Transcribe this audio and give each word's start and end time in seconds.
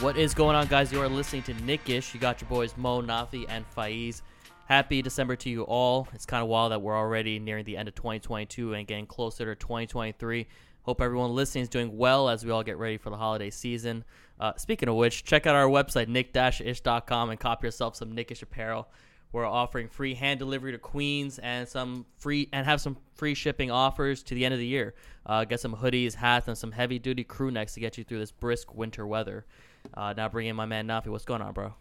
What 0.00 0.18
is 0.18 0.34
going 0.34 0.54
on, 0.56 0.66
guys? 0.66 0.92
You 0.92 1.00
are 1.00 1.08
listening 1.08 1.42
to 1.44 1.54
Knick-ish. 1.54 2.12
You 2.12 2.20
got 2.20 2.42
your 2.42 2.50
boys 2.50 2.76
Mo, 2.76 3.00
Nafi, 3.00 3.46
and 3.48 3.64
Faiz. 3.74 4.20
Happy 4.66 5.00
December 5.00 5.36
to 5.36 5.48
you 5.48 5.62
all. 5.62 6.06
It's 6.12 6.26
kind 6.26 6.42
of 6.42 6.50
wild 6.50 6.72
that 6.72 6.82
we're 6.82 6.94
already 6.94 7.38
nearing 7.38 7.64
the 7.64 7.78
end 7.78 7.88
of 7.88 7.94
2022 7.94 8.74
and 8.74 8.86
getting 8.86 9.06
closer 9.06 9.46
to 9.46 9.54
2023. 9.54 10.46
Hope 10.82 11.00
everyone 11.00 11.34
listening 11.34 11.62
is 11.62 11.70
doing 11.70 11.96
well 11.96 12.28
as 12.28 12.44
we 12.44 12.50
all 12.50 12.62
get 12.62 12.76
ready 12.76 12.98
for 12.98 13.08
the 13.08 13.16
holiday 13.16 13.48
season. 13.48 14.04
Uh, 14.38 14.52
speaking 14.58 14.90
of 14.90 14.96
which, 14.96 15.24
check 15.24 15.46
out 15.46 15.54
our 15.54 15.66
website, 15.66 16.08
Knick-ish.com, 16.08 17.30
and 17.30 17.40
cop 17.40 17.64
yourself 17.64 17.96
some 17.96 18.12
Knick-ish 18.12 18.42
apparel. 18.42 18.88
We're 19.32 19.46
offering 19.46 19.88
free 19.88 20.14
hand 20.14 20.38
delivery 20.38 20.72
to 20.72 20.78
Queens 20.78 21.38
and 21.38 21.66
some 21.66 22.04
free 22.18 22.50
and 22.52 22.66
have 22.66 22.82
some 22.82 22.98
free 23.14 23.34
shipping 23.34 23.70
offers 23.70 24.22
to 24.24 24.34
the 24.34 24.44
end 24.44 24.52
of 24.52 24.60
the 24.60 24.66
year. 24.66 24.94
Uh, 25.24 25.44
get 25.44 25.60
some 25.60 25.74
hoodies, 25.74 26.14
hats, 26.14 26.48
and 26.48 26.56
some 26.56 26.72
heavy 26.72 26.98
duty 26.98 27.24
crew 27.24 27.50
necks 27.50 27.74
to 27.74 27.80
get 27.80 27.96
you 27.96 28.04
through 28.04 28.18
this 28.18 28.30
brisk 28.30 28.74
winter 28.74 29.06
weather. 29.06 29.46
Uh, 29.94 30.12
now 30.16 30.28
bring 30.28 30.46
in 30.46 30.56
my 30.56 30.66
man 30.66 30.86
Nafi. 30.86 31.08
What's 31.08 31.24
going 31.24 31.42
on, 31.42 31.52
bro? 31.52 31.74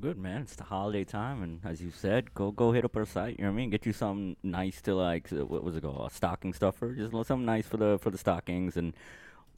Good 0.00 0.18
man, 0.18 0.42
it's 0.42 0.54
the 0.54 0.62
holiday 0.64 1.02
time, 1.02 1.42
and 1.42 1.60
as 1.64 1.82
you 1.82 1.90
said, 1.90 2.32
go 2.32 2.52
go 2.52 2.70
hit 2.70 2.84
up 2.84 2.96
our 2.96 3.04
site. 3.04 3.38
You 3.38 3.44
know 3.44 3.50
what 3.50 3.54
I 3.54 3.56
mean? 3.56 3.70
Get 3.70 3.86
you 3.86 3.92
something 3.92 4.36
nice 4.42 4.80
to 4.82 4.94
like. 4.94 5.28
What 5.30 5.64
was 5.64 5.74
it 5.74 5.82
called? 5.82 6.10
A 6.10 6.14
stocking 6.14 6.52
stuffer. 6.52 6.94
Just 6.94 7.12
look 7.12 7.26
something 7.26 7.44
nice 7.46 7.66
for 7.66 7.76
the 7.76 7.98
for 8.00 8.10
the 8.10 8.18
stockings, 8.18 8.76
and 8.76 8.94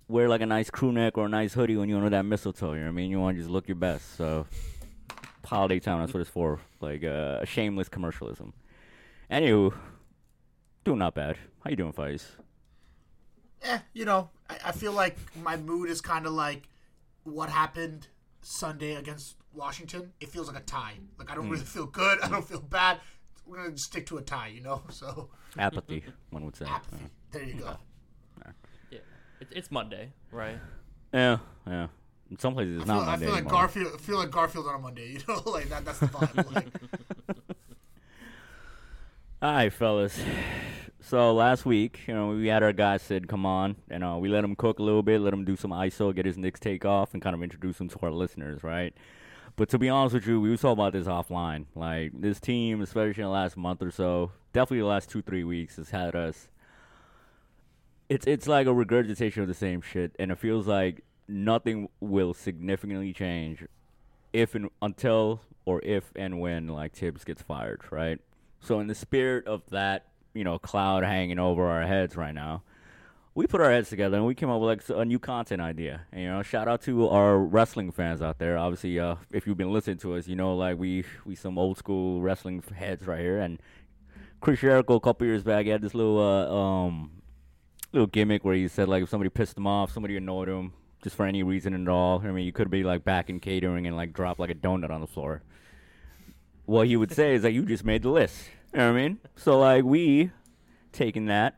wear 0.08 0.28
like 0.28 0.40
a 0.40 0.46
nice 0.46 0.70
crew 0.70 0.90
neck 0.90 1.18
or 1.18 1.26
a 1.26 1.28
nice 1.28 1.52
hoodie 1.52 1.76
when 1.76 1.88
you're 1.88 1.98
under 1.98 2.10
that 2.10 2.24
mistletoe. 2.24 2.72
You 2.72 2.80
know 2.80 2.86
what 2.86 2.92
I 2.92 2.92
mean? 2.92 3.10
You 3.10 3.20
want 3.20 3.36
to 3.36 3.42
just 3.42 3.50
look 3.50 3.68
your 3.68 3.74
best. 3.76 4.16
So 4.16 4.46
holiday 5.44 5.80
time, 5.80 6.00
that's 6.00 6.14
what 6.14 6.20
it's 6.20 6.30
for. 6.30 6.60
Like 6.80 7.04
uh, 7.04 7.44
shameless 7.44 7.90
commercialism. 7.90 8.54
Anywho, 9.30 9.74
doing 10.84 10.98
not 10.98 11.14
bad. 11.14 11.36
How 11.62 11.70
you 11.70 11.76
doing, 11.76 11.92
Faiz? 11.92 12.24
eh, 13.62 13.78
you 13.92 14.04
know, 14.04 14.30
I, 14.48 14.56
I 14.66 14.72
feel 14.72 14.92
like 14.92 15.16
my 15.42 15.56
mood 15.56 15.88
is 15.90 16.00
kind 16.00 16.26
of 16.26 16.32
like 16.32 16.68
what 17.24 17.48
happened 17.48 18.08
Sunday 18.40 18.94
against 18.96 19.36
Washington. 19.54 20.12
It 20.20 20.28
feels 20.28 20.48
like 20.48 20.58
a 20.58 20.64
tie. 20.64 20.94
Like 21.18 21.30
I 21.30 21.34
don't 21.34 21.46
hmm. 21.46 21.52
really 21.52 21.64
feel 21.64 21.86
good. 21.86 22.20
I 22.22 22.28
don't 22.28 22.46
feel 22.46 22.60
bad. 22.60 23.00
We're 23.46 23.64
gonna 23.64 23.78
stick 23.78 24.06
to 24.06 24.18
a 24.18 24.22
tie, 24.22 24.48
you 24.48 24.60
know. 24.60 24.82
So 24.90 25.30
Apathy, 25.58 26.04
one 26.30 26.44
would 26.44 26.56
say. 26.56 26.66
apathy. 26.66 27.04
There 27.30 27.42
you 27.42 27.54
go. 27.54 27.76
Yeah, 28.90 28.98
it, 29.40 29.48
it's 29.50 29.70
Monday, 29.70 30.12
right? 30.30 30.58
Yeah, 31.12 31.38
yeah. 31.66 31.88
In 32.30 32.38
some 32.38 32.54
places, 32.54 32.80
it's 32.80 32.88
I 32.88 32.94
feel, 32.94 32.94
not 32.94 33.02
I 33.02 33.10
Monday 33.10 33.26
feel 33.26 33.34
like 33.34 33.42
anymore. 33.42 33.60
Garfield. 33.60 34.00
feel 34.00 34.16
like 34.16 34.30
Garfield 34.30 34.66
on 34.66 34.74
a 34.74 34.78
Monday. 34.78 35.08
You 35.12 35.20
know, 35.28 35.42
like 35.50 35.68
that. 35.68 35.84
That's 35.84 35.98
the 35.98 36.06
vibe. 36.06 36.54
like, 36.54 36.68
All 39.42 39.52
right, 39.52 39.72
fellas. 39.72 40.18
So 41.04 41.34
last 41.34 41.66
week, 41.66 42.02
you 42.06 42.14
know, 42.14 42.28
we 42.28 42.46
had 42.46 42.62
our 42.62 42.72
guy 42.72 42.96
Sid 42.96 43.26
come 43.26 43.44
on, 43.44 43.74
and 43.90 44.04
uh, 44.04 44.18
we 44.20 44.28
let 44.28 44.44
him 44.44 44.54
cook 44.54 44.78
a 44.78 44.84
little 44.84 45.02
bit, 45.02 45.20
let 45.20 45.34
him 45.34 45.44
do 45.44 45.56
some 45.56 45.72
ISO, 45.72 46.14
get 46.14 46.26
his 46.26 46.38
Knicks 46.38 46.60
take 46.60 46.84
off, 46.84 47.12
and 47.12 47.20
kind 47.20 47.34
of 47.34 47.42
introduce 47.42 47.80
him 47.80 47.88
to 47.88 47.98
our 48.02 48.12
listeners, 48.12 48.62
right? 48.62 48.94
But 49.56 49.68
to 49.70 49.78
be 49.78 49.88
honest 49.88 50.14
with 50.14 50.28
you, 50.28 50.40
we 50.40 50.48
were 50.48 50.56
talking 50.56 50.80
about 50.80 50.92
this 50.92 51.08
offline. 51.08 51.66
Like 51.74 52.12
this 52.14 52.38
team, 52.38 52.80
especially 52.80 53.20
in 53.20 53.26
the 53.26 53.32
last 53.32 53.56
month 53.56 53.82
or 53.82 53.90
so, 53.90 54.30
definitely 54.52 54.78
the 54.78 54.86
last 54.86 55.10
two 55.10 55.22
three 55.22 55.42
weeks, 55.42 55.74
has 55.74 55.90
had 55.90 56.14
us. 56.14 56.48
It's 58.08 58.26
it's 58.26 58.46
like 58.46 58.68
a 58.68 58.72
regurgitation 58.72 59.42
of 59.42 59.48
the 59.48 59.54
same 59.54 59.80
shit, 59.80 60.14
and 60.20 60.30
it 60.30 60.38
feels 60.38 60.68
like 60.68 61.02
nothing 61.26 61.88
will 61.98 62.32
significantly 62.32 63.12
change 63.12 63.64
if 64.32 64.54
and 64.54 64.70
until 64.80 65.40
or 65.64 65.82
if 65.82 66.12
and 66.14 66.40
when 66.40 66.68
like 66.68 66.92
Tibbs 66.92 67.24
gets 67.24 67.42
fired, 67.42 67.80
right? 67.90 68.20
So 68.60 68.78
in 68.78 68.86
the 68.86 68.94
spirit 68.94 69.48
of 69.48 69.62
that, 69.70 70.06
you 70.34 70.44
know, 70.44 70.58
cloud 70.58 71.04
hanging 71.04 71.38
over 71.38 71.66
our 71.66 71.86
heads 71.86 72.16
right 72.16 72.34
now, 72.34 72.62
we 73.34 73.46
put 73.46 73.60
our 73.60 73.70
heads 73.70 73.88
together 73.88 74.16
and 74.18 74.26
we 74.26 74.34
came 74.34 74.50
up 74.50 74.60
with 74.60 74.88
like 74.88 74.98
a 74.98 75.04
new 75.04 75.18
content 75.18 75.62
idea. 75.62 76.02
And, 76.12 76.22
you 76.22 76.28
know, 76.28 76.42
shout 76.42 76.68
out 76.68 76.82
to 76.82 77.08
our 77.08 77.38
wrestling 77.38 77.90
fans 77.90 78.20
out 78.20 78.38
there. 78.38 78.58
Obviously, 78.58 78.98
uh, 78.98 79.16
if 79.30 79.46
you've 79.46 79.56
been 79.56 79.72
listening 79.72 79.98
to 79.98 80.14
us, 80.14 80.28
you 80.28 80.36
know, 80.36 80.54
like 80.54 80.78
we 80.78 81.04
we 81.24 81.34
some 81.34 81.58
old 81.58 81.78
school 81.78 82.20
wrestling 82.20 82.62
heads 82.74 83.06
right 83.06 83.20
here. 83.20 83.38
And 83.38 83.58
Chris 84.40 84.60
Jericho 84.60 84.96
a 84.96 85.00
couple 85.00 85.26
years 85.26 85.42
back, 85.42 85.64
he 85.64 85.70
had 85.70 85.80
this 85.80 85.94
little 85.94 86.18
uh, 86.18 86.54
um 86.54 87.10
little 87.92 88.06
gimmick 88.06 88.44
where 88.44 88.54
he 88.54 88.68
said 88.68 88.88
like 88.88 89.02
if 89.02 89.08
somebody 89.08 89.30
pissed 89.30 89.56
him 89.56 89.66
off, 89.66 89.92
somebody 89.92 90.16
annoyed 90.16 90.48
him, 90.48 90.72
just 91.02 91.16
for 91.16 91.24
any 91.24 91.42
reason 91.42 91.74
at 91.74 91.88
all. 91.88 92.20
I 92.22 92.30
mean, 92.32 92.44
you 92.44 92.52
could 92.52 92.70
be 92.70 92.84
like 92.84 93.02
back 93.02 93.30
in 93.30 93.40
catering 93.40 93.86
and 93.86 93.96
like 93.96 94.12
drop 94.12 94.38
like 94.38 94.50
a 94.50 94.54
donut 94.54 94.90
on 94.90 95.00
the 95.00 95.06
floor. 95.06 95.42
What 96.66 96.86
he 96.86 96.96
would 96.96 97.12
say 97.12 97.34
is 97.34 97.44
like 97.44 97.54
you 97.54 97.64
just 97.64 97.84
made 97.84 98.02
the 98.02 98.10
list. 98.10 98.36
You 98.72 98.78
know 98.78 98.92
what 98.92 98.98
I 98.98 99.02
mean? 99.02 99.18
So 99.36 99.58
like 99.58 99.84
we 99.84 100.30
taking 100.92 101.26
that, 101.26 101.56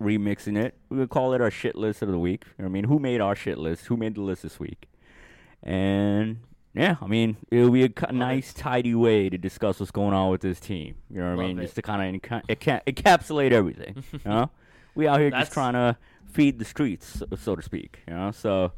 remixing 0.00 0.56
it. 0.56 0.74
We 0.88 0.98
would 0.98 1.10
call 1.10 1.32
it 1.34 1.40
our 1.40 1.50
shit 1.50 1.76
list 1.76 2.02
of 2.02 2.08
the 2.08 2.18
week. 2.18 2.44
You 2.58 2.64
know 2.64 2.64
what 2.64 2.70
I 2.70 2.72
mean? 2.72 2.84
Who 2.84 2.98
made 2.98 3.20
our 3.20 3.34
shit 3.34 3.58
list? 3.58 3.86
Who 3.86 3.96
made 3.96 4.14
the 4.14 4.20
list 4.20 4.42
this 4.42 4.58
week? 4.60 4.88
And 5.62 6.38
yeah, 6.74 6.96
I 7.00 7.06
mean, 7.06 7.36
it'll 7.50 7.70
be 7.70 7.84
a 7.84 8.12
nice, 8.12 8.52
tidy 8.52 8.94
way 8.94 9.28
to 9.28 9.38
discuss 9.38 9.78
what's 9.80 9.92
going 9.92 10.14
on 10.14 10.30
with 10.30 10.40
this 10.40 10.58
team. 10.58 10.96
You 11.10 11.20
know 11.20 11.36
what 11.36 11.42
I 11.44 11.46
mean? 11.48 11.58
it. 11.58 11.62
Just 11.62 11.74
to 11.76 11.82
kind 11.82 12.16
of 12.16 12.20
enca- 12.22 12.46
enca- 12.46 12.82
encapsulate 12.86 13.52
everything. 13.52 14.02
you 14.12 14.20
know, 14.24 14.50
we 14.94 15.06
out 15.06 15.20
here 15.20 15.30
That's- 15.30 15.48
just 15.48 15.52
trying 15.52 15.74
to 15.74 15.96
feed 16.24 16.58
the 16.58 16.64
streets, 16.64 17.18
so, 17.18 17.26
so 17.36 17.56
to 17.56 17.62
speak. 17.62 18.00
You 18.08 18.14
know, 18.14 18.30
so 18.30 18.72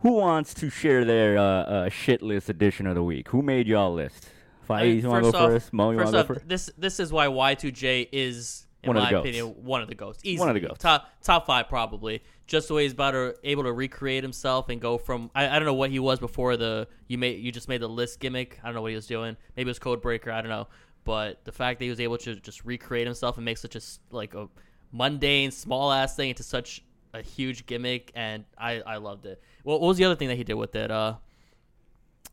who 0.00 0.12
wants 0.12 0.54
to 0.54 0.70
share 0.70 1.04
their 1.04 1.38
uh, 1.38 1.42
uh, 1.42 1.88
shit 1.88 2.22
list 2.22 2.48
edition 2.48 2.86
of 2.86 2.94
the 2.96 3.02
week? 3.02 3.28
Who 3.28 3.42
made 3.42 3.68
y'all 3.68 3.94
list? 3.94 4.28
I 4.72 4.82
mean, 4.84 5.00
you 5.00 5.08
want 5.08 5.24
to 5.24 5.32
go 5.32 5.38
off- 5.38 5.50
first? 5.50 5.72
Mo, 5.72 5.90
you 5.90 5.96
want 5.96 6.08
first 6.08 6.12
to 6.12 6.16
go 6.16 6.20
off, 6.20 6.26
first? 6.26 6.48
this 6.48 6.70
this 6.78 7.00
is 7.00 7.12
why 7.12 7.26
Y2J 7.26 8.08
is, 8.12 8.66
in 8.82 8.88
One 8.88 8.96
my 8.96 9.10
goats. 9.10 9.20
opinion, 9.20 9.46
one 9.64 9.82
of 9.82 9.88
the 9.88 9.94
ghosts. 9.94 10.22
Easily. 10.24 10.40
One 10.46 10.56
of 10.56 10.60
the 10.60 10.66
goats. 10.68 10.80
Top 10.82 11.08
top 11.22 11.46
five 11.46 11.68
probably. 11.68 12.22
Just 12.46 12.68
the 12.68 12.74
way 12.74 12.82
he's 12.82 12.92
about 12.92 13.12
to, 13.12 13.34
able 13.44 13.62
to 13.62 13.72
recreate 13.72 14.22
himself 14.24 14.68
and 14.68 14.80
go 14.80 14.98
from 14.98 15.30
I, 15.34 15.48
I 15.48 15.58
don't 15.58 15.64
know 15.66 15.74
what 15.74 15.90
he 15.90 15.98
was 15.98 16.18
before 16.18 16.56
the 16.56 16.88
you 17.06 17.16
made 17.18 17.40
you 17.40 17.52
just 17.52 17.68
made 17.68 17.80
the 17.80 17.88
list 17.88 18.20
gimmick. 18.20 18.58
I 18.62 18.66
don't 18.66 18.74
know 18.74 18.82
what 18.82 18.90
he 18.90 18.96
was 18.96 19.06
doing. 19.06 19.36
Maybe 19.56 19.68
it 19.68 19.70
was 19.70 19.78
Code 19.78 20.02
Breaker. 20.02 20.30
I 20.30 20.40
don't 20.42 20.50
know. 20.50 20.68
But 21.04 21.44
the 21.44 21.52
fact 21.52 21.78
that 21.78 21.84
he 21.84 21.90
was 21.90 22.00
able 22.00 22.18
to 22.18 22.34
just 22.36 22.64
recreate 22.64 23.06
himself 23.06 23.36
and 23.36 23.44
make 23.44 23.58
such 23.58 23.76
a 23.76 23.80
like 24.10 24.34
a 24.34 24.48
mundane 24.92 25.50
small 25.50 25.90
ass 25.92 26.14
thing 26.16 26.28
into 26.30 26.42
such 26.42 26.82
a 27.14 27.22
huge 27.22 27.66
gimmick, 27.66 28.10
and 28.14 28.44
I 28.58 28.80
I 28.80 28.96
loved 28.96 29.26
it. 29.26 29.40
Well, 29.64 29.80
what 29.80 29.88
was 29.88 29.96
the 29.98 30.04
other 30.04 30.16
thing 30.16 30.28
that 30.28 30.36
he 30.36 30.44
did 30.44 30.54
with 30.54 30.74
it? 30.74 30.90
Uh, 30.90 31.14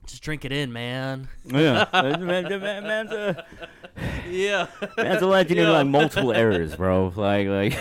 just 0.06 0.24
drink 0.24 0.46
it 0.46 0.52
in, 0.52 0.72
man. 0.74 1.28
yeah, 1.46 1.86
man, 1.94 2.26
man, 2.26 2.50
man- 2.62 2.84
man's 2.84 3.12
a 3.12 3.46
Yeah. 4.30 4.68
man's 4.98 5.22
a 5.22 5.28
legend 5.28 5.60
in 5.60 5.70
like 5.70 5.88
multiple 5.88 6.32
eras, 6.32 6.76
bro. 6.76 7.12
Like 7.16 7.48
like 7.48 7.78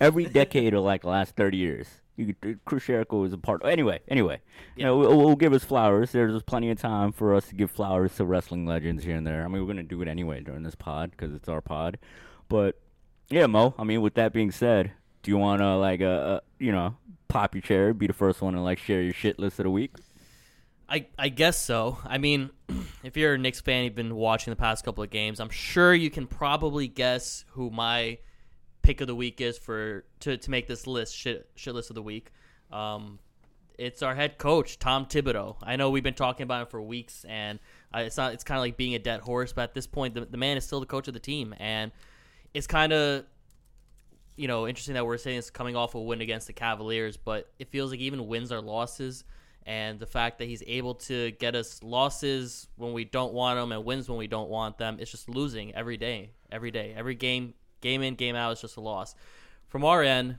every 0.00 0.26
decade 0.26 0.74
of 0.74 0.84
like 0.84 1.02
the 1.02 1.08
last 1.08 1.36
thirty 1.36 1.56
years. 1.58 1.86
You 2.16 2.34
could, 2.34 2.58
Chris 2.64 2.84
Jericho 2.84 3.22
is 3.22 3.32
a 3.32 3.38
part. 3.38 3.62
Anyway, 3.64 4.00
anyway, 4.08 4.40
you 4.74 4.82
know, 4.82 4.96
we'll, 4.98 5.16
we'll 5.16 5.36
give 5.36 5.52
us 5.52 5.62
flowers. 5.62 6.10
There's 6.10 6.42
plenty 6.42 6.68
of 6.70 6.80
time 6.80 7.12
for 7.12 7.32
us 7.32 7.46
to 7.46 7.54
give 7.54 7.70
flowers 7.70 8.16
to 8.16 8.24
wrestling 8.24 8.66
legends 8.66 9.04
here 9.04 9.14
and 9.16 9.24
there. 9.24 9.44
I 9.44 9.48
mean, 9.48 9.62
we're 9.62 9.68
gonna 9.68 9.84
do 9.84 10.02
it 10.02 10.08
anyway 10.08 10.40
during 10.40 10.64
this 10.64 10.74
pod 10.74 11.12
because 11.12 11.32
it's 11.32 11.48
our 11.48 11.60
pod. 11.60 11.96
But 12.48 12.80
yeah, 13.30 13.46
Mo. 13.46 13.74
I 13.78 13.84
mean, 13.84 14.00
with 14.02 14.14
that 14.14 14.32
being 14.32 14.50
said, 14.50 14.90
do 15.22 15.30
you 15.30 15.38
want 15.38 15.60
to 15.60 15.76
like 15.76 16.00
uh, 16.00 16.04
uh 16.06 16.40
you 16.58 16.72
know 16.72 16.96
pop 17.28 17.54
your 17.54 17.62
chair, 17.62 17.94
be 17.94 18.08
the 18.08 18.12
first 18.12 18.42
one 18.42 18.54
to 18.54 18.60
like 18.60 18.78
share 18.80 19.00
your 19.00 19.12
shit 19.12 19.38
list 19.38 19.60
of 19.60 19.64
the 19.64 19.70
week? 19.70 19.92
I, 20.88 21.06
I 21.18 21.28
guess 21.28 21.60
so. 21.60 21.98
I 22.04 22.18
mean, 22.18 22.50
if 23.02 23.16
you're 23.16 23.34
a 23.34 23.38
Knicks 23.38 23.60
fan, 23.60 23.84
you've 23.84 23.94
been 23.94 24.14
watching 24.14 24.50
the 24.50 24.56
past 24.56 24.84
couple 24.84 25.04
of 25.04 25.10
games. 25.10 25.40
I'm 25.40 25.50
sure 25.50 25.94
you 25.94 26.10
can 26.10 26.26
probably 26.26 26.88
guess 26.88 27.44
who 27.50 27.70
my 27.70 28.18
pick 28.82 29.00
of 29.02 29.06
the 29.06 29.14
week 29.14 29.40
is 29.40 29.58
for 29.58 30.04
to, 30.20 30.38
to 30.38 30.50
make 30.50 30.66
this 30.66 30.86
list 30.86 31.14
shit 31.14 31.46
shit 31.56 31.74
list 31.74 31.90
of 31.90 31.94
the 31.94 32.02
week. 32.02 32.30
Um, 32.72 33.18
it's 33.76 34.02
our 34.02 34.14
head 34.14 34.38
coach 34.38 34.78
Tom 34.78 35.06
Thibodeau. 35.06 35.56
I 35.62 35.76
know 35.76 35.90
we've 35.90 36.02
been 36.02 36.14
talking 36.14 36.44
about 36.44 36.62
him 36.62 36.66
for 36.68 36.80
weeks, 36.80 37.24
and 37.28 37.58
uh, 37.94 38.00
it's 38.00 38.16
not. 38.16 38.32
It's 38.32 38.44
kind 38.44 38.58
of 38.58 38.62
like 38.62 38.76
being 38.76 38.94
a 38.94 38.98
dead 38.98 39.20
horse, 39.20 39.52
but 39.52 39.62
at 39.62 39.74
this 39.74 39.86
point, 39.86 40.14
the, 40.14 40.24
the 40.24 40.38
man 40.38 40.56
is 40.56 40.64
still 40.64 40.80
the 40.80 40.86
coach 40.86 41.06
of 41.06 41.14
the 41.14 41.20
team, 41.20 41.54
and 41.58 41.92
it's 42.54 42.66
kind 42.66 42.92
of 42.94 43.24
you 44.36 44.48
know 44.48 44.66
interesting 44.66 44.94
that 44.94 45.04
we're 45.04 45.18
saying 45.18 45.38
it's 45.38 45.50
coming 45.50 45.76
off 45.76 45.94
a 45.94 46.00
win 46.00 46.22
against 46.22 46.46
the 46.46 46.54
Cavaliers, 46.54 47.18
but 47.18 47.52
it 47.58 47.68
feels 47.68 47.90
like 47.90 48.00
even 48.00 48.26
wins 48.26 48.50
are 48.50 48.62
losses 48.62 49.24
and 49.66 49.98
the 49.98 50.06
fact 50.06 50.38
that 50.38 50.46
he's 50.46 50.62
able 50.66 50.94
to 50.94 51.30
get 51.32 51.54
us 51.54 51.82
losses 51.82 52.68
when 52.76 52.92
we 52.92 53.04
don't 53.04 53.32
want 53.32 53.58
them 53.58 53.72
and 53.72 53.84
wins 53.84 54.08
when 54.08 54.18
we 54.18 54.26
don't 54.26 54.48
want 54.48 54.78
them 54.78 54.96
it's 55.00 55.10
just 55.10 55.28
losing 55.28 55.74
every 55.74 55.96
day 55.96 56.30
every 56.50 56.70
day 56.70 56.94
every 56.96 57.14
game 57.14 57.54
game 57.80 58.02
in 58.02 58.14
game 58.14 58.34
out 58.34 58.52
is 58.52 58.60
just 58.60 58.76
a 58.76 58.80
loss 58.80 59.14
from 59.68 59.84
our 59.84 60.02
end 60.02 60.36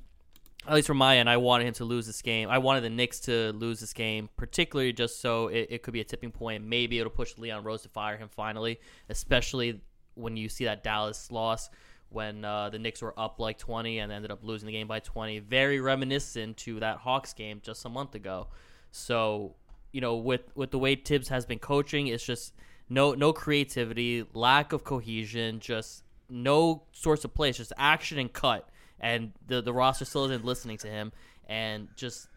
at 0.67 0.73
least 0.73 0.87
from 0.87 0.97
my 0.97 1.17
end, 1.17 1.29
I 1.29 1.37
wanted 1.37 1.67
him 1.67 1.73
to 1.75 1.85
lose 1.85 2.05
this 2.05 2.21
game. 2.21 2.49
I 2.49 2.57
wanted 2.57 2.81
the 2.81 2.89
Knicks 2.89 3.21
to 3.21 3.53
lose 3.53 3.79
this 3.79 3.93
game, 3.93 4.29
particularly 4.35 4.91
just 4.91 5.21
so 5.21 5.47
it, 5.47 5.67
it 5.69 5.83
could 5.83 5.93
be 5.93 6.01
a 6.01 6.03
tipping 6.03 6.31
point. 6.31 6.65
Maybe 6.65 6.99
it'll 6.99 7.09
push 7.09 7.37
Leon 7.37 7.63
Rose 7.63 7.83
to 7.83 7.89
fire 7.89 8.17
him 8.17 8.27
finally, 8.27 8.79
especially 9.07 9.81
when 10.15 10.35
you 10.35 10.49
see 10.49 10.65
that 10.65 10.83
Dallas 10.83 11.31
loss 11.31 11.69
when 12.09 12.43
uh, 12.43 12.69
the 12.69 12.79
Knicks 12.79 13.01
were 13.01 13.17
up 13.17 13.39
like 13.39 13.57
20 13.57 13.99
and 13.99 14.11
ended 14.11 14.31
up 14.31 14.43
losing 14.43 14.65
the 14.67 14.73
game 14.73 14.87
by 14.87 14.99
20. 14.99 15.39
Very 15.39 15.79
reminiscent 15.79 16.57
to 16.57 16.79
that 16.81 16.97
Hawks 16.97 17.33
game 17.33 17.61
just 17.63 17.85
a 17.85 17.89
month 17.89 18.15
ago. 18.15 18.47
So, 18.91 19.55
you 19.91 20.01
know, 20.01 20.15
with 20.15 20.41
with 20.55 20.71
the 20.71 20.79
way 20.79 20.95
Tibbs 20.95 21.29
has 21.29 21.45
been 21.45 21.59
coaching, 21.59 22.07
it's 22.07 22.25
just 22.25 22.53
no 22.89 23.13
no 23.13 23.33
creativity, 23.33 24.25
lack 24.33 24.73
of 24.73 24.83
cohesion, 24.83 25.59
just 25.59 26.03
no 26.29 26.83
source 26.91 27.23
of 27.25 27.33
play. 27.33 27.49
It's 27.49 27.57
just 27.57 27.73
action 27.77 28.19
and 28.19 28.31
cut, 28.31 28.69
and 28.99 29.33
the 29.47 29.61
the 29.61 29.73
roster 29.73 30.05
still 30.05 30.25
isn't 30.25 30.45
listening 30.45 30.77
to 30.79 30.87
him, 30.87 31.11
and 31.47 31.87
just 31.95 32.27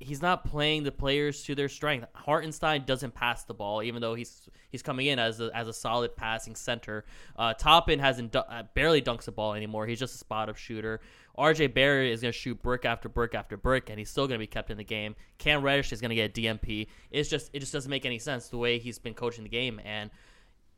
he's 0.00 0.22
not 0.22 0.44
playing 0.44 0.82
the 0.82 0.90
players 0.90 1.42
to 1.44 1.54
their 1.54 1.68
strength. 1.68 2.06
Hartenstein 2.14 2.84
doesn't 2.86 3.14
pass 3.14 3.44
the 3.44 3.54
ball, 3.54 3.82
even 3.82 4.00
though 4.00 4.14
he's 4.14 4.48
he's 4.70 4.82
coming 4.82 5.06
in 5.06 5.18
as 5.18 5.40
a, 5.40 5.50
as 5.54 5.68
a 5.68 5.72
solid 5.72 6.16
passing 6.16 6.56
center. 6.56 7.04
Uh, 7.36 7.54
Toppin 7.54 7.98
hasn't 7.98 8.34
uh, 8.34 8.64
barely 8.74 9.02
dunks 9.02 9.24
the 9.24 9.32
ball 9.32 9.54
anymore. 9.54 9.86
He's 9.86 10.00
just 10.00 10.14
a 10.14 10.18
spot 10.18 10.48
up 10.48 10.56
shooter. 10.56 11.00
RJ 11.40 11.72
Barrett 11.72 12.12
is 12.12 12.20
going 12.20 12.32
to 12.32 12.38
shoot 12.38 12.62
brick 12.62 12.84
after 12.84 13.08
brick 13.08 13.34
after 13.34 13.56
brick, 13.56 13.88
and 13.88 13.98
he's 13.98 14.10
still 14.10 14.26
going 14.26 14.38
to 14.38 14.42
be 14.42 14.46
kept 14.46 14.70
in 14.70 14.76
the 14.76 14.84
game. 14.84 15.16
Cam 15.38 15.62
Reddish 15.62 15.92
is 15.92 16.00
going 16.00 16.10
to 16.10 16.14
get 16.14 16.34
DNP. 16.34 16.86
It's 17.10 17.30
just 17.30 17.50
it 17.52 17.60
just 17.60 17.72
doesn't 17.72 17.90
make 17.90 18.04
any 18.04 18.18
sense 18.18 18.48
the 18.48 18.58
way 18.58 18.78
he's 18.78 18.98
been 18.98 19.14
coaching 19.14 19.44
the 19.44 19.50
game, 19.50 19.80
and 19.84 20.10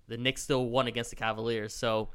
the 0.08 0.16
Knicks 0.16 0.42
still 0.42 0.66
won 0.66 0.86
against 0.86 1.10
the 1.10 1.16
Cavaliers. 1.16 1.74
So 1.74 2.10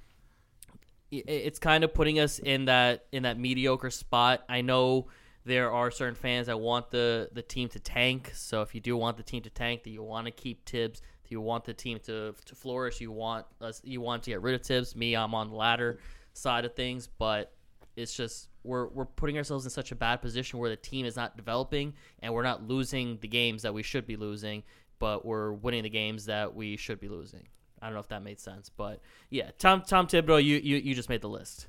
it's 1.11 1.59
kind 1.59 1.83
of 1.83 1.93
putting 1.93 2.19
us 2.19 2.39
in 2.39 2.65
that 2.65 3.05
in 3.11 3.23
that 3.23 3.37
mediocre 3.37 3.89
spot. 3.89 4.43
I 4.47 4.61
know 4.61 5.07
there 5.45 5.71
are 5.71 5.89
certain 5.91 6.15
fans 6.15 6.47
that 6.47 6.59
want 6.59 6.89
the 6.89 7.29
the 7.33 7.41
team 7.41 7.69
to 7.69 7.79
tank. 7.79 8.31
So 8.33 8.61
if 8.61 8.73
you 8.73 8.81
do 8.81 8.95
want 8.95 9.17
the 9.17 9.23
team 9.23 9.41
to 9.43 9.49
tank, 9.49 9.83
that 9.83 9.89
you 9.89 10.03
want 10.03 10.25
to 10.25 10.31
keep 10.31 10.63
Tibbs, 10.65 11.01
that 11.23 11.31
you 11.31 11.41
want 11.41 11.65
the 11.65 11.73
team 11.73 11.99
to 12.05 12.33
to 12.45 12.55
flourish, 12.55 13.01
you 13.01 13.11
want 13.11 13.45
us 13.61 13.81
you 13.83 14.01
want 14.01 14.23
to 14.23 14.31
get 14.31 14.41
rid 14.41 14.55
of 14.55 14.61
Tibbs. 14.61 14.95
Me, 14.95 15.15
I'm 15.15 15.33
on 15.33 15.49
the 15.49 15.55
latter 15.55 15.99
side 16.33 16.65
of 16.65 16.75
things, 16.75 17.07
but 17.07 17.53
it's 17.97 18.15
just 18.15 18.47
we're 18.63 18.87
we're 18.87 19.05
putting 19.05 19.37
ourselves 19.37 19.65
in 19.65 19.71
such 19.71 19.91
a 19.91 19.95
bad 19.95 20.21
position 20.21 20.59
where 20.59 20.69
the 20.69 20.75
team 20.75 21.05
is 21.05 21.15
not 21.15 21.35
developing 21.35 21.93
and 22.21 22.33
we're 22.33 22.43
not 22.43 22.67
losing 22.67 23.17
the 23.21 23.27
games 23.27 23.63
that 23.63 23.73
we 23.73 23.83
should 23.83 24.05
be 24.05 24.15
losing, 24.15 24.63
but 24.99 25.25
we're 25.25 25.51
winning 25.51 25.83
the 25.83 25.89
games 25.89 26.25
that 26.25 26.55
we 26.55 26.77
should 26.77 26.99
be 26.99 27.09
losing. 27.09 27.47
I 27.81 27.87
don't 27.87 27.93
know 27.95 27.99
if 27.99 28.07
that 28.09 28.23
made 28.23 28.39
sense, 28.39 28.69
but 28.69 29.01
yeah, 29.29 29.49
Tom 29.57 29.81
Tom 29.81 30.07
Thibodeau, 30.07 30.43
you 30.43 30.57
you, 30.57 30.77
you 30.77 30.95
just 30.95 31.09
made 31.09 31.21
the 31.21 31.29
list. 31.29 31.67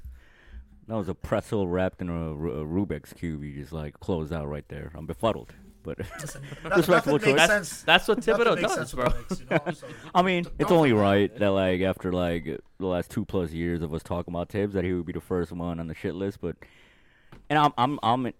That 0.86 0.96
was 0.96 1.08
a 1.08 1.14
pretzel 1.14 1.68
wrapped 1.68 2.00
in 2.00 2.08
a, 2.08 2.30
a 2.32 2.64
Rubik's 2.64 3.12
cube. 3.12 3.44
You 3.44 3.60
just 3.60 3.72
like 3.72 3.98
closed 4.00 4.32
out 4.32 4.48
right 4.48 4.66
there. 4.68 4.92
I'm 4.94 5.06
befuddled, 5.06 5.52
but 5.82 5.98
Nothing, 6.20 6.42
Respectable 6.76 7.18
choice. 7.18 7.46
sense. 7.46 7.82
That's 7.82 8.08
what 8.08 8.26
Nothing 8.26 8.34
Thibodeau 8.44 8.60
does, 8.60 8.92
bro. 8.92 9.04
with 9.06 9.30
Knicks, 9.30 9.40
you 9.40 9.46
know? 9.50 9.72
So, 9.72 9.86
I 10.14 10.22
mean, 10.22 10.44
don't 10.44 10.54
it's 10.58 10.68
feel 10.68 10.76
only 10.78 10.92
right 10.92 11.36
that 11.38 11.50
like 11.50 11.80
after 11.80 12.12
like 12.12 12.44
the 12.78 12.86
last 12.86 13.10
two 13.10 13.24
plus 13.24 13.52
years 13.52 13.82
of 13.82 13.92
us 13.94 14.02
talking 14.02 14.32
about 14.34 14.48
Tibbs, 14.48 14.74
that 14.74 14.84
he 14.84 14.92
would 14.92 15.06
be 15.06 15.12
the 15.12 15.20
first 15.20 15.52
one 15.52 15.80
on 15.80 15.86
the 15.86 15.94
shit 15.94 16.14
list. 16.14 16.40
But 16.40 16.56
and 17.50 17.58
I'm 17.58 17.72
I'm 17.78 17.98
I'm 18.02 18.32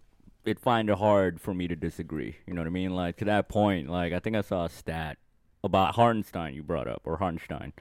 it 0.44 0.58
find 0.58 0.88
it 0.88 0.98
hard 0.98 1.40
for 1.40 1.52
me 1.54 1.68
to 1.68 1.76
disagree. 1.76 2.36
You 2.46 2.54
know 2.54 2.60
what 2.62 2.66
I 2.68 2.70
mean? 2.70 2.94
Like 2.94 3.16
to 3.18 3.24
that 3.26 3.48
point, 3.48 3.88
like 3.88 4.12
I 4.12 4.18
think 4.18 4.36
I 4.36 4.40
saw 4.40 4.64
a 4.64 4.70
stat 4.70 5.18
about 5.64 5.94
Hartenstein 5.96 6.54
you 6.54 6.62
brought 6.62 6.88
up 6.88 7.02
or 7.04 7.16
Hartenstein. 7.18 7.72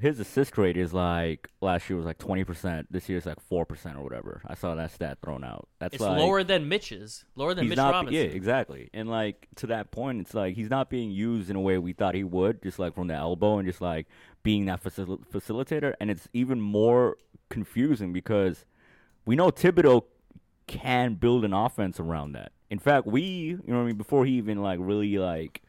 His 0.00 0.18
assist 0.18 0.56
rate 0.56 0.76
is 0.76 0.94
like 0.94 1.50
last 1.60 1.90
year 1.90 1.96
was 1.96 2.06
like 2.06 2.18
twenty 2.18 2.42
percent. 2.44 2.90
This 2.90 3.08
year's 3.08 3.26
like 3.26 3.38
four 3.40 3.66
percent 3.66 3.96
or 3.96 4.02
whatever. 4.02 4.40
I 4.46 4.54
saw 4.54 4.74
that 4.74 4.90
stat 4.92 5.18
thrown 5.22 5.44
out. 5.44 5.68
That's 5.78 5.94
It's 5.94 6.02
like, 6.02 6.18
lower 6.18 6.42
than 6.42 6.68
Mitch's, 6.68 7.24
lower 7.36 7.52
than 7.52 7.68
Mitch 7.68 7.76
not, 7.76 7.92
Robinson. 7.92 8.14
Yeah, 8.14 8.30
exactly. 8.34 8.88
And 8.94 9.10
like 9.10 9.46
to 9.56 9.66
that 9.68 9.90
point, 9.90 10.20
it's 10.22 10.32
like 10.34 10.56
he's 10.56 10.70
not 10.70 10.88
being 10.88 11.10
used 11.10 11.50
in 11.50 11.56
a 11.56 11.60
way 11.60 11.76
we 11.78 11.92
thought 11.92 12.14
he 12.14 12.24
would, 12.24 12.62
just 12.62 12.78
like 12.78 12.94
from 12.94 13.08
the 13.08 13.14
elbow 13.14 13.58
and 13.58 13.68
just 13.68 13.80
like 13.80 14.06
being 14.42 14.66
that 14.66 14.82
facil- 14.82 15.22
facilitator. 15.26 15.94
And 16.00 16.10
it's 16.10 16.28
even 16.32 16.60
more 16.60 17.18
confusing 17.50 18.12
because 18.12 18.64
we 19.26 19.36
know 19.36 19.50
Thibodeau 19.50 20.04
can 20.66 21.14
build 21.14 21.44
an 21.44 21.52
offense 21.52 22.00
around 22.00 22.32
that. 22.32 22.52
In 22.70 22.78
fact, 22.78 23.06
we, 23.06 23.20
you 23.22 23.60
know, 23.66 23.76
what 23.76 23.82
I 23.82 23.86
mean, 23.86 23.96
before 23.96 24.24
he 24.24 24.32
even 24.34 24.62
like 24.62 24.78
really 24.80 25.18
like 25.18 25.62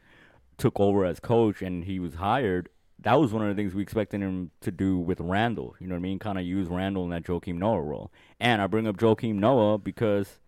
took 0.56 0.78
over 0.78 1.04
as 1.04 1.20
coach 1.20 1.60
and 1.60 1.84
he 1.84 1.98
was 1.98 2.14
hired, 2.14 2.68
that 3.02 3.20
was 3.20 3.32
one 3.32 3.42
of 3.42 3.54
the 3.54 3.60
things 3.60 3.74
we 3.74 3.82
expected 3.82 4.20
him 4.20 4.50
to 4.60 4.70
do 4.70 4.98
with 4.98 5.20
Randle. 5.20 5.74
You 5.80 5.86
know 5.86 5.94
what 5.94 6.00
I 6.00 6.02
mean? 6.02 6.18
Kind 6.18 6.38
of 6.38 6.44
use 6.44 6.68
Randle 6.68 7.04
in 7.04 7.10
that 7.10 7.24
Joakim 7.24 7.56
Noah 7.56 7.82
role. 7.82 8.12
And 8.40 8.62
I 8.62 8.66
bring 8.66 8.86
up 8.86 8.96
Joakim 8.96 9.36
Noah 9.36 9.78
because 9.78 10.38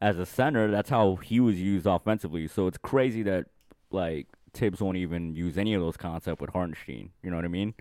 as 0.00 0.18
a 0.18 0.26
center, 0.26 0.70
that's 0.70 0.90
how 0.90 1.16
he 1.16 1.38
was 1.40 1.60
used 1.60 1.86
offensively. 1.86 2.48
So 2.48 2.66
it's 2.66 2.78
crazy 2.78 3.22
that 3.22 3.46
like 3.90 4.26
Tibbs 4.52 4.80
won't 4.80 4.96
even 4.96 5.34
use 5.34 5.56
any 5.56 5.74
of 5.74 5.80
those 5.80 5.96
concepts 5.96 6.40
with 6.40 6.50
Hartenstein. 6.50 7.10
You 7.22 7.30
know 7.30 7.36
what 7.36 7.44
I 7.44 7.48
mean? 7.48 7.74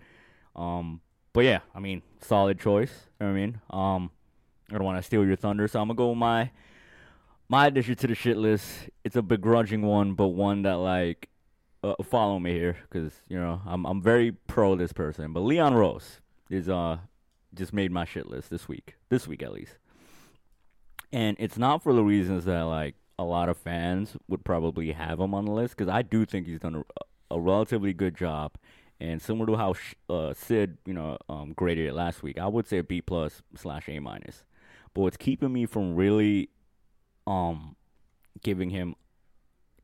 Um, 0.55 1.01
but 1.33 1.41
yeah, 1.45 1.59
I 1.73 1.79
mean, 1.79 2.01
solid 2.21 2.59
choice. 2.59 2.91
You 3.19 3.25
know 3.25 3.31
what 3.31 3.37
I 3.37 3.41
mean? 3.41 3.61
Um, 3.69 4.11
I 4.69 4.75
don't 4.75 4.83
want 4.83 4.97
to 4.97 5.03
steal 5.03 5.25
your 5.25 5.35
thunder, 5.35 5.67
so 5.67 5.81
I'm 5.81 5.87
gonna 5.87 5.97
go 5.97 6.09
with 6.09 6.17
my 6.17 6.51
my 7.49 7.67
addition 7.67 7.95
to 7.95 8.07
the 8.07 8.15
shit 8.15 8.37
list. 8.37 8.69
It's 9.03 9.15
a 9.15 9.21
begrudging 9.21 9.81
one, 9.81 10.13
but 10.13 10.29
one 10.29 10.61
that 10.61 10.75
like 10.75 11.29
uh, 11.83 11.95
follow 12.03 12.39
me 12.39 12.51
here 12.51 12.77
because 12.89 13.13
you 13.27 13.39
know 13.39 13.61
I'm 13.65 13.85
I'm 13.85 14.01
very 14.01 14.31
pro 14.31 14.75
this 14.75 14.93
person. 14.93 15.33
But 15.33 15.41
Leon 15.41 15.73
Rose 15.73 16.21
is 16.49 16.69
uh 16.69 16.97
just 17.53 17.73
made 17.73 17.91
my 17.91 18.05
shit 18.05 18.27
list 18.27 18.49
this 18.49 18.67
week. 18.67 18.95
This 19.09 19.27
week 19.27 19.43
at 19.43 19.51
least. 19.51 19.77
And 21.11 21.35
it's 21.39 21.57
not 21.57 21.83
for 21.83 21.93
the 21.93 22.03
reasons 22.03 22.45
that 22.45 22.61
like 22.61 22.95
a 23.19 23.23
lot 23.23 23.49
of 23.49 23.57
fans 23.57 24.15
would 24.27 24.43
probably 24.45 24.91
have 24.93 25.19
him 25.19 25.33
on 25.33 25.45
the 25.45 25.51
list 25.51 25.75
because 25.75 25.91
I 25.91 26.01
do 26.01 26.25
think 26.25 26.47
he's 26.47 26.59
done 26.59 26.75
a, 26.75 27.35
a 27.35 27.39
relatively 27.39 27.93
good 27.93 28.15
job. 28.15 28.53
And 28.99 29.21
similar 29.21 29.47
to 29.47 29.55
how 29.57 29.73
uh, 30.09 30.33
Sid, 30.33 30.77
you 30.85 30.93
know, 30.93 31.17
um, 31.27 31.53
graded 31.53 31.87
it 31.87 31.93
last 31.93 32.21
week, 32.21 32.37
I 32.37 32.47
would 32.47 32.67
say 32.67 32.81
B 32.81 33.01
plus 33.01 33.41
slash 33.55 33.89
A 33.89 33.99
minus. 33.99 34.43
But 34.93 35.01
what's 35.01 35.17
keeping 35.17 35.51
me 35.51 35.65
from 35.65 35.95
really 35.95 36.49
um 37.27 37.75
giving 38.43 38.69
him 38.69 38.95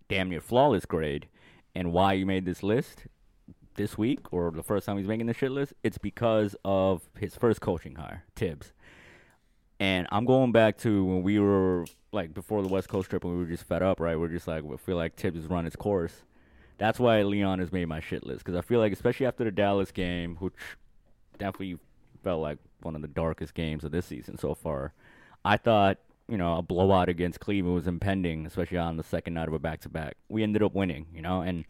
damn 0.07 0.29
near 0.29 0.41
flawless 0.41 0.85
grade 0.85 1.27
and 1.77 1.93
why 1.93 2.13
you 2.13 2.25
made 2.25 2.43
this 2.43 2.63
list 2.63 3.05
this 3.75 3.99
week 3.99 4.33
or 4.33 4.49
the 4.49 4.63
first 4.63 4.87
time 4.87 4.97
he's 4.97 5.07
making 5.07 5.27
the 5.27 5.33
shit 5.33 5.51
list, 5.51 5.73
it's 5.83 5.99
because 5.99 6.55
of 6.65 7.07
his 7.19 7.35
first 7.35 7.61
coaching 7.61 7.93
hire, 7.93 8.23
Tibbs. 8.35 8.73
And 9.79 10.07
I'm 10.11 10.25
going 10.25 10.51
back 10.51 10.79
to 10.79 11.05
when 11.05 11.21
we 11.21 11.37
were 11.37 11.85
like 12.11 12.33
before 12.33 12.63
the 12.63 12.67
West 12.67 12.89
Coast 12.89 13.11
trip 13.11 13.23
and 13.23 13.31
we 13.31 13.37
were 13.37 13.45
just 13.45 13.63
fed 13.63 13.83
up, 13.83 13.99
right? 13.99 14.19
We're 14.19 14.27
just 14.27 14.47
like 14.47 14.63
we 14.63 14.75
feel 14.77 14.95
like 14.95 15.15
Tibbs 15.15 15.37
has 15.37 15.45
run 15.45 15.67
its 15.67 15.75
course. 15.75 16.23
That's 16.79 16.99
why 16.99 17.21
Leon 17.21 17.59
has 17.59 17.71
made 17.71 17.85
my 17.85 17.99
shit 17.99 18.25
list 18.25 18.43
because 18.43 18.57
I 18.57 18.61
feel 18.61 18.79
like 18.79 18.91
especially 18.91 19.27
after 19.27 19.43
the 19.43 19.51
Dallas 19.51 19.91
game, 19.91 20.37
which 20.39 20.55
definitely 21.37 21.77
felt 22.23 22.41
like 22.41 22.57
one 22.81 22.95
of 22.95 23.03
the 23.03 23.07
darkest 23.07 23.53
games 23.53 23.83
of 23.83 23.91
this 23.91 24.07
season 24.07 24.39
so 24.39 24.55
far. 24.55 24.93
I 25.45 25.57
thought 25.57 25.99
you 26.27 26.37
know 26.37 26.57
a 26.57 26.61
blowout 26.61 27.09
against 27.09 27.39
Cleveland 27.39 27.75
was 27.75 27.87
impending, 27.87 28.45
especially 28.45 28.77
on 28.77 28.97
the 28.97 29.03
second 29.03 29.33
night 29.33 29.47
of 29.47 29.53
a 29.53 29.59
back 29.59 29.81
to 29.81 29.89
back. 29.89 30.17
We 30.29 30.43
ended 30.43 30.63
up 30.63 30.73
winning, 30.73 31.07
you 31.13 31.21
know, 31.21 31.41
and 31.41 31.65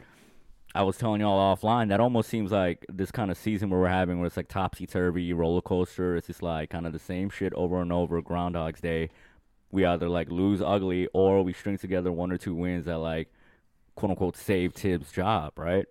I 0.76 0.84
was 0.84 0.98
telling 0.98 1.22
y'all 1.22 1.56
offline 1.56 1.90
that 1.90 2.00
almost 2.00 2.30
seems 2.30 2.52
like 2.52 2.86
this 2.90 3.12
kind 3.12 3.32
of 3.32 3.38
season 3.38 3.70
where 3.70 3.80
we're 3.80 3.88
having 3.88 4.20
where 4.20 4.28
it's 4.28 4.38
like 4.38 4.48
topsy 4.48 4.86
turvy 4.86 5.34
roller 5.34 5.62
coaster. 5.62 6.16
It's 6.16 6.28
just 6.28 6.44
like 6.44 6.70
kind 6.70 6.86
of 6.86 6.94
the 6.94 7.00
same 7.00 7.30
shit 7.30 7.54
over 7.54 7.82
and 7.82 7.92
over. 7.92 8.22
Groundhog's 8.22 8.82
Day. 8.82 9.10
We 9.72 9.86
either 9.86 10.08
like 10.10 10.30
lose 10.30 10.62
ugly 10.62 11.08
or 11.14 11.44
we 11.44 11.54
string 11.54 11.78
together 11.78 12.12
one 12.12 12.32
or 12.32 12.38
two 12.38 12.56
wins 12.56 12.86
that 12.86 13.00
like 13.00 13.30
quote 13.96 14.12
unquote 14.12 14.38
save 14.38 14.74
Tibbs' 14.74 15.12
job, 15.12 15.58
right? 15.58 15.86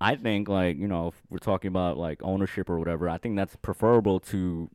I 0.00 0.16
think 0.16 0.48
like 0.48 0.76
you 0.76 0.88
know 0.88 1.08
if 1.08 1.14
we're 1.30 1.38
talking 1.38 1.68
about 1.68 1.96
like 1.96 2.22
ownership 2.22 2.68
or 2.68 2.78
whatever. 2.78 3.08
I 3.08 3.18
think 3.18 3.36
that's 3.36 3.56
preferable 3.56 4.20
to 4.20 4.70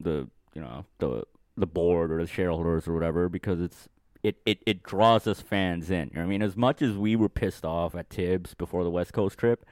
the 0.00 0.28
you 0.54 0.60
know 0.60 0.84
the 0.98 1.24
the 1.56 1.66
board 1.66 2.10
or 2.10 2.20
the 2.20 2.26
shareholders 2.26 2.88
or 2.88 2.94
whatever 2.94 3.28
because 3.28 3.60
it's 3.60 3.88
it, 4.22 4.36
it, 4.46 4.60
it 4.64 4.82
draws 4.82 5.26
us 5.26 5.40
fans 5.40 5.90
in. 5.90 6.08
You 6.08 6.16
know 6.16 6.22
I 6.22 6.26
mean? 6.26 6.42
As 6.42 6.56
much 6.56 6.80
as 6.80 6.96
we 6.96 7.14
were 7.14 7.28
pissed 7.28 7.64
off 7.64 7.94
at 7.94 8.08
Tibbs 8.08 8.54
before 8.54 8.82
the 8.82 8.90
West 8.90 9.12
Coast 9.12 9.36
trip, 9.36 9.66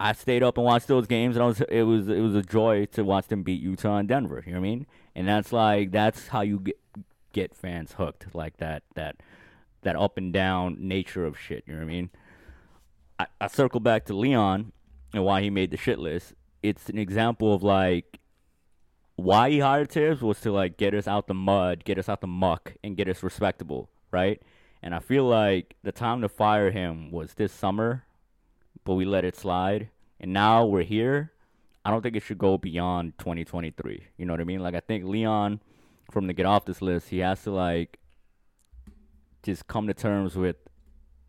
I 0.00 0.12
stayed 0.12 0.42
up 0.42 0.56
and 0.56 0.64
watched 0.64 0.86
those 0.86 1.06
games, 1.06 1.36
and 1.36 1.42
I 1.42 1.46
was 1.46 1.60
it 1.60 1.82
was 1.82 2.08
it 2.08 2.20
was 2.20 2.34
a 2.34 2.42
joy 2.42 2.86
to 2.92 3.04
watch 3.04 3.28
them 3.28 3.42
beat 3.42 3.60
Utah 3.60 3.98
and 3.98 4.08
Denver. 4.08 4.42
You 4.46 4.54
know 4.54 4.60
what 4.60 4.66
I 4.66 4.70
mean? 4.70 4.86
And 5.14 5.28
that's 5.28 5.52
like 5.52 5.90
that's 5.90 6.28
how 6.28 6.40
you 6.40 6.60
get 6.60 6.78
get 7.32 7.54
fans 7.54 7.92
hooked, 7.92 8.34
like 8.34 8.56
that 8.56 8.84
that 8.94 9.16
that 9.82 9.96
up 9.96 10.16
and 10.16 10.32
down 10.32 10.76
nature 10.80 11.26
of 11.26 11.38
shit. 11.38 11.64
You 11.66 11.74
know 11.74 11.80
what 11.80 11.84
I 11.84 11.88
mean? 11.88 12.10
I, 13.18 13.26
I 13.40 13.46
circle 13.48 13.80
back 13.80 14.06
to 14.06 14.14
Leon 14.14 14.72
and 15.12 15.24
why 15.24 15.42
he 15.42 15.50
made 15.50 15.70
the 15.70 15.76
shit 15.76 15.98
list. 15.98 16.32
It's 16.62 16.88
an 16.88 16.98
example 16.98 17.52
of 17.52 17.62
like 17.62 18.20
why 19.18 19.50
he 19.50 19.58
hired 19.58 19.90
Tibbs 19.90 20.22
was 20.22 20.40
to 20.42 20.52
like 20.52 20.76
get 20.76 20.94
us 20.94 21.08
out 21.08 21.26
the 21.26 21.34
mud, 21.34 21.84
get 21.84 21.98
us 21.98 22.08
out 22.08 22.20
the 22.20 22.28
muck, 22.28 22.74
and 22.84 22.96
get 22.96 23.08
us 23.08 23.20
respectable, 23.20 23.90
right? 24.12 24.40
And 24.80 24.94
I 24.94 25.00
feel 25.00 25.24
like 25.24 25.74
the 25.82 25.90
time 25.90 26.20
to 26.20 26.28
fire 26.28 26.70
him 26.70 27.10
was 27.10 27.34
this 27.34 27.52
summer, 27.52 28.04
but 28.84 28.94
we 28.94 29.04
let 29.04 29.24
it 29.24 29.34
slide. 29.34 29.88
And 30.20 30.32
now 30.32 30.64
we're 30.64 30.84
here. 30.84 31.32
I 31.84 31.90
don't 31.90 32.00
think 32.00 32.14
it 32.14 32.22
should 32.22 32.38
go 32.38 32.58
beyond 32.58 33.18
2023. 33.18 34.04
You 34.16 34.24
know 34.24 34.34
what 34.34 34.40
I 34.40 34.44
mean? 34.44 34.60
Like 34.60 34.76
I 34.76 34.80
think 34.80 35.04
Leon 35.04 35.62
from 36.12 36.28
to 36.28 36.32
get 36.32 36.46
off 36.46 36.64
this 36.64 36.80
list, 36.80 37.08
he 37.08 37.18
has 37.18 37.42
to 37.42 37.50
like 37.50 37.98
just 39.42 39.66
come 39.66 39.88
to 39.88 39.94
terms 39.94 40.36
with 40.36 40.58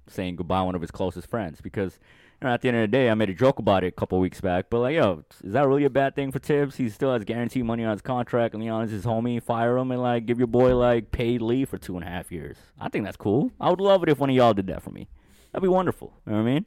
saying 0.07 0.35
goodbye 0.35 0.59
to 0.59 0.65
one 0.65 0.75
of 0.75 0.81
his 0.81 0.91
closest 0.91 1.27
friends 1.27 1.59
because 1.59 1.97
you 2.41 2.47
know, 2.47 2.53
at 2.53 2.61
the 2.61 2.69
end 2.69 2.77
of 2.77 2.81
the 2.81 2.87
day, 2.87 3.09
I 3.09 3.15
made 3.15 3.29
a 3.29 3.33
joke 3.33 3.59
about 3.59 3.83
it 3.83 3.87
a 3.87 3.91
couple 3.91 4.17
weeks 4.19 4.39
back. 4.39 4.69
But 4.69 4.79
like, 4.79 4.95
yo, 4.95 5.23
is 5.43 5.51
that 5.51 5.67
really 5.67 5.83
a 5.83 5.89
bad 5.89 6.15
thing 6.15 6.31
for 6.31 6.39
Tibbs? 6.39 6.77
He 6.77 6.89
still 6.89 7.11
has 7.11 7.25
guaranteed 7.25 7.65
money 7.65 7.83
on 7.83 7.91
his 7.91 8.01
contract. 8.01 8.53
and 8.53 8.63
Leon 8.63 8.85
is 8.85 8.91
his 8.91 9.05
homie. 9.05 9.43
Fire 9.43 9.77
him 9.77 9.91
and 9.91 10.01
like 10.01 10.25
give 10.25 10.37
your 10.37 10.47
boy 10.47 10.75
like 10.75 11.11
paid 11.11 11.41
leave 11.41 11.67
for 11.67 11.77
two 11.77 11.97
and 11.97 12.05
a 12.05 12.09
half 12.09 12.31
years. 12.31 12.57
I 12.79 12.87
think 12.87 13.03
that's 13.03 13.17
cool. 13.17 13.51
I 13.59 13.69
would 13.69 13.81
love 13.81 14.03
it 14.03 14.09
if 14.09 14.19
one 14.19 14.29
of 14.29 14.35
y'all 14.35 14.53
did 14.53 14.67
that 14.67 14.81
for 14.81 14.91
me. 14.91 15.09
That'd 15.51 15.63
be 15.63 15.69
wonderful. 15.69 16.13
You 16.25 16.31
know 16.31 16.37
what 16.37 16.49
I 16.49 16.53
mean? 16.53 16.65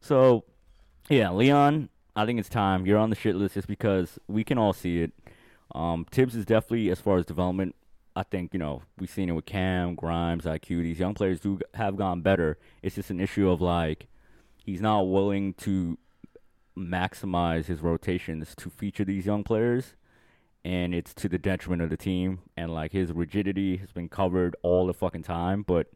So, 0.00 0.44
yeah, 1.10 1.30
Leon, 1.30 1.90
I 2.16 2.24
think 2.24 2.40
it's 2.40 2.48
time. 2.48 2.86
You're 2.86 2.98
on 2.98 3.10
the 3.10 3.16
shit 3.16 3.36
list 3.36 3.54
just 3.54 3.68
because 3.68 4.18
we 4.26 4.42
can 4.42 4.56
all 4.56 4.72
see 4.72 5.02
it. 5.02 5.12
Um, 5.74 6.06
Tibbs 6.10 6.34
is 6.34 6.46
definitely, 6.46 6.90
as 6.90 7.00
far 7.00 7.18
as 7.18 7.26
development, 7.26 7.74
I 8.16 8.22
think, 8.22 8.54
you 8.54 8.58
know, 8.58 8.82
we've 8.98 9.10
seen 9.10 9.28
it 9.28 9.32
with 9.32 9.46
Cam, 9.46 9.94
Grimes, 9.94 10.44
IQ. 10.44 10.82
These 10.82 10.98
young 10.98 11.14
players 11.14 11.40
do 11.40 11.60
have 11.74 11.96
gone 11.96 12.22
better. 12.22 12.58
It's 12.82 12.94
just 12.96 13.10
an 13.10 13.20
issue 13.20 13.50
of 13.50 13.60
like, 13.60 14.08
he's 14.64 14.80
not 14.80 15.02
willing 15.02 15.54
to 15.54 15.98
maximize 16.76 17.66
his 17.66 17.80
rotations 17.80 18.54
to 18.56 18.70
feature 18.70 19.04
these 19.04 19.26
young 19.26 19.44
players. 19.44 19.94
And 20.64 20.94
it's 20.94 21.14
to 21.14 21.28
the 21.28 21.38
detriment 21.38 21.82
of 21.82 21.90
the 21.90 21.96
team. 21.96 22.40
And 22.56 22.72
like 22.74 22.92
his 22.92 23.12
rigidity 23.12 23.78
has 23.78 23.92
been 23.92 24.08
covered 24.08 24.56
all 24.62 24.86
the 24.86 24.94
fucking 24.94 25.22
time. 25.22 25.62
But 25.62 25.86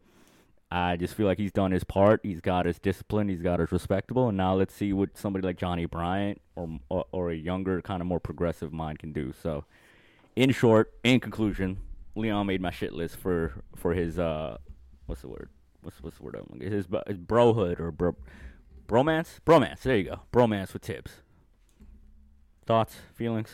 I 0.70 0.96
just 0.96 1.14
feel 1.14 1.26
like 1.26 1.38
he's 1.38 1.52
done 1.52 1.70
his 1.70 1.84
part. 1.84 2.20
He's 2.22 2.40
got 2.40 2.66
his 2.66 2.78
discipline. 2.78 3.28
He's 3.28 3.42
got 3.42 3.60
his 3.60 3.70
respectable. 3.70 4.28
And 4.28 4.36
now 4.36 4.54
let's 4.54 4.74
see 4.74 4.92
what 4.92 5.16
somebody 5.16 5.46
like 5.46 5.56
Johnnie 5.56 5.84
Bryant 5.86 6.40
or 6.56 6.80
or, 6.88 7.04
or 7.12 7.30
a 7.30 7.34
younger, 7.36 7.80
kind 7.82 8.00
of 8.00 8.06
more 8.06 8.20
progressive 8.20 8.72
mind 8.72 8.98
can 8.98 9.12
do. 9.12 9.32
So, 9.40 9.64
in 10.34 10.50
short, 10.50 10.92
in 11.04 11.20
conclusion, 11.20 11.78
Leon 12.16 12.46
made 12.46 12.60
my 12.60 12.70
shit 12.70 12.92
list 12.92 13.16
for 13.16 13.62
for 13.76 13.94
his 13.94 14.18
uh, 14.18 14.56
what's 15.06 15.20
the 15.20 15.28
word? 15.28 15.50
What's 15.82 16.02
what's 16.02 16.16
the 16.16 16.24
word? 16.24 16.40
His 16.60 16.86
his 17.06 17.18
brohood 17.18 17.78
or 17.78 17.92
bro, 17.92 18.16
bromance? 18.88 19.38
Bromance. 19.46 19.80
There 19.82 19.96
you 19.96 20.04
go. 20.04 20.20
Bromance 20.32 20.72
with 20.72 20.82
Tibbs. 20.82 21.12
Thoughts, 22.66 22.96
feelings? 23.14 23.50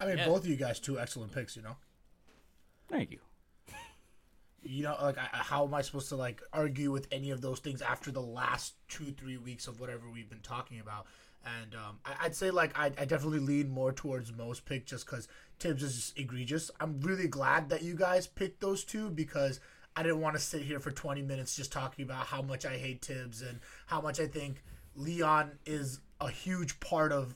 I 0.00 0.06
mean, 0.06 0.18
Yeah. 0.18 0.26
both 0.26 0.40
of 0.40 0.46
you 0.46 0.56
guys, 0.56 0.80
two 0.80 0.98
excellent 0.98 1.32
picks. 1.32 1.56
You 1.56 1.62
know, 1.62 1.76
Thank 2.88 3.10
you. 3.10 3.18
you 4.62 4.82
know, 4.84 4.96
like, 5.00 5.18
I, 5.18 5.28
I- 5.32 5.36
how 5.38 5.64
am 5.66 5.74
I 5.74 5.82
supposed 5.82 6.08
to 6.10 6.16
like 6.16 6.40
argue 6.52 6.90
with 6.90 7.06
any 7.12 7.30
of 7.30 7.40
those 7.40 7.60
things 7.60 7.82
after 7.82 8.10
the 8.10 8.22
last 8.22 8.74
two, 8.88 9.12
three 9.12 9.36
weeks 9.36 9.66
of 9.66 9.80
whatever 9.80 10.08
we've 10.10 10.28
been 10.30 10.40
talking 10.40 10.80
about? 10.80 11.06
And 11.44 11.74
um, 11.74 11.98
I, 12.04 12.26
I'd 12.26 12.34
say 12.36 12.50
like 12.50 12.78
I, 12.78 12.86
I 12.98 13.04
definitely 13.04 13.40
lean 13.40 13.68
more 13.68 13.92
towards 13.92 14.32
most 14.32 14.64
pick 14.64 14.86
just 14.86 15.04
because 15.06 15.28
Tibbs 15.58 15.82
is 15.82 15.94
just 15.96 16.18
egregious. 16.18 16.70
I'm 16.80 17.00
really 17.00 17.28
glad 17.28 17.68
that 17.70 17.82
you 17.82 17.94
guys 17.94 18.26
picked 18.26 18.60
those 18.60 18.84
two 18.84 19.10
because 19.10 19.58
I 19.96 20.02
didn't 20.02 20.20
want 20.20 20.36
to 20.36 20.40
sit 20.40 20.62
here 20.62 20.80
for 20.80 20.90
20 20.90 21.22
minutes 21.22 21.54
just 21.54 21.72
talking 21.72 22.04
about 22.04 22.26
how 22.26 22.42
much 22.42 22.64
I 22.64 22.76
hate 22.78 23.02
Tibbs 23.02 23.42
and 23.42 23.60
how 23.86 24.00
much 24.00 24.18
I 24.20 24.26
think 24.26 24.62
Leon 24.96 25.52
is 25.66 26.00
a 26.20 26.30
huge 26.30 26.78
part 26.80 27.12
of 27.12 27.34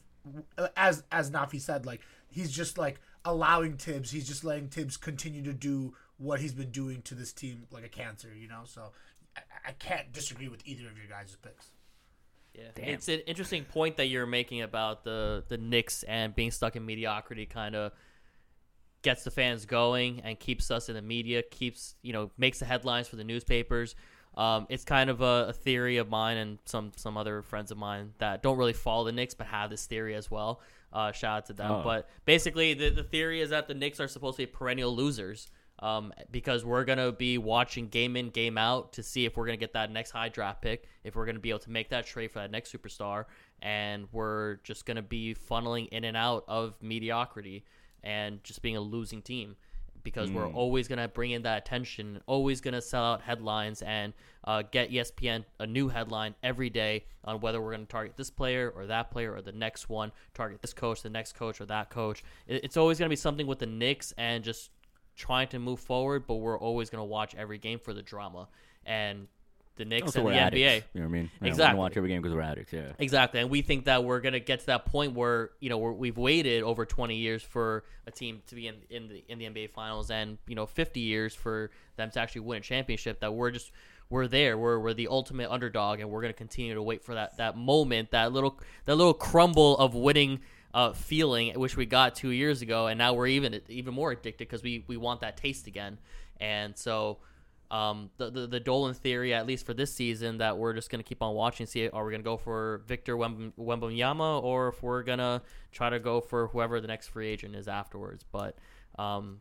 as 0.77 1.05
as 1.13 1.31
Nafi 1.31 1.61
said 1.61 1.87
like 1.87 2.01
he's 2.29 2.51
just 2.51 2.79
like 2.79 3.01
allowing 3.25 3.77
Tibbs 3.77 4.11
he's 4.11 4.27
just 4.27 4.45
letting 4.45 4.69
Tibbs 4.69 4.97
continue 4.97 5.43
to 5.45 5.53
do 5.53 5.95
what 6.19 6.41
he's 6.41 6.53
been 6.55 6.71
doing 6.71 7.03
to 7.03 7.15
this 7.15 7.33
team 7.33 7.67
like 7.71 7.85
a 7.85 7.89
cancer 7.89 8.29
you 8.35 8.49
know 8.49 8.63
so 8.65 8.93
I, 9.37 9.41
I 9.69 9.73
can't 9.73 10.13
disagree 10.13 10.49
with 10.49 10.63
either 10.67 10.89
of 10.89 10.97
your 10.97 11.07
guys' 11.09 11.37
picks 11.41 11.71
Yeah, 12.55 12.65
Damn. 12.75 12.89
it's 12.89 13.09
an 13.09 13.21
interesting 13.27 13.65
point 13.65 13.97
that 13.99 14.07
you're 14.07 14.27
making 14.27 14.63
about 14.63 15.05
the 15.05 15.45
the 15.49 15.59
Knicks 15.59 16.03
and 16.05 16.35
being 16.35 16.51
stuck 16.51 16.75
in 16.77 16.87
mediocrity. 16.87 17.47
Kind 17.47 17.75
of 17.75 17.93
gets 19.07 19.23
the 19.23 19.31
fans 19.31 19.67
going 19.67 20.21
and 20.25 20.37
keeps 20.37 20.69
us 20.69 20.89
in 20.89 20.97
the 20.97 21.01
media, 21.01 21.41
keeps 21.41 21.95
you 22.03 22.13
know 22.13 22.29
makes 22.37 22.59
the 22.59 22.65
headlines 22.65 23.07
for 23.07 23.15
the 23.15 23.23
newspapers. 23.23 23.95
Um, 24.37 24.67
it's 24.69 24.83
kind 24.83 25.09
of 25.09 25.21
a, 25.21 25.47
a 25.49 25.53
theory 25.53 25.99
of 25.99 26.11
mine 26.11 26.37
and 26.39 26.59
some 26.65 26.91
some 26.97 27.17
other 27.17 27.41
friends 27.43 27.71
of 27.71 27.79
mine 27.79 28.15
that 28.19 28.43
don't 28.43 28.59
really 28.59 28.73
follow 28.73 29.05
the 29.05 29.13
Knicks 29.13 29.33
but 29.33 29.47
have 29.47 29.71
this 29.71 29.87
theory 29.87 30.17
as 30.17 30.29
well. 30.29 30.61
Uh, 30.93 31.13
shout 31.13 31.39
out 31.39 31.47
to 31.47 31.53
them. 31.53 31.71
Oh. 31.71 31.83
But 31.85 32.09
basically, 32.25 32.75
the 32.75 32.91
the 32.91 33.05
theory 33.05 33.41
is 33.41 33.51
that 33.51 33.69
the 33.69 33.75
Knicks 33.75 34.01
are 34.01 34.09
supposed 34.09 34.39
to 34.39 34.43
be 34.43 34.47
perennial 34.47 34.95
losers. 34.95 35.49
Um, 35.79 36.13
because 36.31 36.65
we're 36.65 36.85
gonna 36.85 37.13
be 37.13 37.37
watching 37.37 37.89
game 37.89 38.17
in, 38.17 38.31
game 38.31 38.57
out 38.57 38.95
to 38.95 39.03
see 39.03 39.27
if 39.27 39.37
we're 39.37 39.45
gonna 39.45 39.59
get 39.59 39.75
that 39.75 39.93
next 39.93 40.11
high 40.11 40.31
draft 40.31 40.63
pick, 40.63 40.89
if 41.05 41.15
we're 41.15 41.27
gonna 41.27 41.39
be 41.39 41.51
able 41.51 41.59
to 41.61 41.71
make 41.71 41.91
that 41.91 42.07
trade 42.07 42.33
for 42.33 42.39
that 42.39 42.51
next 42.51 42.73
superstar, 42.73 43.27
and 43.61 44.09
we're 44.11 44.57
just 44.65 44.87
gonna 44.87 45.03
be 45.03 45.35
funneling 45.35 45.87
in 45.89 46.05
and 46.05 46.17
out 46.17 46.45
of 46.49 46.75
mediocrity 46.81 47.63
and 48.03 48.43
just 48.45 48.63
being 48.63 48.77
a 48.77 48.81
losing 48.81 49.23
team 49.23 49.57
because 50.03 50.31
we're 50.31 50.47
always 50.55 50.87
going 50.87 51.01
to 51.01 51.09
bring 51.09 51.33
in 51.33 51.43
that 51.43 51.59
attention, 51.59 52.21
always 52.27 52.61
going 52.61 52.75
to 52.75 52.81
sell 52.81 53.03
out 53.05 53.23
headlines 53.23 53.83
and 53.83 54.13
uh, 54.45 54.63
get 54.71 54.89
ESPN 54.93 55.45
a 55.59 55.67
new 55.67 55.89
headline 55.89 56.33
every 56.45 56.71
day 56.71 57.05
on 57.25 57.41
whether 57.41 57.61
we're 57.61 57.73
going 57.75 57.85
to 57.85 57.91
target 57.91 58.17
this 58.17 58.31
player 58.31 58.73
or 58.77 58.87
that 58.87 59.11
player 59.11 59.35
or 59.35 59.43
the 59.43 59.51
next 59.51 59.89
one, 59.89 60.13
target 60.33 60.63
this 60.63 60.73
coach, 60.73 61.03
the 61.03 61.11
next 61.11 61.33
coach, 61.35 61.61
or 61.61 61.67
that 61.67 61.91
coach. 61.91 62.23
It- 62.47 62.63
It's 62.63 62.77
always 62.77 62.99
going 63.01 63.09
to 63.09 63.11
be 63.13 63.17
something 63.17 63.49
with 63.49 63.59
the 63.59 63.67
Knicks 63.67 64.13
and 64.17 64.45
just 64.45 64.71
trying 65.17 65.49
to 65.49 65.59
move 65.59 65.81
forward, 65.81 66.25
but 66.29 66.35
we're 66.37 66.59
always 66.59 66.89
going 66.89 67.01
to 67.01 67.05
watch 67.05 67.35
every 67.35 67.59
game 67.59 67.81
for 67.81 67.93
the 67.93 68.03
drama. 68.03 68.47
And 68.85 69.27
the 69.77 69.85
Knicks 69.85 70.07
Also, 70.07 70.27
and 70.27 70.37
the 70.37 70.41
addicts. 70.41 70.63
NBA. 70.63 70.83
You 70.95 71.01
know 71.01 71.07
what 71.07 71.11
I 71.11 71.19
mean? 71.19 71.31
Yeah, 71.41 71.49
Exactly. 71.49 71.75
We 71.75 71.79
watch 71.81 71.97
every 71.97 72.09
game 72.09 72.23
because 72.23 72.35
we're 72.35 72.43
addicts. 72.43 72.73
Yeah. 72.73 72.93
Exactly, 72.99 73.41
and 73.41 73.51
we 73.51 73.63
think 73.63 73.85
that 73.85 74.05
we're 74.05 74.21
gonna 74.21 74.41
get 74.41 74.61
to 74.61 74.67
that 74.67 74.87
point 74.87 75.13
where 75.15 75.51
you 75.61 75.69
know 75.69 75.79
we're, 75.79 75.93
we've 75.93 76.17
waited 76.17 76.63
over 76.63 76.85
20 76.85 77.17
years 77.17 77.43
for 77.43 77.85
a 78.07 78.11
team 78.11 78.43
to 78.49 78.55
be 78.55 78.67
in 78.69 78.77
in 78.91 79.09
the 79.09 79.25
in 79.29 79.39
the 79.39 79.45
NBA 79.45 79.71
Finals, 79.71 80.11
and 80.11 80.39
you 80.47 80.55
know 80.55 80.67
50 80.67 81.01
years 81.01 81.35
for 81.35 81.71
them 81.97 82.11
to 82.11 82.21
actually 82.21 82.43
win 82.43 82.59
a 82.59 82.61
championship. 82.63 83.21
That 83.21 83.33
we're 83.35 83.51
just 83.51 83.71
we're 84.09 84.27
there, 84.27 84.57
we're 84.57 84.79
we're 84.79 84.95
the 84.95 85.09
ultimate 85.09 85.51
underdog, 85.51 86.01
and 86.01 86.11
we're 86.11 86.23
gonna 86.23 86.33
continue 86.33 86.75
to 86.75 86.83
wait 86.83 87.05
for 87.05 87.15
that 87.15 87.37
that 87.37 87.57
moment, 87.57 88.11
that 88.13 88.33
little 88.33 88.59
that 88.87 88.97
little 88.97 89.15
crumble 89.15 89.77
of 89.79 89.95
winning. 89.95 90.41
Uh, 90.75 90.93
feeling 90.93 91.59
which 91.59 91.75
we 91.75 91.87
got 91.87 92.15
two 92.15 92.29
years 92.29 92.61
ago, 92.61 92.87
and 92.87 92.99
now 92.99 93.15
we're 93.15 93.29
even 93.29 93.63
even 93.71 93.95
more 93.95 94.11
addicted 94.13 94.47
because 94.47 94.63
we, 94.63 94.85
we 94.87 94.99
want 94.99 95.23
that 95.23 95.35
taste 95.39 95.67
again. 95.67 95.97
And 96.39 96.77
so, 96.77 97.17
um, 97.71 98.11
the, 98.17 98.31
the 98.31 98.47
the 98.47 98.61
Dolan 98.61 98.95
theory, 98.95 99.35
at 99.35 99.47
least 99.47 99.67
for 99.67 99.75
this 99.75 99.93
season, 99.93 100.39
that 100.39 100.57
we're 100.57 100.73
just 100.73 100.91
gonna 100.91 101.03
keep 101.03 101.23
on 101.23 101.35
watching, 101.35 101.67
see 101.67 101.89
are 101.89 102.05
we 102.05 102.13
gonna 102.13 102.23
go 102.23 102.37
for 102.37 102.83
Victor 102.87 103.17
Wemb- 103.17 103.53
Wembanyama 103.59 104.43
or 104.43 104.69
if 104.69 104.83
we're 104.83 105.03
gonna 105.03 105.43
try 105.73 105.91
to 105.91 105.99
go 105.99 106.21
for 106.21 106.49
whoever 106.49 106.81
the 106.81 106.89
next 106.89 107.09
free 107.09 107.29
agent 107.29 107.57
is 107.57 107.69
afterwards. 107.69 108.25
But 108.31 108.57
um, 108.99 109.41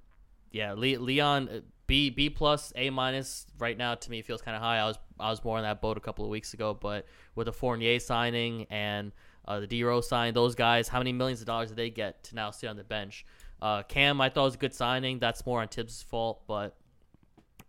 yeah, 0.51 0.74
Le- 0.74 1.00
Leon 1.00 1.50
uh, 1.50 1.60
B 1.88 2.10
B 2.10 2.29
plus 2.29 2.74
A 2.75 2.89
minus 2.89 3.46
right 3.60 3.77
now 3.77 3.96
to 3.96 4.10
me 4.10 4.22
feels 4.22 4.41
kind 4.41 4.55
of 4.55 4.62
high. 4.62 4.79
I 4.79 4.86
was 4.86 4.98
I 5.20 5.29
was 5.29 5.44
more 5.44 5.58
on 5.58 5.63
that 5.63 5.82
boat 5.82 5.98
a 5.98 6.01
couple 6.01 6.25
of 6.25 6.32
weeks 6.32 6.53
ago, 6.53 6.74
but 6.74 7.05
with 7.36 7.46
the 7.46 7.53
Fournier 7.53 8.00
signing 8.00 8.65
and 8.70 9.12
uh, 9.48 9.60
the 9.60 9.67
D 9.67 9.84
Rose 9.84 10.10
signing, 10.10 10.34
those 10.34 10.55
guys, 10.55 10.88
how 10.88 10.98
many 11.00 11.13
millions 11.13 11.41
of 11.41 11.48
dollars 11.48 11.70
did 11.70 11.77
they 11.77 11.91
get 11.91 12.24
to 12.25 12.36
now 12.36 12.51
sit 12.51 12.67
on 12.67 12.75
the 12.77 12.84
bench? 12.84 13.25
Uh, 13.62 13.84
Cam, 13.84 14.20
I 14.20 14.29
thought 14.29 14.46
was 14.46 14.55
a 14.55 14.58
good 14.58 14.74
signing. 14.74 15.20
That's 15.20 15.46
more 15.46 15.62
on 15.62 15.67
Tibbs' 15.67 16.01
fault, 16.01 16.41
but 16.48 16.75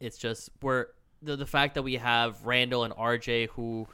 it's 0.00 0.19
just 0.19 0.50
we're 0.62 0.87
the 1.23 1.37
the 1.37 1.47
fact 1.47 1.75
that 1.75 1.83
we 1.83 1.95
have 1.95 2.45
Randle 2.45 2.85
and 2.85 2.95
RJ 2.95 3.49
who 3.50 3.87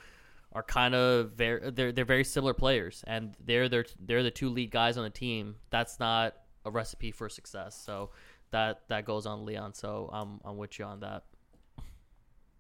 are 0.53 0.63
kind 0.63 0.95
of 0.95 1.33
very 1.33 1.71
they're 1.71 1.93
they're 1.93 2.05
very 2.05 2.25
similar 2.25 2.55
players 2.55 3.03
and 3.07 3.35
they're 3.45 3.69
they're 3.69 3.87
they're 4.01 4.23
the 4.23 4.31
two 4.31 4.49
lead 4.49 4.71
guys 4.71 4.97
on 4.97 5.05
the 5.05 5.11
team. 5.11 5.57
That's 5.71 5.99
not 5.99 6.37
a 6.65 6.71
recipe 6.71 7.11
for 7.11 7.29
success. 7.29 7.81
So 7.83 8.11
that 8.51 8.83
that 8.89 9.05
goes 9.05 9.27
on 9.27 9.45
Leon. 9.45 9.75
So 9.75 10.11
I'm 10.13 10.41
I'm 10.45 10.57
with 10.57 10.79
you 10.79 10.85
on 10.85 11.01
that. 11.01 11.25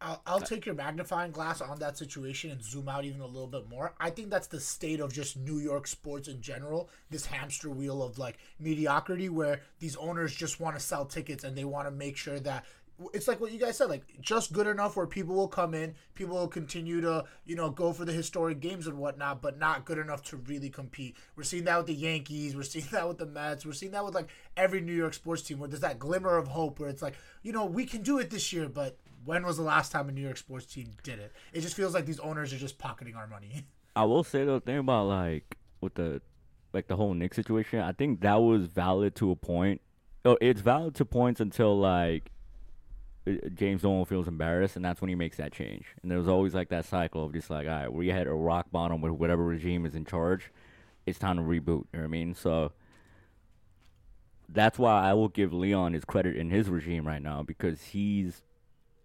I'll, 0.04 0.20
I'll 0.26 0.40
take 0.40 0.66
your 0.66 0.74
magnifying 0.74 1.30
glass 1.30 1.60
on 1.60 1.78
that 1.78 1.96
situation 1.96 2.50
and 2.50 2.62
zoom 2.62 2.88
out 2.88 3.04
even 3.04 3.20
a 3.20 3.26
little 3.26 3.46
bit 3.46 3.68
more. 3.68 3.94
I 4.00 4.10
think 4.10 4.30
that's 4.30 4.48
the 4.48 4.58
state 4.58 4.98
of 4.98 5.12
just 5.12 5.36
New 5.36 5.58
York 5.58 5.86
sports 5.86 6.26
in 6.26 6.40
general. 6.40 6.90
This 7.08 7.24
hamster 7.24 7.70
wheel 7.70 8.02
of 8.02 8.18
like 8.18 8.38
mediocrity, 8.58 9.28
where 9.28 9.60
these 9.78 9.94
owners 9.96 10.34
just 10.34 10.58
want 10.58 10.76
to 10.76 10.82
sell 10.82 11.04
tickets 11.04 11.44
and 11.44 11.56
they 11.56 11.64
want 11.64 11.86
to 11.86 11.92
make 11.92 12.16
sure 12.16 12.40
that 12.40 12.64
it's 13.12 13.28
like 13.28 13.40
what 13.40 13.52
you 13.52 13.58
guys 13.58 13.76
said, 13.76 13.88
like 13.88 14.02
just 14.20 14.52
good 14.52 14.66
enough 14.66 14.96
where 14.96 15.06
people 15.06 15.34
will 15.34 15.48
come 15.48 15.74
in, 15.74 15.94
people 16.14 16.36
will 16.36 16.48
continue 16.48 17.00
to 17.00 17.24
you 17.44 17.56
know 17.56 17.70
go 17.70 17.92
for 17.92 18.04
the 18.04 18.12
historic 18.12 18.60
games 18.60 18.86
and 18.86 18.98
whatnot, 18.98 19.42
but 19.42 19.58
not 19.58 19.84
good 19.84 19.98
enough 19.98 20.22
to 20.24 20.36
really 20.36 20.70
compete. 20.70 21.16
We're 21.36 21.42
seeing 21.42 21.64
that 21.64 21.76
with 21.78 21.86
the 21.86 21.94
Yankees, 21.94 22.56
we're 22.56 22.62
seeing 22.62 22.86
that 22.92 23.06
with 23.06 23.18
the 23.18 23.26
Mets, 23.26 23.66
we're 23.66 23.72
seeing 23.72 23.92
that 23.92 24.04
with 24.04 24.14
like 24.14 24.28
every 24.56 24.80
New 24.80 24.94
York 24.94 25.14
sports 25.14 25.42
team 25.42 25.58
where 25.58 25.68
there's 25.68 25.80
that 25.80 25.98
glimmer 25.98 26.36
of 26.36 26.48
hope 26.48 26.80
where 26.80 26.88
it's 26.88 27.02
like 27.02 27.14
you 27.42 27.52
know 27.52 27.64
we 27.64 27.84
can 27.84 28.02
do 28.02 28.18
it 28.18 28.30
this 28.30 28.52
year, 28.52 28.68
but 28.68 28.98
when 29.24 29.44
was 29.44 29.56
the 29.56 29.62
last 29.62 29.92
time 29.92 30.08
a 30.08 30.12
New 30.12 30.22
York 30.22 30.36
sports 30.36 30.66
team 30.66 30.94
did 31.02 31.18
it? 31.18 31.32
It 31.52 31.60
just 31.60 31.76
feels 31.76 31.94
like 31.94 32.06
these 32.06 32.20
owners 32.20 32.52
are 32.52 32.58
just 32.58 32.78
pocketing 32.78 33.14
our 33.14 33.26
money. 33.26 33.66
I 33.96 34.04
will 34.04 34.24
say 34.24 34.44
though, 34.44 34.58
thing 34.58 34.78
about 34.78 35.06
like 35.06 35.58
with 35.80 35.94
the 35.94 36.20
like 36.72 36.88
the 36.88 36.96
whole 36.96 37.14
Nick 37.14 37.34
situation, 37.34 37.80
I 37.80 37.92
think 37.92 38.20
that 38.22 38.36
was 38.36 38.66
valid 38.66 39.14
to 39.16 39.30
a 39.30 39.36
point. 39.36 39.80
Oh, 40.24 40.38
it's 40.40 40.60
valid 40.60 40.94
to 40.96 41.04
points 41.04 41.40
until 41.40 41.78
like 41.78 42.30
James 43.54 43.82
Dolan 43.82 44.04
feels 44.04 44.26
embarrassed, 44.26 44.74
and 44.74 44.84
that's 44.84 45.00
when 45.00 45.08
he 45.08 45.14
makes 45.14 45.36
that 45.36 45.52
change. 45.52 45.86
And 46.02 46.10
there's 46.10 46.26
always 46.26 46.54
like 46.54 46.70
that 46.70 46.84
cycle 46.84 47.24
of 47.24 47.32
just 47.32 47.50
like, 47.50 47.66
all 47.66 47.72
right, 47.72 47.92
we 47.92 48.08
had 48.08 48.26
a 48.26 48.34
rock 48.34 48.70
bottom 48.72 49.00
with 49.00 49.12
whatever 49.12 49.44
regime 49.44 49.86
is 49.86 49.94
in 49.94 50.04
charge. 50.04 50.50
It's 51.06 51.18
time 51.18 51.36
to 51.36 51.42
reboot. 51.42 51.66
You 51.66 51.86
know 51.94 52.00
what 52.00 52.04
I 52.04 52.06
mean? 52.08 52.34
So 52.34 52.72
that's 54.48 54.78
why 54.78 55.08
I 55.08 55.14
will 55.14 55.28
give 55.28 55.52
Leon 55.52 55.92
his 55.92 56.04
credit 56.04 56.36
in 56.36 56.50
his 56.50 56.68
regime 56.68 57.06
right 57.06 57.22
now 57.22 57.42
because 57.42 57.82
he's, 57.82 58.42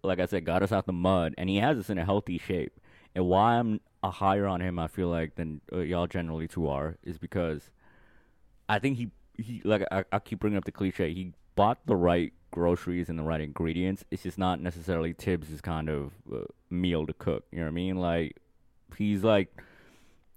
like 0.04 0.20
I 0.20 0.26
said, 0.26 0.46
got 0.46 0.64
us 0.64 0.72
out 0.72 0.88
the 0.88 0.94
mud 0.94 1.36
and 1.38 1.50
he 1.50 1.58
has 1.58 1.78
us 1.78 1.90
in 1.90 1.98
a 1.98 2.06
healthy 2.06 2.38
shape. 2.38 2.80
And 3.16 3.26
why 3.28 3.58
I'm 3.58 3.80
a 4.04 4.12
higher 4.12 4.46
on 4.46 4.62
him, 4.62 4.80
I 4.80 4.88
feel 4.88 5.10
like 5.10 5.36
than 5.36 5.62
uh, 5.72 5.80
y'all 5.80 6.08
generally 6.08 6.48
two 6.48 6.68
are, 6.68 6.98
is 7.04 7.18
because 7.18 7.72
I 8.70 8.80
think 8.80 8.98
he 8.98 9.12
he 9.38 9.62
like 9.64 9.84
I, 9.92 10.04
I 10.12 10.20
keep 10.20 10.40
bringing 10.40 10.58
up 10.58 10.66
the 10.66 10.72
cliche. 10.72 11.14
He 11.14 11.34
bought 11.56 11.80
the 11.86 11.96
right 11.96 12.34
groceries 12.52 13.10
and 13.10 13.18
the 13.18 13.24
right 13.24 13.42
ingredients. 13.42 14.04
It's 14.12 14.24
just 14.24 14.38
not 14.38 14.62
necessarily 14.62 15.14
Tibbs' 15.14 15.62
kind 15.62 15.90
of 15.90 16.12
uh, 16.34 16.46
meal 16.70 17.06
to 17.06 17.14
cook. 17.14 17.46
You 17.52 17.60
know 17.60 17.66
what 17.66 17.72
I 17.72 17.74
mean? 17.74 17.98
Like 17.98 18.38
he's 18.98 19.24
like. 19.24 19.50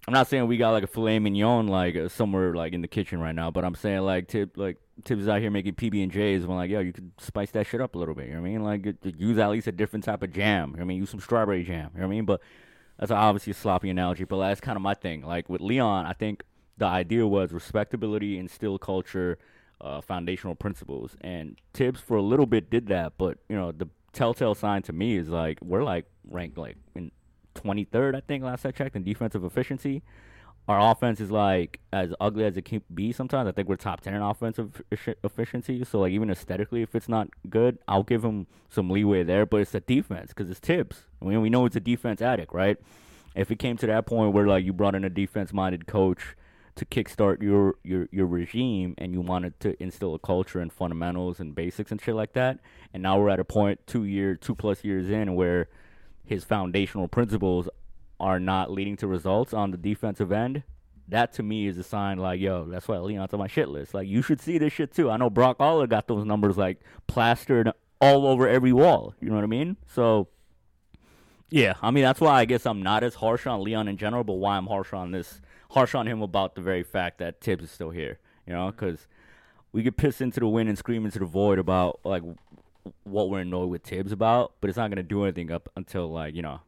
I'm 0.07 0.15
not 0.15 0.25
saying 0.25 0.47
we 0.47 0.57
got 0.57 0.71
like 0.71 0.83
a 0.83 0.87
filet 0.87 1.19
mignon 1.19 1.67
like 1.67 1.95
uh, 1.95 2.09
somewhere 2.09 2.55
like 2.55 2.73
in 2.73 2.81
the 2.81 2.87
kitchen 2.87 3.19
right 3.19 3.35
now, 3.35 3.51
but 3.51 3.63
I'm 3.63 3.75
saying 3.75 3.99
like 3.99 4.27
Tibbs 4.27 4.57
like 4.57 4.77
Tibbs 5.05 5.27
out 5.27 5.41
here 5.41 5.51
making 5.51 5.75
PB 5.75 6.01
and 6.01 6.11
J's 6.11 6.43
when 6.43 6.57
like 6.57 6.71
yo 6.71 6.79
you 6.79 6.91
could 6.91 7.11
spice 7.19 7.51
that 7.51 7.67
shit 7.67 7.81
up 7.81 7.93
a 7.93 7.99
little 7.99 8.15
bit. 8.15 8.25
You 8.25 8.33
know 8.33 8.41
what 8.41 8.47
I 8.47 8.51
mean? 8.51 8.63
Like 8.63 8.95
use 9.03 9.37
at 9.37 9.51
least 9.51 9.67
a 9.67 9.71
different 9.71 10.03
type 10.03 10.23
of 10.23 10.33
jam. 10.33 10.69
You 10.69 10.77
know 10.77 10.79
what 10.79 10.81
I 10.81 10.85
mean? 10.85 10.97
Use 10.97 11.11
some 11.11 11.19
strawberry 11.19 11.63
jam. 11.63 11.91
You 11.93 12.01
know 12.01 12.07
what 12.07 12.13
I 12.13 12.15
mean? 12.15 12.25
But 12.25 12.41
that's 12.97 13.11
obviously 13.11 13.51
a 13.51 13.53
sloppy 13.53 13.91
analogy, 13.91 14.23
but 14.23 14.39
that's 14.39 14.59
kind 14.59 14.75
of 14.75 14.81
my 14.81 14.95
thing. 14.95 15.21
Like 15.21 15.49
with 15.49 15.61
Leon, 15.61 16.07
I 16.07 16.13
think 16.13 16.43
the 16.77 16.85
idea 16.85 17.27
was 17.27 17.51
respectability, 17.51 18.37
instill 18.37 18.79
culture, 18.79 19.37
uh, 19.81 20.01
foundational 20.01 20.55
principles, 20.55 21.17
and 21.21 21.59
Tibbs 21.73 21.99
for 21.99 22.17
a 22.17 22.21
little 22.21 22.45
bit 22.45 22.69
did 22.69 22.87
that. 22.87 23.13
But 23.17 23.37
you 23.49 23.55
know, 23.55 23.71
the 23.71 23.89
telltale 24.13 24.55
sign 24.55 24.81
to 24.83 24.93
me 24.93 25.17
is 25.17 25.29
like 25.29 25.59
we're 25.61 25.83
like 25.83 26.05
ranked 26.29 26.57
like 26.57 26.77
in 26.95 27.11
23rd, 27.55 28.15
I 28.15 28.21
think 28.21 28.43
last 28.43 28.65
I 28.65 28.71
checked 28.71 28.95
in 28.95 29.03
defensive 29.03 29.43
efficiency. 29.43 30.01
Our 30.67 30.91
offense 30.91 31.19
is 31.19 31.31
like 31.31 31.79
as 31.91 32.13
ugly 32.21 32.45
as 32.45 32.55
it 32.55 32.65
can 32.65 32.81
be 32.93 33.11
sometimes. 33.11 33.47
I 33.49 33.51
think 33.51 33.67
we're 33.67 33.75
top 33.75 34.01
10 34.01 34.13
in 34.13 34.21
offensive 34.21 34.81
efficiency. 35.23 35.83
So 35.83 36.01
like 36.01 36.11
even 36.11 36.29
aesthetically, 36.29 36.81
if 36.81 36.95
it's 36.95 37.09
not 37.09 37.29
good, 37.49 37.79
I'll 37.87 38.03
give 38.03 38.23
him 38.23 38.47
some 38.69 38.89
leeway 38.89 39.23
there. 39.23 39.45
But 39.45 39.61
it's 39.61 39.71
the 39.71 39.79
defense 39.79 40.29
because 40.29 40.49
it's 40.49 40.59
tips. 40.59 41.03
I 41.21 41.25
mean, 41.25 41.41
we 41.41 41.49
know 41.49 41.65
it's 41.65 41.75
a 41.75 41.81
defense 41.81 42.21
addict, 42.21 42.53
right? 42.53 42.77
If 43.35 43.49
it 43.49 43.59
came 43.59 43.75
to 43.77 43.87
that 43.87 44.05
point 44.05 44.33
where 44.33 44.47
like 44.47 44.63
you 44.63 44.71
brought 44.71 44.93
in 44.93 45.03
a 45.03 45.09
defense-minded 45.09 45.87
coach 45.87 46.35
to 46.75 46.85
kickstart 46.85 47.41
your 47.41 47.75
your 47.83 48.07
your 48.11 48.25
regime 48.25 48.95
and 48.97 49.13
you 49.13 49.21
wanted 49.21 49.59
to 49.59 49.81
instill 49.81 50.15
a 50.15 50.19
culture 50.19 50.59
and 50.59 50.71
fundamentals 50.71 51.39
and 51.39 51.53
basics 51.53 51.91
and 51.91 52.01
shit 52.01 52.15
like 52.15 52.33
that, 52.33 52.59
and 52.93 53.03
now 53.03 53.19
we're 53.19 53.29
at 53.29 53.39
a 53.39 53.43
point 53.43 53.79
two 53.87 54.03
year 54.03 54.35
two 54.35 54.55
plus 54.55 54.83
years 54.83 55.09
in 55.09 55.35
where 55.35 55.67
his 56.25 56.43
foundational 56.43 57.07
principles 57.07 57.67
are 58.19 58.39
not 58.39 58.71
leading 58.71 58.95
to 58.95 59.07
results 59.07 59.53
on 59.53 59.71
the 59.71 59.77
defensive 59.77 60.31
end, 60.31 60.63
that 61.07 61.33
to 61.33 61.43
me 61.43 61.67
is 61.67 61.77
a 61.77 61.83
sign 61.83 62.17
like, 62.17 62.39
yo, 62.39 62.65
that's 62.65 62.87
why 62.87 62.97
Leon's 62.97 63.33
on 63.33 63.39
my 63.39 63.47
shit 63.47 63.67
list. 63.67 63.93
Like, 63.93 64.07
you 64.07 64.21
should 64.21 64.39
see 64.39 64.57
this 64.57 64.71
shit 64.71 64.93
too. 64.93 65.09
I 65.09 65.17
know 65.17 65.29
Brock 65.29 65.57
Aller 65.59 65.87
got 65.87 66.07
those 66.07 66.23
numbers 66.23 66.57
like 66.57 66.79
plastered 67.07 67.71
all 67.99 68.27
over 68.27 68.47
every 68.47 68.71
wall. 68.71 69.13
You 69.19 69.29
know 69.29 69.35
what 69.35 69.43
I 69.43 69.47
mean? 69.47 69.75
So, 69.87 70.27
yeah, 71.49 71.73
I 71.81 71.91
mean 71.91 72.03
that's 72.03 72.21
why 72.21 72.39
I 72.39 72.45
guess 72.45 72.65
I'm 72.65 72.81
not 72.81 73.03
as 73.03 73.15
harsh 73.15 73.45
on 73.45 73.63
Leon 73.63 73.87
in 73.87 73.97
general, 73.97 74.23
but 74.23 74.33
why 74.33 74.55
I'm 74.55 74.67
harsh 74.67 74.93
on 74.93 75.11
this, 75.11 75.41
harsh 75.71 75.95
on 75.95 76.07
him 76.07 76.21
about 76.21 76.55
the 76.55 76.61
very 76.61 76.83
fact 76.83 77.17
that 77.19 77.41
Tibbs 77.41 77.65
is 77.65 77.71
still 77.71 77.89
here. 77.89 78.19
You 78.45 78.53
know, 78.53 78.71
because 78.71 79.07
we 79.71 79.83
get 79.83 79.97
pissed 79.97 80.21
into 80.21 80.39
the 80.39 80.47
wind 80.47 80.69
and 80.69 80.77
scream 80.77 81.05
into 81.05 81.19
the 81.19 81.25
void 81.25 81.59
about 81.59 81.99
like 82.03 82.23
what 83.03 83.29
we're 83.29 83.41
annoyed 83.41 83.69
with 83.69 83.83
Tibbs 83.83 84.11
about, 84.11 84.53
but 84.61 84.69
it's 84.69 84.77
not 84.77 84.89
gonna 84.89 85.03
do 85.03 85.23
anything 85.23 85.51
up 85.51 85.69
until 85.75 86.11
like 86.11 86.35
you 86.35 86.41
know 86.41 86.61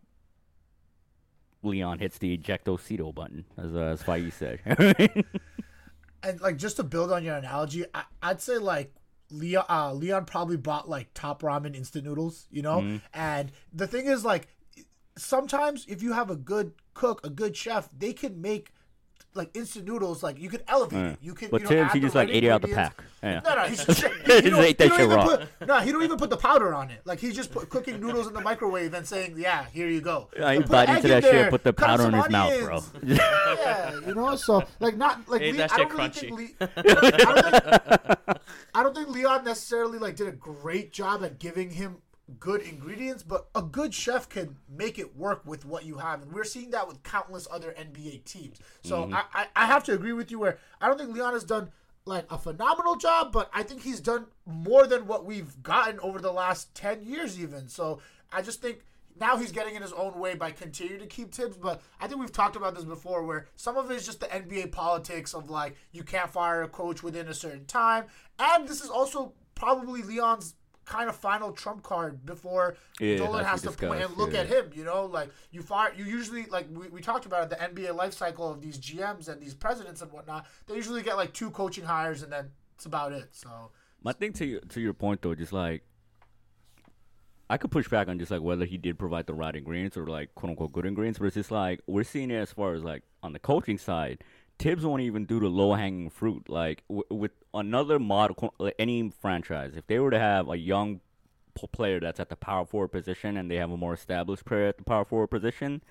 Leon 1.63 2.00
hits 2.00 2.17
the 2.17 2.38
ejectocito 2.38 3.13
button, 3.13 3.45
as 3.57 3.74
uh, 3.75 3.79
as 3.79 4.03
Fai 4.03 4.29
said. 4.29 4.60
and 6.24 6.41
like 6.41 6.57
just 6.57 6.77
to 6.77 6.83
build 6.83 7.12
on 7.12 7.24
your 7.24 7.36
analogy, 7.36 7.86
I, 7.93 8.03
I'd 8.22 8.41
say 8.41 8.57
like 8.57 8.93
Leon, 9.31 9.65
uh, 9.69 9.93
Leon 9.93 10.25
probably 10.25 10.57
bought 10.57 10.88
like 10.88 11.13
top 11.13 11.41
ramen 11.41 11.75
instant 11.75 12.05
noodles, 12.05 12.48
you 12.51 12.62
know. 12.62 12.81
Mm-hmm. 12.81 12.98
And 13.13 13.51
the 13.74 13.88
thing 13.88 14.05
is, 14.05 14.24
like, 14.24 14.48
sometimes 15.17 15.86
if 15.88 16.03
you 16.03 16.13
have 16.13 16.29
a 16.29 16.36
good 16.36 16.74
cook, 16.93 17.25
a 17.25 17.29
good 17.29 17.57
chef, 17.57 17.89
they 17.98 18.13
can 18.13 18.41
make 18.41 18.72
like 19.36 19.56
instant 19.56 19.86
noodles. 19.86 20.24
Like 20.24 20.39
you 20.39 20.50
can 20.50 20.62
elevate 20.67 21.13
it. 21.13 21.17
You 21.22 21.34
can. 21.34 21.50
but 21.50 21.62
you 21.62 21.65
know, 21.65 21.84
Tibbs, 21.84 21.93
he 21.93 22.00
just 22.00 22.15
like 22.15 22.30
ate 22.30 22.43
it 22.43 22.50
out 22.50 22.62
the 22.62 22.67
pack. 22.69 23.04
Yeah. 23.22 23.41
No, 23.43 23.56
no, 23.56 23.62
he's 23.67 23.80
He 23.86 23.93
just, 23.93 24.06
just 24.26 24.62
ate 24.62 24.78
that 24.78 24.93
shit 24.93 25.10
raw. 25.10 25.26
Put, 25.26 25.67
no, 25.67 25.80
he 25.80 25.91
don't 25.91 26.04
even 26.04 26.17
put 26.17 26.30
the 26.30 26.38
powder 26.38 26.74
on 26.74 26.89
it. 26.91 27.02
Like 27.06 27.19
he's 27.19 27.36
just 27.36 27.52
put, 27.52 27.69
cooking 27.69 28.00
noodles 28.00 28.28
in 28.28 28.34
the 28.34 28.41
microwave 28.41 28.93
and 28.93 29.08
saying, 29.08 29.36
"Yeah, 29.38 29.65
here 29.72 29.88
you 29.88 30.02
go." 30.02 30.30
I 30.41 30.58
Put 30.58 30.69
bite 30.69 30.89
egg 30.89 30.98
into 30.98 31.08
in 31.08 31.13
that 31.13 31.24
shit, 31.24 31.32
there, 31.34 31.50
put 31.50 31.63
the 31.63 31.74
powder 31.74 32.04
in 32.06 32.12
some 32.12 32.22
his 32.22 32.30
mouth, 32.30 32.63
bro. 32.63 32.84
yeah, 33.04 34.00
you 34.06 34.15
know. 34.15 34.36
So 34.36 34.63
like, 34.80 34.98
not 34.98 35.28
like 35.30 35.41
Made 35.41 35.52
Le- 35.54 35.58
that 35.58 35.74
I 35.74 35.78
don't 35.78 35.93
really 35.93 36.10
think 36.10 36.60
Le- 36.60 36.67
I, 36.76 36.82
don't 36.84 38.26
think, 38.26 38.38
I 38.76 38.84
don't 38.84 38.96
think 38.96 39.10
Leon 39.10 39.46
necessarily 39.46 40.00
like 40.00 40.15
did 40.15 40.28
a 40.28 40.32
great 40.32 40.91
job 40.91 41.24
at 41.24 41.39
giving 41.39 41.72
him 41.72 41.98
good 42.39 42.62
ingredients, 42.62 43.23
but 43.23 43.49
a 43.53 43.62
good 43.62 43.93
chef 43.93 44.29
can 44.29 44.55
make 44.69 44.97
it 44.97 45.15
work 45.15 45.45
with 45.45 45.65
what 45.65 45.86
you 45.86 45.97
have, 45.97 46.21
and 46.21 46.31
we're 46.31 46.43
seeing 46.43 46.71
that 46.71 46.88
with 46.88 47.03
countless 47.03 47.47
other 47.51 47.75
NBA 47.77 48.23
teams. 48.23 48.59
So 48.83 49.03
mm-hmm. 49.03 49.15
I, 49.15 49.23
I, 49.33 49.47
I 49.55 49.65
have 49.65 49.83
to 49.86 49.93
agree 49.93 50.13
with 50.13 50.31
you 50.31 50.39
where 50.39 50.57
I 50.79 50.88
don't 50.88 50.97
think 50.97 51.13
Leon 51.13 51.33
has 51.33 51.43
done 51.43 51.69
like 52.05 52.25
a 52.29 52.38
phenomenal 52.38 52.95
job, 52.95 53.31
but 53.31 53.49
I 53.53 53.63
think 53.63 53.81
he's 53.81 53.99
done 53.99 54.27
more 54.45 54.88
than 54.88 55.07
what 55.07 55.25
we've 55.25 55.62
gotten 55.63 55.99
over 55.99 56.19
the 56.19 56.31
last 56.31 56.73
ten 56.75 57.03
years, 57.03 57.39
even. 57.39 57.67
So 57.67 57.99
I 58.31 58.41
just 58.41 58.62
think 58.62 58.79
now 59.19 59.38
he's 59.38 59.51
getting 59.51 59.75
in 59.75 59.81
his 59.81 59.93
own 59.93 60.17
way 60.19 60.36
by 60.36 60.51
continuing 60.51 60.99
to 60.99 61.07
keep 61.07 61.31
Tibbs. 61.31 61.57
But 61.57 61.81
I 61.99 62.07
think 62.07 62.19
we've 62.19 62.31
talked 62.31 62.55
about 62.55 62.75
this 62.75 62.86
before, 62.86 63.23
where 63.23 63.47
some 63.55 63.77
of 63.77 63.91
it 63.91 63.95
is 63.95 64.05
just 64.05 64.19
the 64.19 64.27
NBA 64.27 64.71
politics 64.71 65.33
of 65.33 65.49
like 65.49 65.75
you 65.91 66.03
can't 66.03 66.31
fire 66.31 66.63
a 66.63 66.67
coach 66.67 67.03
within 67.03 67.27
a 67.27 67.33
certain 67.33 67.65
time, 67.65 68.05
and 68.39 68.67
this 68.67 68.81
is 68.81 68.89
also 68.89 69.33
probably 69.55 70.01
Leon's 70.01 70.55
kind 70.86 71.10
of 71.10 71.15
final 71.15 71.52
trump 71.52 71.84
card 71.84 72.26
before 72.26 72.76
Yeah, 73.00 73.17
Dolan 73.17 73.46
has 73.46 73.63
we 73.63 73.72
to 73.72 73.88
point 73.88 74.02
and 74.02 74.17
look 74.17 74.34
yeah. 74.34 74.41
at 74.41 74.48
him. 74.48 74.72
You 74.74 74.84
know, 74.84 75.06
like 75.06 75.30
you 75.52 75.62
fire, 75.62 75.93
you 75.96 76.06
usually 76.06 76.46
like 76.46 76.67
we, 76.72 76.88
we 76.89 77.02
talked 77.02 77.26
about 77.26 77.43
it, 77.43 77.50
the 77.50 77.82
NBA 77.84 77.96
life 77.96 78.13
cycle 78.13 78.52
of 78.52 78.62
these 78.62 78.78
GMs 78.78 79.28
and 79.28 79.41
these 79.41 79.54
presidents 79.54 80.02
and 80.02 80.12
whatnot. 80.12 80.46
They 80.67 80.76
usually 80.76 81.02
get 81.02 81.17
like 81.17 81.34
two 81.34 81.52
coaching 81.52 81.86
hires 81.86 82.24
and 82.24 82.32
then 82.32 82.52
it's 82.76 82.86
about 82.86 83.13
it. 83.13 83.30
So 83.32 83.72
My 84.02 84.13
thing 84.13 84.34
to 84.34 84.46
your, 84.46 84.62
to 84.62 84.82
your 84.82 84.93
point 84.93 85.22
though, 85.22 85.36
just 85.36 85.54
like 85.54 85.84
I 87.50 87.58
could 87.58 87.72
push 87.72 87.88
back 87.88 88.08
on 88.08 88.17
just 88.19 88.32
like 88.32 88.41
whether 88.41 88.65
he 88.65 88.78
did 88.78 88.98
provide 88.98 89.28
the 89.28 89.34
right 89.34 89.56
ingredients 89.56 89.98
or 89.98 90.08
like 90.08 90.34
quote 90.36 90.50
unquote 90.52 90.72
good 90.72 90.86
ingredients, 90.86 91.19
but 91.19 91.26
it's 91.26 91.36
just 91.36 91.52
like 91.52 91.82
we're 91.88 92.04
seeing 92.04 92.32
it 92.32 92.36
as 92.36 92.52
far 92.52 92.74
as 92.74 92.84
like 92.84 93.04
on 93.22 93.34
the 93.34 93.39
coaching 93.39 93.78
side. 93.78 94.24
Tibbs 94.58 94.86
won't 94.86 95.02
even 95.02 95.26
do 95.26 95.39
the 95.39 95.48
low 95.48 95.74
hanging 95.74 96.10
fruit. 96.10 96.50
Like 96.50 96.84
w- 96.88 97.06
with 97.10 97.32
another 97.54 98.00
model, 98.00 98.54
any 98.80 99.10
franchise, 99.10 99.74
if 99.76 99.88
they 99.88 100.00
were 100.00 100.12
to 100.12 100.20
have 100.20 100.50
a 100.50 100.58
young 100.58 101.02
player 101.72 102.00
that's 102.00 102.20
at 102.20 102.30
the 102.30 102.36
power 102.36 102.66
forward 102.66 102.89
position 102.89 103.38
and 103.38 103.50
they 103.50 103.56
have 103.56 103.72
a 103.72 103.78
more 103.78 103.94
established 103.94 104.46
player 104.46 104.68
at 104.68 104.78
the 104.78 104.84
power 104.84 105.06
forward 105.06 105.28
position, 105.28 105.82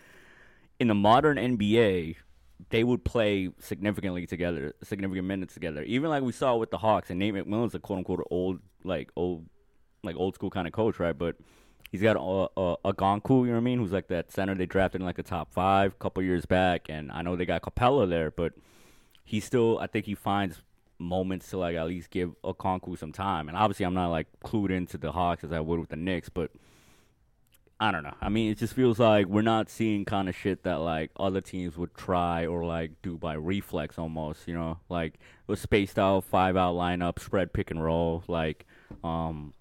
in 0.81 0.89
the 0.89 0.95
modern 0.95 1.37
NBA, 1.37 2.17
they 2.71 2.85
would 2.85 3.05
play 3.05 3.51
significantly 3.59 4.27
together, 4.27 4.75
significant 4.83 5.27
minutes 5.27 5.55
together. 5.55 5.83
Even 5.83 6.11
like 6.11 6.23
we 6.23 6.33
saw 6.33 6.57
with 6.57 6.71
the 6.71 6.79
Hawks, 6.79 7.11
and 7.11 7.19
Nate 7.19 7.35
McMillan's 7.35 7.75
a 7.75 7.79
quote 7.79 7.99
unquote 7.99 8.27
old, 8.31 8.61
like 8.85 9.11
old, 9.17 9.47
like 10.03 10.17
old 10.17 10.35
school 10.35 10.51
kind 10.51 10.67
of 10.67 10.73
coach, 10.73 10.99
right? 10.99 11.17
But 11.17 11.37
he's 11.93 12.03
got 12.03 12.17
a, 12.17 12.61
a, 12.61 12.77
a 12.87 12.95
Gonku, 12.95 13.43
you 13.43 13.47
know 13.47 13.53
what 13.53 13.59
I 13.59 13.61
mean? 13.61 13.79
Who's 13.79 13.93
like 13.93 14.09
that 14.09 14.33
center 14.33 14.55
they 14.55 14.67
drafted 14.67 15.03
in 15.03 15.07
like 15.07 15.19
a 15.19 15.23
top 15.23 15.53
five 15.53 15.93
a 15.93 15.97
couple 15.97 16.23
years 16.23 16.47
back, 16.47 16.87
and 16.89 17.13
I 17.13 17.23
know 17.23 17.37
they 17.37 17.45
got 17.45 17.63
Capela 17.63 18.09
there, 18.09 18.31
but 18.31 18.55
he 19.25 19.39
still, 19.39 19.79
I 19.79 19.87
think 19.87 20.07
he 20.07 20.15
finds 20.15 20.63
moments 20.99 21.51
to 21.51 21.59
like 21.59 21.77
at 21.77 21.87
least 21.87 22.11
give 22.11 22.35
a 22.43 22.55
Okongwu 22.55 22.99
some 22.99 23.13
time. 23.13 23.49
And 23.49 23.57
obviously, 23.57 23.85
I'm 23.85 23.95
not 23.95 24.09
like 24.09 24.27
clued 24.43 24.71
into 24.71 24.99
the 24.99 25.13
Hawks 25.13 25.45
as 25.45 25.53
I 25.53 25.61
would 25.61 25.79
with 25.79 25.91
the 25.91 25.97
Knicks, 25.97 26.29
but 26.29 26.51
I 27.79 27.91
don't 27.91 28.05
know. 28.05 28.15
I 28.21 28.29
mean, 28.29 28.51
it 28.51 28.59
just 28.59 28.75
feels 28.75 28.99
like 28.99 29.27
we're 29.27 29.43
not 29.43 29.69
seeing 29.69 30.05
kind 30.05 30.29
of 30.29 30.37
shit 30.37 30.63
that 30.63 30.77
like 30.77 31.11
other 31.19 31.41
teams 31.41 31.77
would 31.77 31.95
try 31.95 32.47
or 32.47 32.65
like 32.65 32.93
do 33.03 33.19
by 33.19 33.35
reflex 33.35 33.99
almost. 33.99 34.49
You 34.49 34.55
know, 34.55 34.79
like 34.89 35.15
a 35.49 35.57
spaced 35.57 35.99
out 35.99 36.25
five 36.25 36.57
out 36.57 36.75
lineup, 36.75 37.19
spread 37.19 37.53
pick 37.53 37.71
and 37.71 37.83
roll. 37.83 38.25
Like, 38.29 38.67
um, 39.05 39.53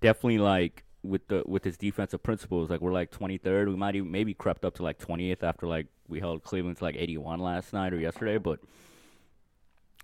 definitely 0.00 0.38
like 0.38 0.84
with 1.02 1.26
the 1.28 1.42
with 1.46 1.64
his 1.64 1.76
defensive 1.76 2.22
principles, 2.22 2.70
like 2.70 2.80
we're 2.80 2.92
like 2.92 3.10
23rd. 3.10 3.68
We 3.68 3.76
might 3.76 3.96
even 3.96 4.10
maybe 4.10 4.34
crept 4.34 4.64
up 4.64 4.74
to 4.76 4.82
like 4.82 4.98
20th 4.98 5.42
after 5.42 5.66
like 5.66 5.86
we 6.08 6.20
held 6.20 6.42
Cleveland 6.42 6.78
to 6.78 6.84
like 6.84 6.96
81 6.96 7.40
last 7.40 7.72
night 7.72 7.92
or 7.92 7.98
yesterday, 7.98 8.38
but. 8.38 8.60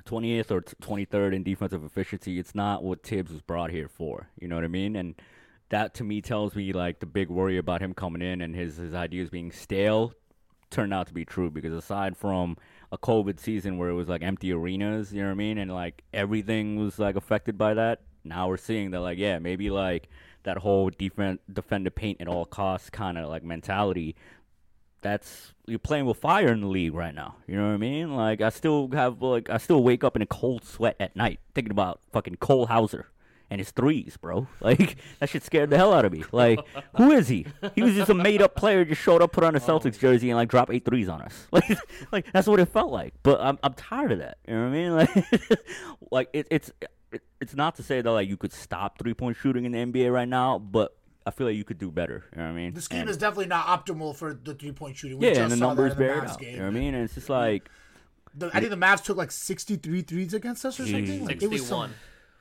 20th 0.04 0.50
or 0.50 0.60
23rd 0.60 1.34
in 1.34 1.42
defensive 1.42 1.82
efficiency. 1.82 2.38
It's 2.38 2.54
not 2.54 2.84
what 2.84 3.02
Tibbs 3.02 3.32
was 3.32 3.40
brought 3.40 3.70
here 3.70 3.88
for. 3.88 4.28
You 4.38 4.46
know 4.46 4.54
what 4.54 4.62
I 4.62 4.68
mean? 4.68 4.94
And 4.94 5.14
that 5.70 5.94
to 5.94 6.04
me 6.04 6.20
tells 6.20 6.54
me 6.54 6.72
like 6.72 7.00
the 7.00 7.06
big 7.06 7.28
worry 7.28 7.58
about 7.58 7.80
him 7.80 7.94
coming 7.94 8.22
in 8.22 8.40
and 8.40 8.54
his 8.54 8.76
his 8.76 8.94
ideas 8.94 9.30
being 9.30 9.50
stale 9.50 10.12
turned 10.70 10.92
out 10.92 11.06
to 11.06 11.14
be 11.14 11.24
true 11.24 11.50
because 11.50 11.72
aside 11.72 12.16
from 12.16 12.56
a 12.92 12.98
COVID 12.98 13.38
season 13.38 13.78
where 13.78 13.88
it 13.88 13.94
was 13.94 14.08
like 14.08 14.22
empty 14.22 14.52
arenas, 14.52 15.12
you 15.12 15.20
know 15.20 15.28
what 15.28 15.32
I 15.32 15.36
mean, 15.36 15.58
and 15.58 15.72
like 15.72 16.02
everything 16.12 16.76
was 16.76 16.98
like 16.98 17.16
affected 17.16 17.56
by 17.58 17.74
that. 17.74 18.02
Now 18.24 18.48
we're 18.48 18.56
seeing 18.56 18.90
that 18.92 19.00
like 19.00 19.18
yeah, 19.18 19.38
maybe 19.38 19.70
like 19.70 20.08
that 20.46 20.58
whole 20.58 20.90
defend 20.90 21.40
defend 21.52 21.84
the 21.84 21.90
paint 21.90 22.20
at 22.20 22.28
all 22.28 22.46
costs 22.46 22.88
kind 22.88 23.18
of 23.18 23.28
like 23.28 23.44
mentality 23.44 24.16
that's 25.02 25.52
you're 25.66 25.78
playing 25.78 26.06
with 26.06 26.16
fire 26.16 26.48
in 26.48 26.60
the 26.62 26.66
league 26.66 26.94
right 26.94 27.14
now. 27.14 27.36
You 27.46 27.56
know 27.56 27.68
what 27.68 27.74
I 27.74 27.76
mean? 27.76 28.16
Like 28.16 28.40
I 28.40 28.48
still 28.48 28.88
have 28.92 29.22
like 29.22 29.50
I 29.50 29.58
still 29.58 29.82
wake 29.82 30.02
up 30.02 30.16
in 30.16 30.22
a 30.22 30.26
cold 30.26 30.64
sweat 30.64 30.96
at 30.98 31.14
night 31.14 31.40
thinking 31.54 31.70
about 31.70 32.00
fucking 32.12 32.36
Cole 32.36 32.66
Hauser 32.66 33.06
and 33.48 33.60
his 33.60 33.70
threes, 33.70 34.16
bro. 34.16 34.48
Like 34.60 34.96
that 35.20 35.28
shit 35.28 35.44
scared 35.44 35.70
the 35.70 35.76
hell 35.76 35.92
out 35.92 36.04
of 36.04 36.12
me. 36.12 36.24
Like 36.32 36.60
who 36.96 37.12
is 37.12 37.28
he? 37.28 37.46
He 37.74 37.82
was 37.82 37.94
just 37.94 38.10
a 38.10 38.14
made 38.14 38.42
up 38.42 38.56
player, 38.56 38.84
just 38.84 39.02
showed 39.02 39.22
up, 39.22 39.32
put 39.32 39.44
on 39.44 39.54
a 39.54 39.58
oh. 39.58 39.60
Celtics 39.60 39.98
jersey, 39.98 40.30
and 40.30 40.36
like 40.36 40.48
dropped 40.48 40.72
eight 40.72 40.84
threes 40.84 41.08
on 41.08 41.22
us. 41.22 41.46
Like 41.52 41.78
like 42.12 42.32
that's 42.32 42.48
what 42.48 42.58
it 42.58 42.66
felt 42.66 42.90
like. 42.90 43.14
But 43.22 43.40
I'm 43.40 43.58
I'm 43.62 43.74
tired 43.74 44.12
of 44.12 44.18
that. 44.18 44.38
You 44.48 44.54
know 44.54 44.94
what 44.94 45.08
I 45.08 45.14
mean? 45.14 45.36
Like 45.50 45.60
like 46.10 46.28
it, 46.32 46.46
it's 46.50 46.72
it, 47.12 47.22
it's 47.40 47.54
not 47.54 47.76
to 47.76 47.82
say 47.82 48.00
that 48.00 48.10
like 48.10 48.28
you 48.28 48.36
could 48.36 48.52
stop 48.52 48.98
three 48.98 49.14
point 49.14 49.36
shooting 49.36 49.64
in 49.64 49.72
the 49.72 49.78
NBA 49.78 50.12
right 50.12 50.28
now, 50.28 50.58
but 50.58 50.96
I 51.26 51.30
feel 51.30 51.46
like 51.46 51.56
you 51.56 51.64
could 51.64 51.78
do 51.78 51.90
better. 51.90 52.24
You 52.32 52.38
know 52.38 52.44
what 52.44 52.50
I 52.52 52.54
mean? 52.56 52.74
The 52.74 52.80
scheme 52.82 53.00
And- 53.00 53.10
is 53.10 53.16
definitely 53.16 53.46
not 53.46 53.66
optimal 53.66 54.14
for 54.16 54.32
the 54.34 54.54
three 54.54 54.72
point 54.72 54.96
shooting. 54.96 55.18
We 55.18 55.26
yeah, 55.26 55.32
just 55.34 55.40
and 55.42 55.52
the 55.52 55.56
saw 55.56 55.68
numbers 55.68 55.94
bear 55.94 56.24
out. 56.24 56.38
game. 56.38 56.50
You 56.52 56.56
know 56.58 56.64
what 56.66 56.70
I 56.76 56.78
mean? 56.78 56.94
And 56.94 57.04
it's 57.04 57.14
just 57.14 57.28
like 57.28 57.68
The- 58.34 58.50
I 58.54 58.60
think 58.60 58.70
the 58.70 58.76
Mavs 58.76 59.02
took 59.02 59.16
like 59.16 59.30
63 59.32 60.02
threes 60.02 60.34
against 60.34 60.64
us 60.64 60.78
or 60.78 60.86
something. 60.86 61.24
Like, 61.24 61.42
it 61.42 61.50
was 61.50 61.66
some, 61.66 61.92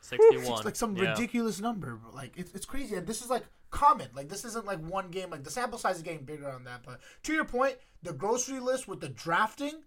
61. 0.02 0.20
Whew, 0.20 0.40
61. 0.40 0.58
It's 0.58 0.66
like 0.66 0.76
some 0.76 0.96
Yeah. 0.98 1.10
ridiculous 1.12 1.60
number. 1.62 1.96
but, 2.04 2.14
Like 2.14 2.34
it's, 2.38 2.52
it's 2.54 2.66
crazy, 2.66 2.96
and 2.96 3.08
this 3.08 3.22
is 3.24 3.30
like 3.30 3.44
common. 3.72 4.08
Like 4.16 4.30
this 4.30 4.46
isn't 4.46 4.66
like 4.66 4.80
one 4.80 5.10
game. 5.10 5.30
Like 5.32 5.44
the 5.44 5.52
sample 5.52 5.78
size 5.80 5.98
is 5.98 6.02
getting 6.04 6.24
bigger 6.26 6.50
on 6.50 6.64
that. 6.66 6.82
But 6.86 7.00
to 7.24 7.34
your 7.34 7.46
point, 7.46 7.78
the 8.04 8.14
grocery 8.14 8.60
list 8.60 8.88
with 8.88 9.00
the 9.02 9.10
drafting, 9.10 9.82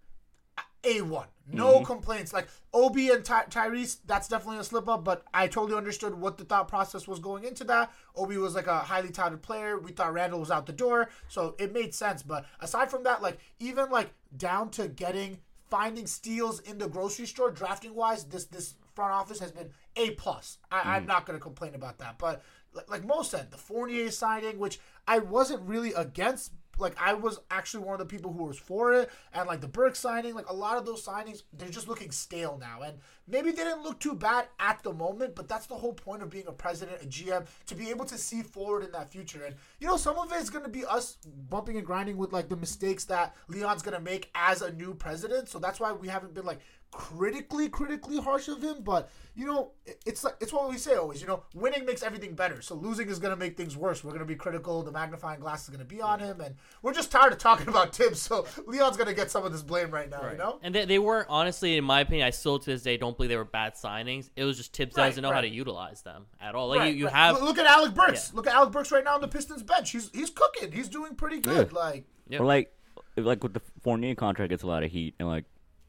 a 0.85 1.01
one, 1.03 1.27
no 1.51 1.75
Mm-hmm. 1.77 1.85
complaints. 1.85 2.33
Like 2.33 2.49
Obi 2.73 3.11
and 3.11 3.25
Ty- 3.25 3.47
Tyrese, 3.51 3.99
that's 4.07 4.29
definitely 4.29 4.59
a 4.61 4.64
slip 4.64 4.88
up. 4.88 5.05
But 5.05 5.25
I 5.35 5.47
totally 5.47 5.77
understood 5.77 6.14
what 6.14 6.38
the 6.38 6.44
thought 6.44 6.68
process 6.68 7.09
was 7.09 7.18
going 7.18 7.44
into 7.44 7.64
that. 7.64 7.92
Obi 8.16 8.37
was 8.37 8.55
like 8.55 8.66
a 8.66 8.79
highly 8.79 9.11
touted 9.11 9.42
player. 9.42 9.79
We 9.79 9.92
thought 9.92 10.12
Randle 10.12 10.40
was 10.40 10.51
out 10.51 10.66
the 10.66 10.73
door, 10.73 11.09
so 11.29 11.55
it 11.59 11.73
made 11.73 11.94
sense. 11.94 12.23
But 12.23 12.47
aside 12.61 12.90
from 12.90 13.03
that, 13.05 13.23
like 13.23 13.38
even 13.59 13.90
like 13.90 14.11
down 14.37 14.71
to 14.71 14.88
getting 14.88 15.38
finding 15.71 16.07
steals 16.07 16.61
in 16.61 16.79
the 16.79 16.88
grocery 16.88 17.27
store, 17.27 17.51
drafting 17.51 17.94
wise, 17.94 18.25
this 18.25 18.44
this 18.47 18.75
front 18.94 19.12
office 19.12 19.38
has 19.40 19.53
been 19.53 19.71
a 19.97 20.11
plus. 20.12 20.59
I, 20.71 20.97
I'm 20.97 21.07
not 21.07 21.27
going 21.27 21.38
to 21.38 21.42
complain 21.42 21.75
about 21.75 21.99
that. 21.99 22.18
But 22.18 22.42
like, 22.73 22.90
like 22.90 23.05
Mo 23.05 23.23
said, 23.23 23.51
the 23.51 23.59
Fournier 23.59 24.11
signing, 24.11 24.59
which 24.59 24.79
I 25.07 25.18
wasn't 25.18 25.62
really 25.62 25.92
against. 25.92 26.53
Like 26.79 26.95
I 27.01 27.14
was 27.14 27.41
actually 27.51 27.85
one 27.85 27.95
of 27.95 27.99
the 27.99 28.07
people 28.07 28.33
who 28.33 28.45
was 28.45 28.59
for 28.59 28.95
it, 28.95 29.11
and 29.33 29.47
like 29.47 29.61
the 29.61 29.69
Burke 29.69 29.97
signing, 29.97 30.35
like 30.35 30.49
a 30.49 30.55
lot 30.55 30.77
of 30.77 30.87
those 30.87 31.05
signings, 31.05 31.43
they're 31.53 31.69
just 31.69 31.88
looking 31.88 32.11
stale 32.11 32.59
now. 32.61 32.83
And 32.83 32.99
maybe 33.27 33.51
they 33.51 33.64
didn't 33.64 33.83
look 33.83 34.01
too 34.01 34.14
bad 34.14 34.47
at 34.59 34.83
the 34.83 34.93
moment, 34.93 35.35
but 35.35 35.49
that's 35.49 35.67
the 35.67 35.75
whole 35.75 35.93
point 35.93 36.23
of 36.23 36.31
being 36.31 36.47
a 36.47 36.53
president, 36.53 37.03
a 37.03 37.07
GM, 37.07 37.47
to 37.67 37.75
be 37.75 37.91
able 37.91 38.05
to 38.07 38.19
see 38.19 38.43
forward 38.43 38.85
in 38.85 38.93
that 38.93 39.11
future. 39.11 39.45
And 39.45 39.55
you 39.81 39.87
know, 39.87 39.97
some 39.97 40.19
of 40.19 40.33
it 40.33 40.37
is 40.37 40.51
going 40.51 40.64
to 40.64 40.71
be 40.71 40.85
us 40.85 41.17
bumping 41.51 41.77
and 41.77 41.87
grinding 41.87 42.17
with 42.17 42.33
like 42.33 42.49
the 42.49 42.57
mistakes 42.57 43.05
that 43.07 43.35
Leon's 43.49 43.83
going 43.83 43.97
to 43.97 44.03
make 44.03 44.31
as 44.35 44.62
a 44.62 44.73
new 44.73 44.95
president. 44.95 45.49
So 45.49 45.59
that's 45.59 45.81
why 45.81 45.93
we 45.93 46.09
haven't 46.09 46.35
been 46.35 46.45
like 46.47 46.61
critically 46.90 47.68
critically 47.68 48.18
harsh 48.18 48.48
of 48.48 48.62
him 48.62 48.77
but 48.83 49.11
you 49.35 49.44
know 49.44 49.70
it's 50.07 50.24
like 50.24 50.35
it's 50.40 50.53
what 50.53 50.70
we 50.70 50.77
say 50.79 50.94
always 50.94 51.20
you 51.20 51.27
know 51.27 51.42
winning 51.55 51.85
makes 51.85 52.03
everything 52.03 52.35
better 52.35 52.62
so 52.62 52.74
losing 52.74 53.09
is 53.09 53.18
going 53.18 53.31
to 53.31 53.37
make 53.38 53.57
things 53.59 53.77
worse 53.77 54.03
we're 54.03 54.11
going 54.11 54.20
to 54.20 54.27
be 54.27 54.35
critical 54.35 54.83
the 54.83 54.90
magnifying 54.90 55.38
glass 55.38 55.62
is 55.64 55.68
going 55.68 55.79
to 55.79 55.85
be 55.85 56.01
on 56.01 56.18
him 56.18 56.40
and 56.40 56.55
we're 56.83 56.94
just 56.94 57.12
tired 57.12 57.31
of 57.33 57.38
talking 57.38 57.68
about 57.74 57.92
tibbs 57.92 58.20
so 58.20 58.46
leon's 58.66 58.96
going 58.96 59.07
to 59.07 59.14
get 59.14 59.31
some 59.31 59.44
of 59.44 59.53
this 59.53 59.62
blame 59.62 59.90
right 59.90 60.09
now 60.11 60.31
you 60.31 60.38
know 60.38 60.59
And 60.62 60.74
they, 60.74 60.87
they 60.87 60.98
weren't, 60.98 61.27
honestly, 61.29 61.77
in 61.77 61.85
my 61.85 62.01
opinion, 62.01 62.27
I 62.27 62.31
still 62.31 62.59
to 62.59 62.70
this 62.70 62.83
day 62.83 62.96
don't 62.96 63.16
believe 63.16 63.29
they 63.31 63.37
were 63.37 63.44
bad 63.44 63.74
signings. 63.74 64.31
It 64.35 64.44
was 64.44 64.57
just 64.57 64.72
Tibbs 64.72 64.96
Right, 64.96 65.07
doesn't 65.09 65.22
know 65.22 65.31
how 65.33 65.40
to 65.42 65.48
utilize 65.48 66.03
them 66.03 66.24
at 66.40 66.55
all. 66.55 66.68
Like, 66.68 66.81
Right, 66.81 66.92
you, 66.94 67.01
you 67.01 67.05
right. 67.07 67.14
have. 67.14 67.35
look, 67.37 67.44
look 67.44 67.59
at 67.59 67.66
Alec 67.66 67.94
Burks 67.94 68.31
Yeah. 68.33 68.37
look 68.37 68.46
at 68.46 68.55
Alec 68.55 68.72
Burks 68.72 68.90
right 68.90 69.05
now 69.05 69.14
on 69.14 69.20
the 69.20 69.29
Pistons 69.29 69.62
bench 69.62 69.90
he's 69.90 70.11
he's 70.12 70.31
cooking 70.31 70.72
he's 70.72 70.88
doing 70.88 71.14
pretty 71.14 71.40
good 71.40 71.70
Yeah. 71.72 71.79
like 71.79 72.05
Yeah. 72.29 72.38
Or 72.40 72.46
like, 72.46 72.72
like 73.16 73.42
with 73.42 73.53
the 73.55 73.61
Fournier 73.83 74.14
contract, 74.14 74.51
gets 74.51 74.62
a 74.62 74.66
lot 74.66 74.83
of 74.83 74.90
heat 74.90 75.14
and 75.18 75.29
like 75.29 75.44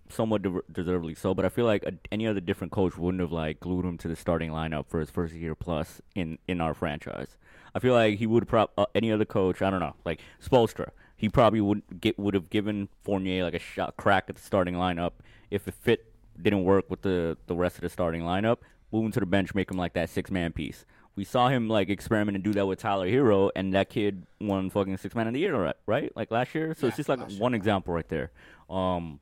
somewhat 0.10 0.42
de- 0.42 0.62
deservedly 0.72 1.16
so. 1.16 1.34
But 1.34 1.46
I 1.46 1.50
feel 1.50 1.66
like 1.66 1.84
a, 1.84 1.94
any 2.12 2.28
other 2.28 2.40
different 2.40 2.72
coach 2.72 2.98
wouldn't 2.98 3.22
have 3.22 3.32
like 3.32 3.60
glued 3.60 3.86
him 3.86 3.98
to 4.00 4.08
the 4.08 4.16
starting 4.16 4.52
lineup 4.52 4.88
for 4.88 5.00
his 5.00 5.10
first 5.10 5.34
year 5.34 5.56
plus 5.56 6.02
in 6.16 6.38
in 6.48 6.62
our 6.62 6.74
franchise. 6.74 7.38
I 7.74 7.80
feel 7.80 7.94
like 7.94 8.18
he 8.18 8.26
would 8.26 8.48
prop 8.48 8.72
uh, 8.78 8.86
any 8.96 9.12
other 9.12 9.26
coach. 9.26 9.62
I 9.62 9.70
don't 9.70 9.80
know, 9.80 9.96
like 10.06 10.20
Spoelstra. 10.44 10.90
He 11.16 11.30
probably 11.30 11.62
would 11.62 11.84
get 12.02 12.18
would 12.18 12.34
have 12.34 12.50
given 12.50 12.90
Fournier 13.04 13.44
like 13.44 13.54
a 13.54 13.60
shot 13.60 13.98
crack 13.98 14.26
at 14.30 14.36
the 14.36 14.42
starting 14.42 14.76
lineup 14.76 15.12
if 15.52 15.68
it 15.68 15.74
fit 15.74 16.14
didn't 16.42 16.64
work 16.64 16.90
with 16.90 17.02
the 17.02 17.38
the 17.48 17.56
rest 17.56 17.76
of 17.76 17.82
the 17.82 17.90
starting 17.90 18.22
lineup. 18.22 18.58
Move 18.92 19.06
him 19.06 19.12
to 19.12 19.20
the 19.20 19.26
bench, 19.26 19.54
make 19.54 19.70
him 19.70 19.78
like 19.78 19.94
that 19.94 20.10
six 20.10 20.32
man 20.32 20.52
piece. 20.52 20.86
We 21.16 21.26
saw 21.26 21.50
him 21.50 21.68
like 21.68 21.90
experiment 21.90 22.36
and 22.36 22.44
do 22.44 22.54
that 22.54 22.66
with 22.66 22.80
Tyler 22.80 23.08
Herro, 23.08 23.52
and 23.56 23.74
that 23.74 23.90
kid 23.90 24.26
won 24.40 24.70
fucking 24.70 24.96
six 24.98 25.14
man 25.14 25.28
of 25.28 25.34
the 25.34 25.42
year, 25.42 25.74
right? 25.86 26.16
Like 26.16 26.32
last 26.32 26.56
year. 26.56 26.74
So 26.74 26.86
Yeah, 26.86 26.88
it's 26.88 26.98
just 26.98 27.10
like 27.10 27.20
last 27.20 27.32
year, 27.32 27.42
one 27.42 27.54
example 27.54 27.94
right 27.94 28.08
there. 28.08 28.32
Um, 28.70 29.20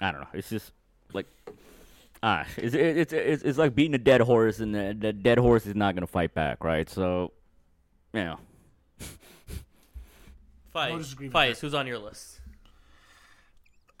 I 0.00 0.12
don't 0.12 0.20
know. 0.20 0.28
It's 0.32 0.50
just 0.50 0.72
like 1.12 1.26
ah, 2.22 2.46
it's 2.56 2.74
it's 2.74 3.12
it's, 3.12 3.42
it's 3.42 3.58
like 3.58 3.74
beating 3.74 3.94
a 3.94 3.98
dead 3.98 4.20
horse, 4.20 4.60
and 4.60 4.74
the, 4.74 4.96
the 4.98 5.12
dead 5.12 5.38
horse 5.38 5.66
is 5.66 5.74
not 5.74 5.94
gonna 5.94 6.06
fight 6.06 6.34
back, 6.34 6.64
right? 6.64 6.88
So, 6.88 7.32
you 8.12 8.24
know, 8.24 8.38
Fight. 10.74 10.90
No 10.90 10.98
disagreement 10.98 11.58
Who's 11.58 11.72
on 11.72 11.86
your 11.86 11.98
list? 11.98 12.40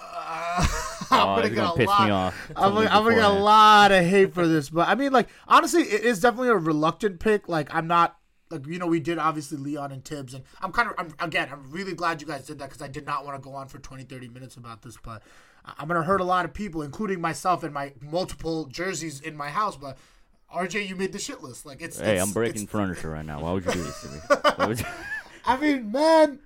I'm 0.00 0.66
oh, 1.12 1.36
gonna 1.36 1.48
get 1.48 1.54
gonna 1.54 1.72
a 1.72 1.76
piss 1.76 1.86
lot. 1.86 2.06
me 2.06 2.10
off. 2.10 2.50
I'm 2.56 2.74
gonna, 2.74 2.90
I'm 2.90 3.04
gonna 3.04 3.14
get 3.14 3.24
a 3.24 3.28
lot 3.28 3.92
of 3.92 4.04
hate 4.04 4.34
for 4.34 4.46
this, 4.48 4.70
but 4.70 4.88
I 4.88 4.96
mean, 4.96 5.12
like 5.12 5.28
honestly, 5.46 5.82
it 5.82 6.02
is 6.02 6.20
definitely 6.20 6.48
a 6.48 6.56
reluctant 6.56 7.20
pick. 7.20 7.48
Like 7.48 7.72
I'm 7.72 7.86
not 7.86 8.16
like 8.50 8.66
you 8.66 8.80
know 8.80 8.88
we 8.88 8.98
did 8.98 9.18
obviously 9.18 9.56
Leon 9.56 9.92
and 9.92 10.04
Tibbs, 10.04 10.34
and 10.34 10.42
I'm 10.60 10.72
kind 10.72 10.88
of 10.88 10.94
I'm, 10.98 11.14
again 11.20 11.48
I'm 11.50 11.70
really 11.70 11.94
glad 11.94 12.20
you 12.20 12.26
guys 12.26 12.44
did 12.44 12.58
that 12.58 12.70
because 12.70 12.82
I 12.82 12.88
did 12.88 13.06
not 13.06 13.24
want 13.24 13.40
to 13.40 13.48
go 13.48 13.54
on 13.54 13.68
for 13.68 13.78
20 13.78 14.02
30 14.02 14.28
minutes 14.28 14.56
about 14.56 14.82
this, 14.82 14.96
but 15.02 15.22
I- 15.22 15.53
I'm 15.78 15.88
gonna 15.88 16.02
hurt 16.02 16.20
a 16.20 16.24
lot 16.24 16.44
of 16.44 16.52
people, 16.54 16.82
including 16.82 17.20
myself 17.20 17.62
and 17.62 17.72
my 17.72 17.92
multiple 18.00 18.66
jerseys 18.66 19.20
in 19.20 19.36
my 19.36 19.48
house. 19.48 19.76
But 19.76 19.96
RJ, 20.54 20.86
you 20.88 20.94
made 20.96 21.12
the 21.12 21.18
shit 21.18 21.42
list. 21.42 21.64
Like 21.66 21.80
it's 21.82 21.98
Hey, 21.98 22.12
it's- 22.12 22.26
I'm 22.26 22.32
breaking 22.32 22.62
it's- 22.62 22.70
furniture 22.72 23.10
right 23.10 23.24
now. 23.24 23.40
Why 23.40 23.52
would 23.52 23.64
you 23.64 23.72
do 23.72 23.82
this 23.82 24.00
to 24.02 24.08
me? 24.08 24.74
You- 24.78 24.84
I 25.46 25.56
mean, 25.58 25.90
man. 25.92 26.40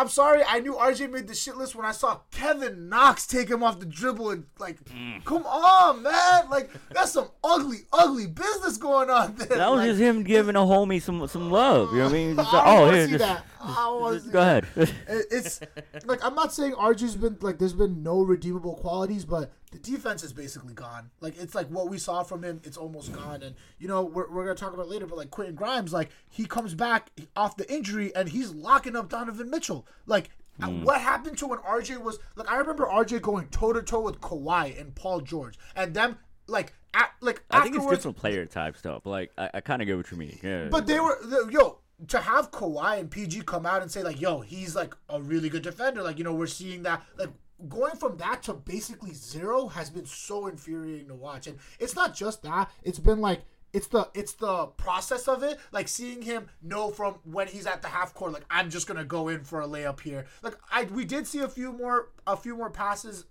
I'm 0.00 0.08
sorry. 0.08 0.42
I 0.46 0.60
knew 0.60 0.74
RJ 0.74 1.10
made 1.10 1.26
the 1.26 1.34
shit 1.34 1.56
list 1.56 1.74
when 1.74 1.84
I 1.84 1.90
saw 1.90 2.20
Kevin 2.30 2.88
Knox 2.88 3.26
take 3.26 3.50
him 3.50 3.64
off 3.64 3.80
the 3.80 3.86
dribble 3.86 4.30
and 4.30 4.44
like, 4.60 4.78
Mm. 4.84 5.24
come 5.24 5.44
on, 5.44 6.04
man! 6.04 6.48
Like 6.48 6.70
that's 6.92 7.10
some 7.10 7.26
ugly, 7.42 7.78
ugly 7.92 8.28
business 8.28 8.76
going 8.76 9.10
on 9.10 9.34
there. 9.34 9.48
that 9.58 9.68
was 9.68 9.78
Like, 9.80 9.88
just 9.88 10.00
him 10.00 10.22
giving 10.22 10.54
a 10.54 10.60
homie 10.60 11.02
some 11.02 11.26
some 11.26 11.50
love. 11.50 11.90
You 11.92 11.98
know 11.98 12.04
what 12.04 12.10
I 12.10 12.16
mean? 12.16 12.38
I 12.38 12.62
oh, 12.64 12.90
here, 12.92 13.06
just, 13.08 13.18
that. 13.18 13.44
I 13.60 13.74
don't 13.74 14.00
wanna 14.00 14.16
just 14.16 14.26
see 14.26 14.32
go 14.32 14.40
ahead. 14.40 14.66
It's 15.08 15.60
like 16.04 16.24
I'm 16.24 16.34
not 16.34 16.52
saying 16.52 16.72
RJ's 16.72 17.16
been 17.16 17.36
like 17.40 17.58
there's 17.58 17.72
been 17.72 18.02
no 18.02 18.22
redeemable 18.22 18.74
qualities, 18.76 19.24
but 19.24 19.52
the 19.70 19.78
defense 19.78 20.22
is 20.22 20.32
basically 20.32 20.74
gone. 20.74 21.10
Like 21.20 21.38
it's 21.40 21.54
like 21.54 21.68
what 21.68 21.88
we 21.88 21.98
saw 21.98 22.22
from 22.22 22.42
him, 22.42 22.60
it's 22.64 22.76
almost 22.76 23.12
gone. 23.12 23.42
And 23.42 23.54
you 23.78 23.88
know 23.88 24.04
we're, 24.04 24.30
we're 24.30 24.44
gonna 24.44 24.54
talk 24.54 24.72
about 24.74 24.86
it 24.86 24.88
later, 24.90 25.06
but 25.06 25.18
like 25.18 25.30
Quentin 25.30 25.54
Grimes, 25.54 25.92
like 25.92 26.10
he 26.30 26.46
comes 26.46 26.74
back 26.74 27.10
off 27.36 27.56
the 27.56 27.70
injury 27.72 28.14
and 28.14 28.28
he's 28.28 28.50
locking 28.52 28.96
up 28.96 29.08
Donovan 29.08 29.50
Mitchell. 29.50 29.86
Like 30.06 30.30
Mm. 30.60 30.82
what 30.82 31.00
happened 31.00 31.38
to 31.38 31.46
when 31.46 31.60
RJ 31.60 32.02
was 32.02 32.18
like 32.34 32.50
I 32.50 32.56
remember 32.56 32.84
RJ 32.84 33.22
going 33.22 33.46
toe 33.46 33.72
to 33.72 33.80
toe 33.80 34.00
with 34.00 34.20
Kawhi 34.20 34.80
and 34.80 34.92
Paul 34.92 35.20
George, 35.20 35.56
and 35.76 35.94
them 35.94 36.18
like 36.48 36.72
at, 36.94 37.10
like 37.20 37.44
I 37.48 37.60
think 37.60 37.76
it's 37.76 37.84
afterwards- 37.84 37.98
different 37.98 38.16
player 38.16 38.44
type 38.44 38.76
stuff. 38.76 39.02
But 39.04 39.10
like, 39.10 39.32
I, 39.38 39.50
I 39.54 39.60
kind 39.60 39.82
of 39.82 39.86
get 39.86 39.96
what 39.96 40.10
you 40.10 40.16
mean. 40.16 40.36
Yeah. 40.42 40.66
but 40.68 40.88
they 40.88 40.98
were 40.98 41.16
the, 41.22 41.48
yo 41.52 41.78
to 42.06 42.20
have 42.20 42.50
Kawhi 42.50 43.00
and 43.00 43.10
PG 43.10 43.42
come 43.42 43.66
out 43.66 43.82
and 43.82 43.90
say 43.90 44.02
like, 44.02 44.20
yo, 44.20 44.40
he's 44.40 44.76
like 44.76 44.94
a 45.08 45.20
really 45.20 45.48
good 45.48 45.62
defender. 45.62 46.02
Like 46.02 46.18
you 46.18 46.24
know 46.24 46.34
we're 46.34 46.46
seeing 46.46 46.84
that 46.84 47.02
like 47.18 47.30
going 47.68 47.96
from 47.96 48.16
that 48.18 48.42
to 48.44 48.54
basically 48.54 49.12
zero 49.12 49.66
has 49.68 49.90
been 49.90 50.06
so 50.06 50.46
infuriating 50.46 51.08
to 51.08 51.14
watch. 51.14 51.46
And 51.46 51.58
it's 51.78 51.96
not 51.96 52.14
just 52.14 52.42
that; 52.42 52.70
it's 52.82 52.98
been 52.98 53.20
like. 53.20 53.42
It's 53.70 53.88
the 53.88 54.08
it's 54.14 54.32
the 54.32 54.64
process 54.78 55.28
of 55.28 55.42
it, 55.42 55.60
like 55.72 55.88
seeing 55.88 56.22
him 56.22 56.48
know 56.62 56.88
from 56.88 57.16
when 57.24 57.48
he's 57.48 57.66
at 57.66 57.82
the 57.82 57.88
half 57.88 58.14
court, 58.14 58.32
like 58.32 58.46
I'm 58.48 58.70
just 58.70 58.86
gonna 58.86 59.04
go 59.04 59.28
in 59.28 59.44
for 59.44 59.60
a 59.60 59.66
layup 59.66 60.00
here. 60.00 60.24
Like 60.42 60.56
I 60.72 60.84
we 60.84 61.04
did 61.04 61.26
see 61.26 61.40
a 61.40 61.48
few 61.48 61.74
more 61.74 62.08
a 62.26 62.34
few 62.34 62.56
more 62.56 62.70
passes 62.70 63.26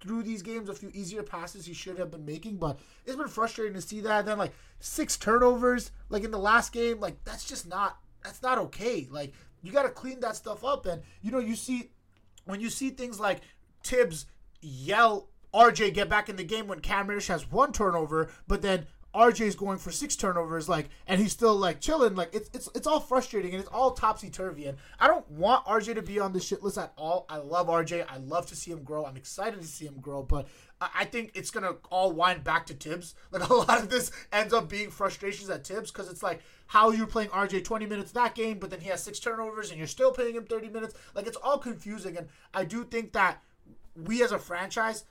through 0.00 0.24
these 0.24 0.42
games, 0.42 0.68
a 0.68 0.74
few 0.74 0.90
easier 0.92 1.22
passes 1.22 1.64
he 1.64 1.72
should 1.72 1.98
have 1.98 2.10
been 2.10 2.24
making, 2.24 2.56
but 2.56 2.78
it's 3.06 3.16
been 3.16 3.28
frustrating 3.28 3.74
to 3.74 3.80
see 3.80 4.00
that. 4.00 4.20
And 4.20 4.28
then 4.28 4.38
like 4.38 4.52
six 4.78 5.16
turnovers, 5.16 5.90
like 6.08 6.22
in 6.22 6.30
the 6.30 6.38
last 6.38 6.72
game, 6.72 7.00
like 7.00 7.24
that's 7.24 7.46
just 7.46 7.66
not 7.66 7.98
that's 8.22 8.42
not 8.42 8.58
okay. 8.58 9.08
Like 9.10 9.32
you 9.62 9.72
got 9.72 9.84
to 9.84 9.90
clean 9.90 10.20
that 10.20 10.36
stuff 10.36 10.64
up. 10.64 10.86
And 10.86 11.02
you 11.22 11.30
know, 11.30 11.38
you 11.38 11.56
see 11.56 11.90
when 12.44 12.60
you 12.60 12.70
see 12.70 12.90
things 12.90 13.20
like 13.20 13.40
Tibbs 13.82 14.26
yell 14.60 15.28
RJ 15.54 15.94
get 15.94 16.08
back 16.08 16.28
in 16.28 16.36
the 16.36 16.44
game 16.44 16.66
when 16.66 16.80
Cam 16.80 17.06
Reddish 17.08 17.28
has 17.28 17.50
one 17.50 17.72
turnover, 17.72 18.30
but 18.46 18.62
then 18.62 18.86
RJ's 19.14 19.56
going 19.56 19.78
for 19.78 19.90
six 19.90 20.16
turnovers, 20.16 20.68
like, 20.68 20.90
and 21.06 21.20
he's 21.20 21.32
still 21.32 21.56
like 21.56 21.80
chilling. 21.80 22.14
Like, 22.14 22.34
it's 22.34 22.50
it's 22.52 22.68
it's 22.74 22.86
all 22.86 23.00
frustrating 23.00 23.52
and 23.52 23.60
it's 23.60 23.70
all 23.72 23.92
topsy 23.92 24.28
turvy. 24.28 24.66
And 24.66 24.76
I 25.00 25.06
don't 25.06 25.28
want 25.30 25.64
RJ 25.64 25.94
to 25.94 26.02
be 26.02 26.20
on 26.20 26.32
this 26.32 26.44
shit 26.44 26.62
list 26.62 26.78
at 26.78 26.92
all. 26.96 27.24
I 27.28 27.38
love 27.38 27.68
RJ. 27.68 28.06
I 28.08 28.18
love 28.18 28.46
to 28.46 28.56
see 28.56 28.70
him 28.70 28.82
grow. 28.84 29.06
I'm 29.06 29.16
excited 29.16 29.60
to 29.60 29.66
see 29.66 29.86
him 29.86 29.98
grow, 30.00 30.22
but 30.22 30.46
I, 30.80 30.90
I 30.98 31.04
think 31.04 31.32
it's 31.34 31.50
gonna 31.50 31.76
all 31.90 32.12
wind 32.12 32.44
back 32.44 32.66
to 32.66 32.74
Tibbs. 32.74 33.14
Like 33.30 33.48
a 33.48 33.54
lot 33.54 33.82
of 33.82 33.90
this 33.90 34.10
ends 34.32 34.54
up 34.54 34.68
being 34.68 34.90
frustrations 34.90 35.50
at 35.50 35.64
Tibbs 35.64 35.90
because 35.90 36.08
it's 36.10 36.22
like 36.22 36.40
how 36.66 36.90
you're 36.90 37.06
playing 37.06 37.30
RJ 37.30 37.64
20 37.64 37.86
minutes 37.86 38.12
that 38.12 38.34
game, 38.34 38.58
but 38.58 38.70
then 38.70 38.80
he 38.80 38.88
has 38.88 39.02
six 39.02 39.18
turnovers 39.18 39.70
and 39.70 39.78
you're 39.78 39.86
still 39.86 40.12
paying 40.12 40.34
him 40.34 40.44
30 40.44 40.68
minutes. 40.68 40.94
Like 41.14 41.26
it's 41.26 41.36
all 41.36 41.58
confusing. 41.58 42.16
And 42.16 42.28
I 42.54 42.64
do 42.64 42.84
think 42.84 43.12
that 43.12 43.42
we 43.96 44.22
as 44.22 44.32
a 44.32 44.38
franchise 44.38 45.04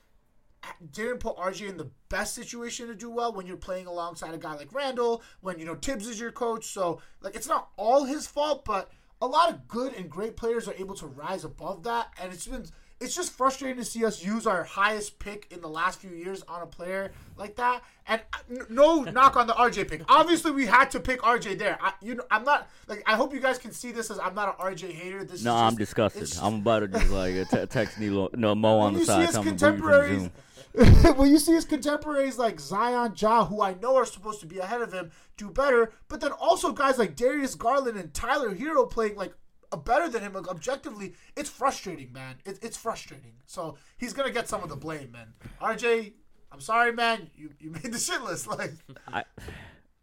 didn't 0.91 1.19
put 1.19 1.37
RJ 1.37 1.69
in 1.69 1.77
the 1.77 1.89
best 2.09 2.35
situation 2.35 2.87
to 2.87 2.95
do 2.95 3.09
well 3.09 3.33
when 3.33 3.45
you're 3.45 3.57
playing 3.57 3.87
alongside 3.87 4.33
a 4.33 4.37
guy 4.37 4.55
like 4.55 4.73
Randle, 4.73 5.21
when 5.41 5.59
you 5.59 5.65
know 5.65 5.75
Tibbs 5.75 6.07
is 6.07 6.19
your 6.19 6.31
coach. 6.31 6.65
So 6.65 7.01
like 7.21 7.35
it's 7.35 7.47
not 7.47 7.69
all 7.77 8.05
his 8.05 8.27
fault, 8.27 8.65
but 8.65 8.91
a 9.21 9.27
lot 9.27 9.49
of 9.49 9.67
good 9.67 9.93
and 9.93 10.09
great 10.09 10.35
players 10.35 10.67
are 10.67 10.75
able 10.75 10.95
to 10.95 11.07
rise 11.07 11.43
above 11.43 11.83
that, 11.83 12.09
and 12.21 12.31
it's 12.31 12.47
been 12.47 12.65
it's 12.99 13.15
just 13.15 13.31
frustrating 13.33 13.77
to 13.77 13.85
see 13.85 14.03
us 14.05 14.23
use 14.23 14.47
our 14.47 14.63
highest 14.63 15.19
pick 15.19 15.45
in 15.51 15.61
the 15.61 15.67
last 15.69 15.99
few 15.99 16.09
years 16.09 16.41
on 16.47 16.61
a 16.63 16.65
player 16.65 17.11
like 17.37 17.55
that. 17.57 17.83
And 18.07 18.21
uh, 18.33 18.37
n- 18.49 18.65
no 18.69 19.01
knock 19.15 19.35
on 19.35 19.45
the 19.47 19.53
RJ 19.53 19.87
pick. 19.89 20.01
Obviously, 20.09 20.51
we 20.51 20.65
had 20.65 20.89
to 20.91 20.99
pick 20.99 21.21
RJ 21.21 21.59
there. 21.59 21.77
I, 21.81 21.93
you 22.01 22.15
know, 22.15 22.23
I'm 22.31 22.43
not 22.43 22.67
like 22.87 23.03
I 23.05 23.15
hope 23.15 23.33
you 23.33 23.39
guys 23.39 23.57
can 23.59 23.71
see 23.71 23.91
this 23.91 24.09
as 24.09 24.17
I'm 24.19 24.33
not 24.33 24.57
an 24.59 24.73
RJ 24.73 24.91
hater. 24.93 25.23
This 25.23 25.43
No, 25.43 25.55
is 25.55 25.61
I'm 25.61 25.77
just- 25.77 25.95
disgusted. 25.95 26.39
I'm 26.41 26.55
about 26.55 26.79
to 26.79 26.87
just 26.87 27.09
like 27.11 27.49
te- 27.49 27.65
text 27.67 27.99
Nilo, 27.99 28.29
no 28.33 28.55
Mo 28.55 28.79
on 28.79 28.93
the 28.93 28.99
you 28.99 29.05
see 29.05 29.11
side. 29.11 29.25
his 29.25 29.31
tell 29.35 29.43
him 29.43 29.57
to 29.57 29.71
bring 29.71 29.73
you 29.73 29.79
from 30.19 30.31
contemporaries, 30.73 31.15
when 31.17 31.29
you 31.31 31.39
see 31.39 31.53
his 31.53 31.65
contemporaries 31.65 32.37
like 32.37 32.59
Zion 32.59 33.13
Ja, 33.17 33.45
who 33.45 33.61
I 33.61 33.73
know 33.75 33.95
are 33.95 34.05
supposed 34.05 34.39
to 34.41 34.45
be 34.47 34.59
ahead 34.59 34.81
of 34.81 34.91
him, 34.93 35.11
do 35.37 35.49
better, 35.49 35.91
but 36.07 36.19
then 36.21 36.31
also 36.31 36.71
guys 36.71 36.97
like 36.97 37.15
Darius 37.15 37.55
Garland 37.55 37.97
and 37.97 38.13
Tyler 38.13 38.53
Herro 38.55 38.89
playing 38.89 39.15
like 39.15 39.33
better 39.75 40.09
than 40.09 40.21
him 40.21 40.35
objectively, 40.35 41.13
it's 41.35 41.49
frustrating, 41.49 42.13
man. 42.13 42.35
It, 42.45 42.59
it's 42.61 42.77
frustrating. 42.77 43.33
So 43.45 43.77
he's 43.97 44.13
gonna 44.13 44.31
get 44.31 44.47
some 44.47 44.63
of 44.63 44.69
the 44.69 44.75
blame, 44.75 45.11
man. 45.11 45.33
RJ, 45.61 46.13
I'm 46.51 46.61
sorry, 46.61 46.93
man. 46.93 47.29
You 47.35 47.49
you 47.59 47.71
made 47.83 47.91
the 47.91 47.99
shit 47.99 48.21
list. 48.21 48.47
Like, 48.47 48.73
I, 49.07 49.23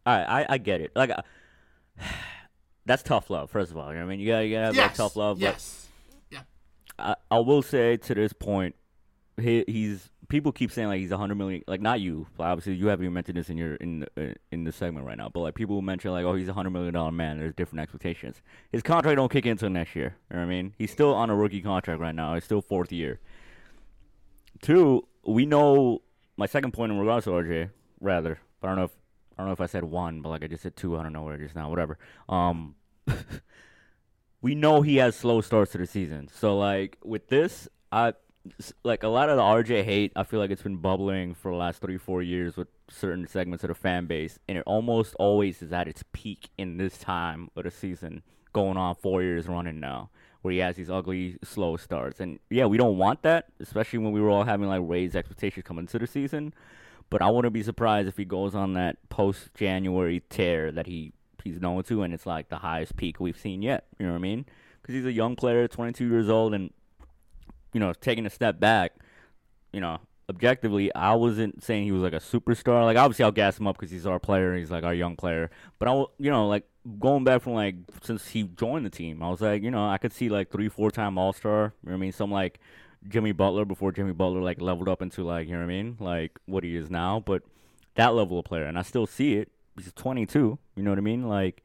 I, 0.06 0.46
I, 0.50 0.58
get 0.58 0.80
it. 0.80 0.92
Like, 0.94 1.10
uh, 1.10 1.22
that's 2.86 3.02
tough 3.02 3.30
love. 3.30 3.50
First 3.50 3.70
of 3.70 3.78
all, 3.78 3.88
you 3.88 3.94
know 3.94 4.00
what 4.00 4.12
I 4.12 4.16
mean, 4.16 4.20
you 4.20 4.28
gotta, 4.28 4.46
you 4.46 4.54
gotta 4.54 4.66
have 4.66 4.76
like, 4.76 4.94
tough 4.94 5.16
love. 5.16 5.40
yes, 5.40 5.86
But 6.30 6.38
I, 6.98 7.14
I 7.30 7.38
will 7.38 7.62
say 7.62 7.96
to 7.96 8.14
this 8.14 8.32
point, 8.32 8.74
he, 9.40 9.64
he's 9.66 10.10
people 10.34 10.50
keep 10.50 10.72
saying 10.72 10.88
like 10.88 10.98
he's 10.98 11.12
a 11.12 11.16
hundred 11.16 11.36
million. 11.36 11.62
Like 11.68 11.80
not 11.80 12.00
you, 12.00 12.26
obviously 12.40 12.74
you 12.74 12.88
haven't 12.88 13.04
even 13.04 13.14
mentioned 13.14 13.38
this 13.38 13.50
in 13.50 13.56
your 13.56 13.76
in 13.76 14.00
the, 14.00 14.34
in 14.50 14.64
the 14.64 14.72
segment 14.72 15.06
right 15.06 15.16
now. 15.16 15.28
But 15.32 15.40
like 15.40 15.54
people 15.54 15.80
mention 15.80 16.10
like, 16.10 16.24
oh, 16.24 16.34
he's 16.34 16.48
a 16.48 16.52
hundred 16.52 16.70
million 16.70 16.92
dollar 16.92 17.12
man. 17.12 17.38
There's 17.38 17.54
different 17.54 17.82
expectations. 17.82 18.42
His 18.72 18.82
contract 18.82 19.16
don't 19.16 19.30
kick 19.30 19.46
in 19.46 19.52
until 19.52 19.70
next 19.70 19.94
year. 19.94 20.16
You 20.28 20.36
know 20.36 20.42
what 20.42 20.48
I 20.48 20.50
mean? 20.50 20.74
He's 20.76 20.90
still 20.90 21.14
on 21.14 21.30
a 21.30 21.36
rookie 21.36 21.62
contract 21.62 22.00
right 22.00 22.14
now. 22.14 22.34
He's 22.34 22.42
still 22.42 22.60
fourth 22.60 22.90
year. 22.90 23.20
Two, 24.60 25.06
we 25.24 25.46
know 25.46 26.02
my 26.36 26.46
second 26.46 26.72
point 26.72 26.90
in 26.90 26.98
regards 26.98 27.26
to 27.26 27.30
RJ, 27.30 27.70
rather, 28.00 28.40
I 28.60 28.66
don't 28.66 28.76
know 28.76 28.84
if 28.84 28.96
I 29.38 29.42
don't 29.42 29.46
know 29.46 29.52
if 29.52 29.60
I 29.60 29.66
said 29.66 29.84
one, 29.84 30.20
but 30.20 30.30
like 30.30 30.42
I 30.42 30.48
just 30.48 30.64
said 30.64 30.74
two. 30.74 30.98
I 30.98 31.04
don't 31.04 31.12
know 31.12 31.22
where 31.22 31.38
just 31.38 31.54
now. 31.54 31.70
Whatever. 31.70 31.96
Um, 32.28 32.74
we 34.42 34.56
know 34.56 34.82
he 34.82 34.96
has 34.96 35.14
slow 35.14 35.40
starts 35.42 35.72
to 35.72 35.78
the 35.78 35.86
season. 35.86 36.28
So 36.34 36.58
like 36.58 36.98
with 37.04 37.28
this, 37.28 37.68
I 37.92 38.14
like 38.82 39.02
a 39.02 39.08
lot 39.08 39.28
of 39.28 39.36
the 39.36 39.42
RJ 39.42 39.84
hate. 39.84 40.12
I 40.16 40.22
feel 40.22 40.40
like 40.40 40.50
it's 40.50 40.62
been 40.62 40.76
bubbling 40.76 41.34
for 41.34 41.50
the 41.50 41.56
last 41.56 41.80
three 41.80 41.98
four 41.98 42.22
years 42.22 42.56
with 42.56 42.68
certain 42.88 43.26
segments 43.26 43.64
of 43.64 43.68
the 43.68 43.74
fan 43.74 44.06
base, 44.06 44.38
and 44.48 44.58
it 44.58 44.64
almost 44.66 45.14
always 45.18 45.62
is 45.62 45.72
at 45.72 45.88
its 45.88 46.04
peak 46.12 46.50
in 46.58 46.76
this 46.76 46.98
time 46.98 47.50
of 47.56 47.64
the 47.64 47.70
season, 47.70 48.22
going 48.52 48.76
on 48.76 48.94
four 48.94 49.22
years 49.22 49.46
running 49.46 49.80
now. 49.80 50.10
Where 50.42 50.52
he 50.52 50.58
has 50.58 50.76
these 50.76 50.90
ugly 50.90 51.38
slow 51.42 51.78
starts, 51.78 52.20
and 52.20 52.38
yeah, 52.50 52.66
we 52.66 52.76
don't 52.76 52.98
want 52.98 53.22
that, 53.22 53.46
especially 53.60 54.00
when 54.00 54.12
we 54.12 54.20
were 54.20 54.28
all 54.28 54.44
having 54.44 54.68
like 54.68 54.82
raised 54.84 55.16
expectations 55.16 55.64
coming 55.66 55.84
into 55.84 55.98
the 55.98 56.06
season. 56.06 56.52
But 57.08 57.22
I 57.22 57.30
wouldn't 57.30 57.54
be 57.54 57.62
surprised 57.62 58.08
if 58.08 58.18
he 58.18 58.26
goes 58.26 58.54
on 58.54 58.74
that 58.74 58.96
post 59.08 59.54
January 59.54 60.22
tear 60.28 60.70
that 60.72 60.86
he 60.86 61.12
he's 61.42 61.60
known 61.60 61.82
to, 61.84 62.02
and 62.02 62.12
it's 62.12 62.26
like 62.26 62.50
the 62.50 62.58
highest 62.58 62.96
peak 62.96 63.20
we've 63.20 63.38
seen 63.38 63.62
yet. 63.62 63.86
You 63.98 64.04
know 64.04 64.12
what 64.12 64.18
I 64.18 64.22
mean? 64.22 64.44
Because 64.82 64.96
he's 64.96 65.06
a 65.06 65.12
young 65.12 65.34
player, 65.34 65.66
22 65.66 66.06
years 66.06 66.28
old, 66.28 66.52
and 66.52 66.70
you 67.74 67.80
know, 67.80 67.92
taking 67.92 68.24
a 68.24 68.30
step 68.30 68.58
back, 68.58 68.92
you 69.72 69.80
know, 69.80 69.98
objectively, 70.28 70.94
I 70.94 71.14
wasn't 71.14 71.62
saying 71.62 71.84
he 71.84 71.92
was 71.92 72.02
like 72.02 72.12
a 72.12 72.16
superstar. 72.16 72.84
Like 72.84 72.96
obviously, 72.96 73.24
I'll 73.24 73.32
gas 73.32 73.58
him 73.58 73.66
up 73.66 73.76
because 73.76 73.90
he's 73.90 74.06
our 74.06 74.18
player. 74.18 74.56
He's 74.56 74.70
like 74.70 74.84
our 74.84 74.94
young 74.94 75.16
player. 75.16 75.50
But 75.78 75.88
I, 75.88 75.92
you 76.18 76.30
know, 76.30 76.46
like 76.48 76.66
going 76.98 77.24
back 77.24 77.42
from 77.42 77.54
like 77.54 77.76
since 78.02 78.28
he 78.28 78.44
joined 78.44 78.86
the 78.86 78.90
team, 78.90 79.22
I 79.22 79.28
was 79.28 79.40
like, 79.40 79.62
you 79.62 79.70
know, 79.70 79.86
I 79.86 79.98
could 79.98 80.12
see 80.12 80.28
like 80.28 80.50
three, 80.50 80.68
four 80.68 80.90
time 80.90 81.18
All 81.18 81.32
Star. 81.32 81.74
You 81.82 81.90
know 81.90 81.92
what 81.92 81.94
I 81.94 81.96
mean? 81.96 82.12
Some 82.12 82.30
like 82.30 82.60
Jimmy 83.08 83.32
Butler 83.32 83.64
before 83.64 83.92
Jimmy 83.92 84.12
Butler 84.12 84.40
like 84.40 84.60
leveled 84.60 84.88
up 84.88 85.02
into 85.02 85.24
like 85.24 85.46
you 85.48 85.54
know 85.54 85.60
what 85.60 85.64
I 85.64 85.68
mean, 85.68 85.96
like 86.00 86.38
what 86.46 86.64
he 86.64 86.76
is 86.76 86.90
now. 86.90 87.20
But 87.20 87.42
that 87.96 88.14
level 88.14 88.38
of 88.38 88.44
player, 88.44 88.64
and 88.64 88.78
I 88.78 88.82
still 88.82 89.06
see 89.06 89.34
it. 89.34 89.50
He's 89.76 89.92
22. 89.92 90.58
You 90.76 90.82
know 90.82 90.90
what 90.90 90.98
I 90.98 91.02
mean? 91.02 91.28
Like 91.28 91.62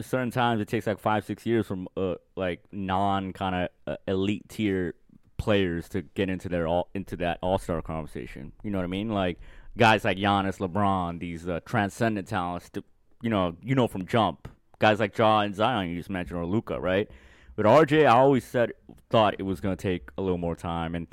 certain 0.00 0.30
times 0.30 0.60
it 0.60 0.68
takes 0.68 0.86
like 0.86 0.98
five, 0.98 1.24
six 1.24 1.46
years 1.46 1.66
from 1.66 1.88
uh, 1.96 2.16
like 2.36 2.62
non 2.72 3.32
kind 3.32 3.54
of 3.54 3.68
uh, 3.86 3.96
elite 4.06 4.48
tier 4.48 4.94
players 5.36 5.88
to 5.90 6.02
get 6.02 6.28
into 6.28 6.48
their 6.48 6.66
all 6.66 6.88
into 6.94 7.16
that 7.16 7.38
All 7.42 7.58
Star 7.58 7.82
conversation. 7.82 8.52
You 8.62 8.70
know 8.70 8.78
what 8.78 8.84
I 8.84 8.88
mean? 8.88 9.08
Like 9.10 9.38
guys 9.76 10.04
like 10.04 10.18
Giannis, 10.18 10.58
LeBron, 10.58 11.20
these 11.20 11.48
uh, 11.48 11.60
transcendent 11.64 12.28
talents. 12.28 12.70
To, 12.70 12.84
you 13.22 13.30
know, 13.30 13.56
you 13.62 13.74
know 13.74 13.86
from 13.86 14.06
jump. 14.06 14.48
Guys 14.78 15.00
like 15.00 15.16
Ja 15.16 15.40
and 15.40 15.54
Zion, 15.54 15.90
you 15.90 15.96
just 15.96 16.10
mentioned, 16.10 16.38
or 16.38 16.44
Luka, 16.44 16.78
right? 16.78 17.10
With 17.56 17.64
RJ, 17.64 18.02
I 18.02 18.10
always 18.10 18.44
said 18.44 18.72
thought 19.08 19.36
it 19.38 19.44
was 19.44 19.60
gonna 19.60 19.76
take 19.76 20.10
a 20.18 20.22
little 20.22 20.38
more 20.38 20.54
time, 20.54 20.94
and 20.94 21.06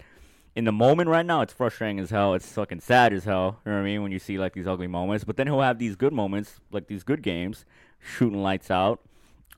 in 0.55 0.65
the 0.65 0.71
moment 0.71 1.09
right 1.09 1.25
now, 1.25 1.41
it's 1.41 1.53
frustrating 1.53 1.99
as 1.99 2.11
hell. 2.11 2.33
It's 2.33 2.51
fucking 2.51 2.81
sad 2.81 3.13
as 3.13 3.23
hell. 3.23 3.59
You 3.65 3.71
know 3.71 3.77
what 3.77 3.83
I 3.83 3.85
mean? 3.85 4.03
When 4.03 4.11
you 4.11 4.19
see 4.19 4.37
like 4.37 4.53
these 4.53 4.67
ugly 4.67 4.87
moments, 4.87 5.23
but 5.23 5.37
then 5.37 5.47
he'll 5.47 5.61
have 5.61 5.79
these 5.79 5.95
good 5.95 6.13
moments, 6.13 6.59
like 6.71 6.87
these 6.87 7.03
good 7.03 7.23
games, 7.23 7.65
shooting 7.99 8.41
lights 8.43 8.69
out, 8.69 9.01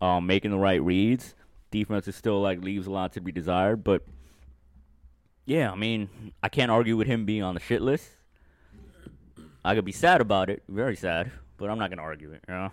um, 0.02 0.26
making 0.26 0.52
the 0.52 0.58
right 0.58 0.82
reads. 0.82 1.36
Defense 1.72 2.08
is 2.08 2.16
still 2.16 2.42
like 2.42 2.62
leaves 2.62 2.88
a 2.88 2.92
lot 2.92 3.12
to 3.14 3.22
be 3.22 3.32
desired, 3.32 3.84
but 3.84 4.04
yeah, 5.46 5.72
I 5.72 5.76
mean, 5.76 6.10
I 6.44 6.50
can't 6.50 6.72
argue 6.72 6.98
with 6.98 7.08
him 7.08 7.26
being 7.26 7.44
on 7.44 7.54
the 7.54 7.60
shit 7.60 7.82
list. 7.82 8.08
I 9.64 9.74
could 9.76 9.86
be 9.86 9.92
sad 9.92 10.22
about 10.22 10.50
it, 10.50 10.64
very 10.70 10.96
sad, 10.96 11.32
but 11.58 11.70
I'm 11.70 11.80
not 11.80 11.90
gonna 11.90 12.02
argue 12.04 12.32
it. 12.32 12.44
You 12.48 12.54
know, 12.54 12.72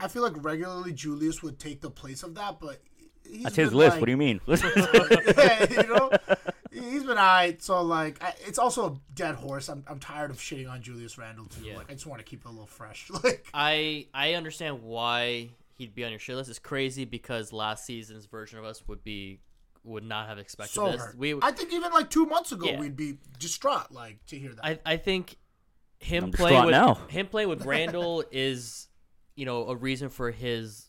I 0.00 0.08
feel 0.08 0.22
like 0.22 0.32
regularly 0.44 0.92
Julius 0.92 1.42
would 1.42 1.58
take 1.58 1.80
the 1.80 1.90
place 1.90 2.22
of 2.22 2.34
that, 2.34 2.58
but 2.60 2.80
he's 3.28 3.44
that's 3.44 3.56
his 3.56 3.68
been, 3.70 3.78
list. 3.78 3.90
like- 3.92 4.00
What 4.00 4.06
do 4.06 4.10
you 4.12 4.16
mean? 4.16 4.40
yeah, 4.48 5.66
you 5.70 5.86
know, 5.88 6.10
he's 6.72 7.02
been 7.04 7.10
alright. 7.18 7.62
So 7.62 7.80
like, 7.82 8.22
I, 8.22 8.34
it's 8.46 8.58
also 8.58 8.86
a 8.94 8.96
dead 9.14 9.36
horse. 9.36 9.68
I'm, 9.68 9.84
I'm 9.86 10.00
tired 10.00 10.30
of 10.30 10.38
shitting 10.38 10.68
on 10.68 10.82
Julius 10.82 11.16
Randle 11.16 11.46
too. 11.46 11.64
Yeah. 11.64 11.76
Like, 11.76 11.90
I 11.90 11.94
just 11.94 12.06
want 12.06 12.18
to 12.20 12.24
keep 12.24 12.40
it 12.40 12.46
a 12.46 12.50
little 12.50 12.66
fresh. 12.66 13.08
Like, 13.22 13.46
I 13.54 14.06
I 14.12 14.34
understand 14.34 14.82
why 14.82 15.50
he'd 15.78 15.94
be 15.94 16.04
on 16.04 16.10
your 16.10 16.18
shit 16.18 16.34
list. 16.36 16.50
It's 16.50 16.58
crazy 16.58 17.04
because 17.04 17.52
last 17.52 17.84
season's 17.86 18.26
version 18.26 18.58
of 18.58 18.64
us 18.64 18.82
would 18.88 19.04
be 19.04 19.38
would 19.84 20.04
not 20.04 20.28
have 20.28 20.38
expected 20.38 20.74
so 20.74 20.90
this. 20.90 21.00
hurt. 21.00 21.18
We 21.18 21.34
I 21.40 21.52
think 21.52 21.72
even 21.72 21.92
like 21.92 22.10
two 22.10 22.26
months 22.26 22.52
ago, 22.52 22.66
Yeah. 22.66 22.80
we'd 22.80 22.96
be 22.96 23.18
distraught 23.38 23.92
like 23.92 24.24
to 24.26 24.38
hear 24.38 24.52
that. 24.54 24.64
I 24.64 24.78
I 24.84 24.96
think 24.96 25.36
him 26.00 26.24
I'm 26.24 26.32
playing 26.32 26.64
with 26.64 26.72
now. 26.72 26.94
him 27.08 27.26
playing 27.26 27.48
with 27.48 27.64
Randle 27.66 28.24
is 28.30 28.88
you 29.36 29.44
know 29.46 29.68
a 29.68 29.76
reason 29.76 30.08
for 30.08 30.30
his 30.30 30.88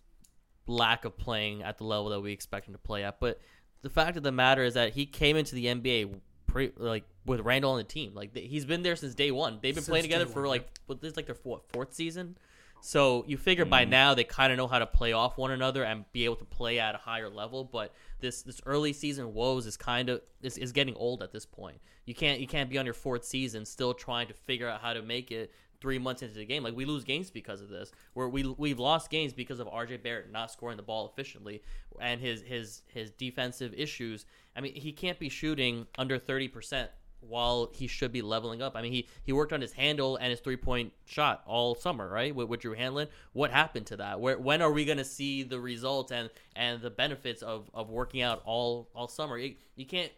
lack 0.68 1.06
of 1.06 1.18
playing 1.18 1.62
at 1.64 1.78
the 1.78 1.84
level 1.84 2.10
that 2.10 2.22
we 2.22 2.32
expect 2.32 2.68
him 2.68 2.74
to 2.74 2.80
play 2.80 3.04
at. 3.04 3.20
But 3.20 3.40
the 3.82 3.90
fact 3.90 4.18
of 4.18 4.24
the 4.24 4.32
matter 4.32 4.64
is 4.64 4.74
that 4.74 4.94
he 4.94 5.06
came 5.06 5.38
into 5.38 5.54
the 5.56 5.66
NBA 5.68 6.16
pre, 6.48 6.72
like 6.78 7.04
with 7.26 7.42
Randle 7.42 7.72
on 7.72 7.78
the 7.78 7.84
team. 7.84 8.14
Like 8.16 8.36
he's 8.36 8.66
been 8.66 8.82
there 8.82 8.96
since 8.96 9.14
day 9.14 9.32
one. 9.32 9.60
They've 9.62 9.74
been 9.76 9.84
Since 9.84 9.90
playing 9.90 10.04
together 10.04 10.26
day 10.26 10.32
for 10.32 10.42
one, 10.42 10.50
like 10.50 10.70
what 10.88 11.02
this 11.02 11.12
is 11.12 11.18
like 11.18 11.28
their 11.28 11.36
what, 11.44 11.70
fourth 11.72 11.94
season. 11.94 12.38
So 12.86 13.26
you 13.28 13.38
figure 13.38 13.66
Mm. 13.66 13.72
by 13.72 13.86
now 13.86 14.14
they 14.14 14.24
kind 14.24 14.52
of 14.52 14.58
know 14.58 14.68
how 14.68 14.78
to 14.78 14.86
play 14.86 15.12
off 15.12 15.40
one 15.40 15.50
another 15.50 15.84
and 15.84 16.06
be 16.12 16.24
able 16.24 16.36
to 16.36 16.46
play 16.46 16.78
at 16.80 16.94
a 16.94 17.00
higher 17.00 17.30
level. 17.32 17.64
But 17.64 17.92
this 18.20 18.44
this 18.44 18.62
early 18.64 18.94
season 18.94 19.34
woes 19.34 19.66
is 19.66 19.76
kind 19.76 20.08
of 20.08 20.22
is, 20.44 20.56
is 20.60 20.72
getting 20.72 20.94
old 20.96 21.24
at 21.24 21.32
this 21.32 21.48
point. 21.48 21.82
You 22.06 22.14
can't 22.14 22.40
you 22.40 22.46
can't 22.46 22.70
be 22.70 22.78
on 22.78 22.86
your 22.86 22.94
fourth 22.94 23.26
season 23.26 23.66
still 23.66 23.96
trying 23.96 24.28
to 24.28 24.36
figure 24.36 24.70
out 24.70 24.82
how 24.82 24.94
to 24.94 25.02
make 25.02 25.32
it 25.32 25.52
three 25.82 25.98
months 25.98 26.22
into 26.22 26.36
the 26.36 26.46
game. 26.46 26.62
Like 26.62 26.76
we 26.76 26.86
lose 26.86 27.04
games 27.04 27.32
because 27.32 27.60
of 27.60 27.70
this. 27.70 27.92
Where 28.14 28.30
we 28.30 28.44
we've 28.44 28.78
lost 28.80 29.10
games 29.10 29.34
because 29.34 29.60
of 29.60 29.68
RJ 29.68 30.04
Barrett 30.04 30.32
not 30.32 30.52
scoring 30.52 30.78
the 30.78 30.84
ball 30.84 31.10
efficiently 31.12 31.64
and 32.00 32.22
his 32.22 32.44
his 32.44 32.84
his 32.94 33.10
defensive 33.10 33.74
issues. 33.76 34.28
I 34.56 34.62
mean 34.62 34.76
he 34.76 34.92
can't 34.92 35.18
be 35.18 35.30
shooting 35.30 35.88
under 35.98 36.20
thirty 36.20 36.48
percent 36.48 36.92
while 37.28 37.70
he 37.74 37.88
should 37.88 38.12
be 38.12 38.22
leveling 38.22 38.62
up. 38.62 38.76
I 38.76 38.82
mean, 38.82 38.92
he, 38.92 39.08
he 39.24 39.34
worked 39.34 39.54
on 39.54 39.62
his 39.62 39.74
handle 39.74 40.18
and 40.18 40.30
his 40.30 40.40
three 40.40 40.58
point 40.58 40.94
shot 41.06 41.44
all 41.46 41.76
summer, 41.76 42.10
right? 42.10 42.36
With, 42.36 42.48
with 42.50 42.62
Drew 42.62 42.76
Hanlen. 42.76 43.08
What 43.34 43.52
happened 43.52 43.88
to 43.88 43.98
that? 43.98 44.20
Where 44.20 44.38
when 44.38 44.62
are 44.62 44.72
we 44.72 44.86
going 44.86 44.98
to 44.98 45.06
see 45.06 45.44
the 45.44 45.60
results 45.60 46.12
and 46.12 46.30
and 46.56 46.82
the 46.82 46.90
benefits 46.90 47.42
of, 47.42 47.70
of 47.74 47.90
working 47.90 48.22
out 48.22 48.42
all 48.46 48.90
all 48.96 49.08
summer? 49.08 49.38
You, 49.38 49.56
you 49.76 49.86
can't 49.86 50.12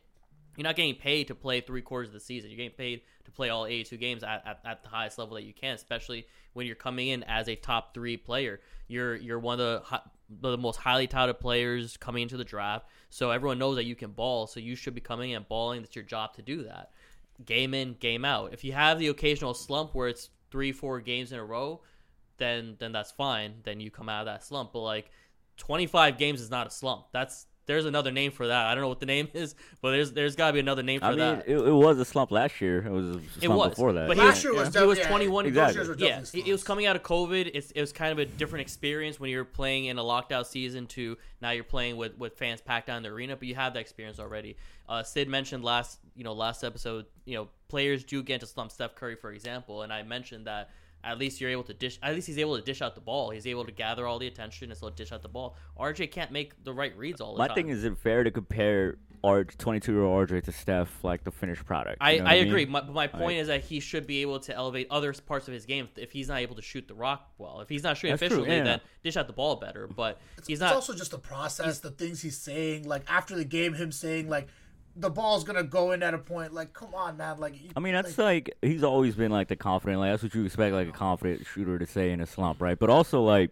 you're 0.58 0.63
not 0.63 0.76
getting 0.76 0.96
paid 0.96 1.28
to 1.28 1.36
play 1.36 1.62
three 1.62 1.82
quarters 1.82 2.10
of 2.10 2.13
the 2.15 2.20
season. 2.20 2.50
You're 2.50 2.58
getting 2.58 2.72
paid 2.72 3.02
to 3.28 3.32
play 3.32 3.50
all 3.50 3.66
82 3.66 3.98
games 3.98 4.24
at, 4.24 4.42
at, 4.46 4.60
at 4.66 4.84
the 4.84 4.90
highest 4.90 5.18
level 5.18 5.36
that 5.36 5.44
you 5.44 5.54
can, 5.54 5.76
especially 5.76 6.26
when 6.54 6.66
you're 6.66 6.76
coming 6.76 7.10
in 7.10 7.24
as 7.24 7.50
a 7.50 7.56
top 7.56 7.94
three 7.94 8.16
player. 8.16 8.62
You're 8.88 9.16
you're 9.18 9.38
one 9.38 9.60
of 9.60 9.84
the 9.90 10.02
the 10.30 10.58
most 10.58 10.78
highly 10.78 11.08
touted 11.08 11.40
players 11.40 11.98
coming 11.98 12.24
into 12.24 12.38
the 12.38 12.46
draft, 12.46 12.88
so 13.10 13.32
everyone 13.32 13.60
knows 13.60 13.76
that 13.76 13.84
you 13.84 13.96
can 13.96 14.12
ball. 14.12 14.48
So 14.48 14.62
you 14.62 14.76
should 14.76 14.96
be 14.96 15.02
coming 15.02 15.32
in 15.32 15.38
and 15.38 15.48
balling. 15.48 15.82
That's 15.82 15.96
your 15.96 16.06
job 16.06 16.36
to 16.36 16.42
do 16.42 16.63
that. 16.63 16.92
Game 17.46 17.74
in, 17.74 17.96
game 18.00 18.24
out. 18.24 18.54
If 18.54 18.63
you 18.63 18.72
have 18.72 18.98
the 18.98 19.10
occasional 19.10 19.54
slump 19.54 19.94
where 19.94 20.08
it's 20.08 20.30
three, 20.50 20.72
four 20.72 21.02
games 21.02 21.34
in 21.34 21.40
a 21.40 21.44
row, 21.44 21.82
then 22.38 22.78
then 22.80 22.94
that's 22.94 23.12
fine. 23.12 23.56
Then 23.63 23.82
you 23.82 23.92
come 23.92 24.08
out 24.08 24.22
of 24.22 24.28
that 24.28 24.44
slump. 24.44 24.72
But 24.72 24.82
like 24.82 25.12
25 25.58 26.18
games 26.18 26.40
is 26.40 26.50
not 26.50 26.68
a 26.68 26.72
slump. 26.72 27.08
That's 27.12 27.47
there's 27.67 27.86
another 27.86 28.12
name 28.12 28.32
for 28.32 28.47
that. 28.47 28.65
I 28.65 28.73
don't 28.73 28.82
know 28.82 28.88
what 28.88 28.99
the 28.99 29.06
name 29.06 29.27
is, 29.34 29.53
but 29.82 29.91
there's 29.91 30.13
there's 30.13 30.36
got 30.36 30.47
to 30.47 30.53
be 30.53 30.60
another 30.60 30.84
name 30.84 31.01
for 31.01 31.06
I 31.08 31.10
mean, 31.12 31.19
that. 31.19 31.47
it, 31.47 31.58
it 31.58 31.71
was 31.71 31.99
a 31.99 32.06
slump 32.06 32.32
last 32.32 32.60
year. 32.62 32.86
It 32.86 32.91
was 32.91 33.06
a 33.08 33.13
slump 33.13 33.43
It 33.43 33.47
was 33.49 33.69
before 33.71 33.93
that. 33.93 34.08
but 34.08 34.17
he 34.17 34.23
Last 34.23 34.36
was, 34.36 34.43
year 34.43 34.53
was 34.56 34.73
he 34.73 34.84
was 34.84 34.99
21. 34.99 35.45
Exactly. 35.45 35.95
Yeah, 35.99 36.21
it, 36.34 36.47
it 36.47 36.51
was 36.51 36.63
coming 36.63 36.86
out 36.86 36.95
of 36.95 37.03
COVID. 37.03 37.51
It's, 37.53 37.71
it 37.71 37.82
was 37.82 37.93
kind 37.93 38.12
of 38.12 38.19
a 38.19 38.25
different 38.25 38.62
experience 38.62 39.19
when 39.19 39.30
you're 39.30 39.45
playing 39.45 39.86
in 39.86 39.97
a 39.99 40.03
lockdown 40.03 40.45
season 40.45 40.88
to 40.88 41.17
now 41.41 41.51
you're 41.51 41.63
playing 41.63 41.97
with, 41.97 42.17
with 42.17 42.38
fans 42.38 42.62
packed 42.62 42.88
down 42.88 42.97
in 42.97 43.03
the 43.03 43.10
arena. 43.10 43.36
But 43.36 43.47
you 43.47 43.56
have 43.56 43.73
that 43.73 43.82
experience 43.82 44.19
already. 44.19 44.58
Uh, 44.89 45.03
Sid 45.03 45.27
mentioned 45.27 45.63
last 45.63 45.99
you 46.15 46.23
know 46.23 46.34
last 46.34 46.63
episode. 46.63 47.06
You 47.25 47.36
know 47.36 47.47
players 47.67 48.03
do 48.03 48.23
get 48.23 48.36
into 48.36 48.47
slump. 48.47 48.71
Steph 48.71 48.95
Curry, 48.95 49.15
for 49.15 49.32
example, 49.32 49.82
and 49.82 49.91
I 49.91 50.03
mentioned 50.03 50.47
that 50.47 50.69
at 51.04 51.18
least 51.18 51.40
you're 51.40 51.50
able 51.50 51.64
to 51.64 51.74
dish. 51.74 52.00
At 52.04 52.14
least 52.16 52.28
he's 52.28 52.38
able 52.38 52.56
to 52.58 52.62
dish 52.64 52.82
out 52.82 52.96
the 52.96 53.02
ball. 53.02 53.30
He's 53.30 53.48
able 53.48 53.66
to 53.66 53.72
gather 53.72 54.06
all 54.08 54.20
the 54.20 54.28
attention 54.28 54.70
and 54.70 54.78
still 54.78 54.90
dish 54.90 55.12
out 55.12 55.22
the 55.22 55.30
ball. 55.30 55.56
RJ 55.80 56.12
can't 56.12 56.32
make 56.32 56.64
the 56.64 56.74
right 56.74 56.96
reads 56.98 57.22
all 57.22 57.34
the 57.34 57.40
My 57.40 57.48
time. 57.48 57.56
My 57.56 57.56
thing 57.56 57.70
is, 57.70 57.84
it 57.84 57.98
fair 57.98 58.24
to 58.24 58.32
compare 58.32 58.98
R 59.24 59.44
22 59.46 59.92
year 59.94 60.04
old 60.04 60.30
RJ 60.30 60.44
to 60.44 60.52
Steph, 60.52 61.04
like 61.04 61.24
the 61.24 61.32
finished 61.32 61.66
product? 61.66 61.98
I, 62.02 62.12
You 62.12 62.18
know 62.20 62.24
what 62.26 62.32
I 62.32 62.36
mean? 62.40 62.48
agree. 62.48 62.66
My, 62.66 62.82
but 62.82 62.94
my 62.94 63.08
point 63.08 63.24
Like- 63.24 63.36
is 63.38 63.48
that 63.48 63.64
he 63.64 63.80
should 63.80 64.06
be 64.06 64.22
able 64.22 64.40
to 64.42 64.56
elevate 64.56 64.88
other 64.92 65.14
parts 65.14 65.48
of 65.48 65.54
his 65.54 65.66
game 65.66 65.88
if 65.96 66.12
he's 66.12 66.28
not 66.28 66.40
able 66.40 66.56
to 66.56 66.62
shoot 66.62 66.88
the 66.88 66.94
rock 66.94 67.32
well. 67.38 67.62
If 67.62 67.70
he's 67.70 67.84
not 67.84 67.98
shooting 67.98 68.12
That's 68.14 68.22
efficiently, 68.24 68.56
yeah. 68.58 68.64
then 68.64 68.82
dish 69.04 69.18
out 69.18 69.28
the 69.28 69.34
ball 69.34 69.56
better. 69.56 69.88
But 69.88 70.20
he's 70.46 70.60
not. 70.60 70.68
it's 70.68 70.72
not. 70.72 70.76
also 70.76 70.94
just 70.94 71.12
the 71.12 71.20
process, 71.20 71.80
the 71.80 71.92
things 71.92 72.22
he's 72.22 72.38
saying. 72.38 72.88
Like 72.88 73.04
after 73.08 73.36
the 73.36 73.46
game, 73.46 73.74
him 73.74 73.92
saying 73.92 74.30
like 74.30 74.48
the 75.00 75.10
ball's 75.10 75.44
gonna 75.44 75.64
go 75.64 75.92
in 75.92 76.02
at 76.04 76.14
a 76.14 76.18
point. 76.18 76.54
Like, 76.54 76.74
come 76.74 76.94
on, 76.96 77.18
man. 77.18 77.38
Like, 77.40 77.62
you- 77.62 77.70
I 77.76 77.80
mean, 77.80 77.94
that's 77.94 78.18
like 78.18 78.52
he's 78.62 78.84
always 78.84 79.16
been 79.16 79.32
like 79.32 79.48
the 79.48 79.56
confident, 79.56 80.00
like 80.00 80.12
that's 80.12 80.24
what 80.24 80.34
you 80.36 80.44
expect 80.46 80.74
like 80.74 80.88
a 80.90 80.92
confident 80.92 81.46
shooter 81.46 81.78
to 81.78 81.86
say 81.86 82.12
in 82.12 82.20
a 82.22 82.26
slump, 82.26 82.62
right? 82.62 82.78
But 82.78 82.90
also 82.90 83.22
like 83.22 83.52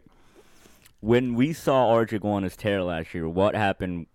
when 1.01 1.35
we 1.35 1.53
saw 1.53 1.93
RJ 1.93 2.19
go 2.21 2.29
on 2.31 2.43
his 2.43 2.55
tear 2.55 2.81
last 2.83 3.13
year, 3.13 3.27
what 3.29 3.55
happened 3.55 4.07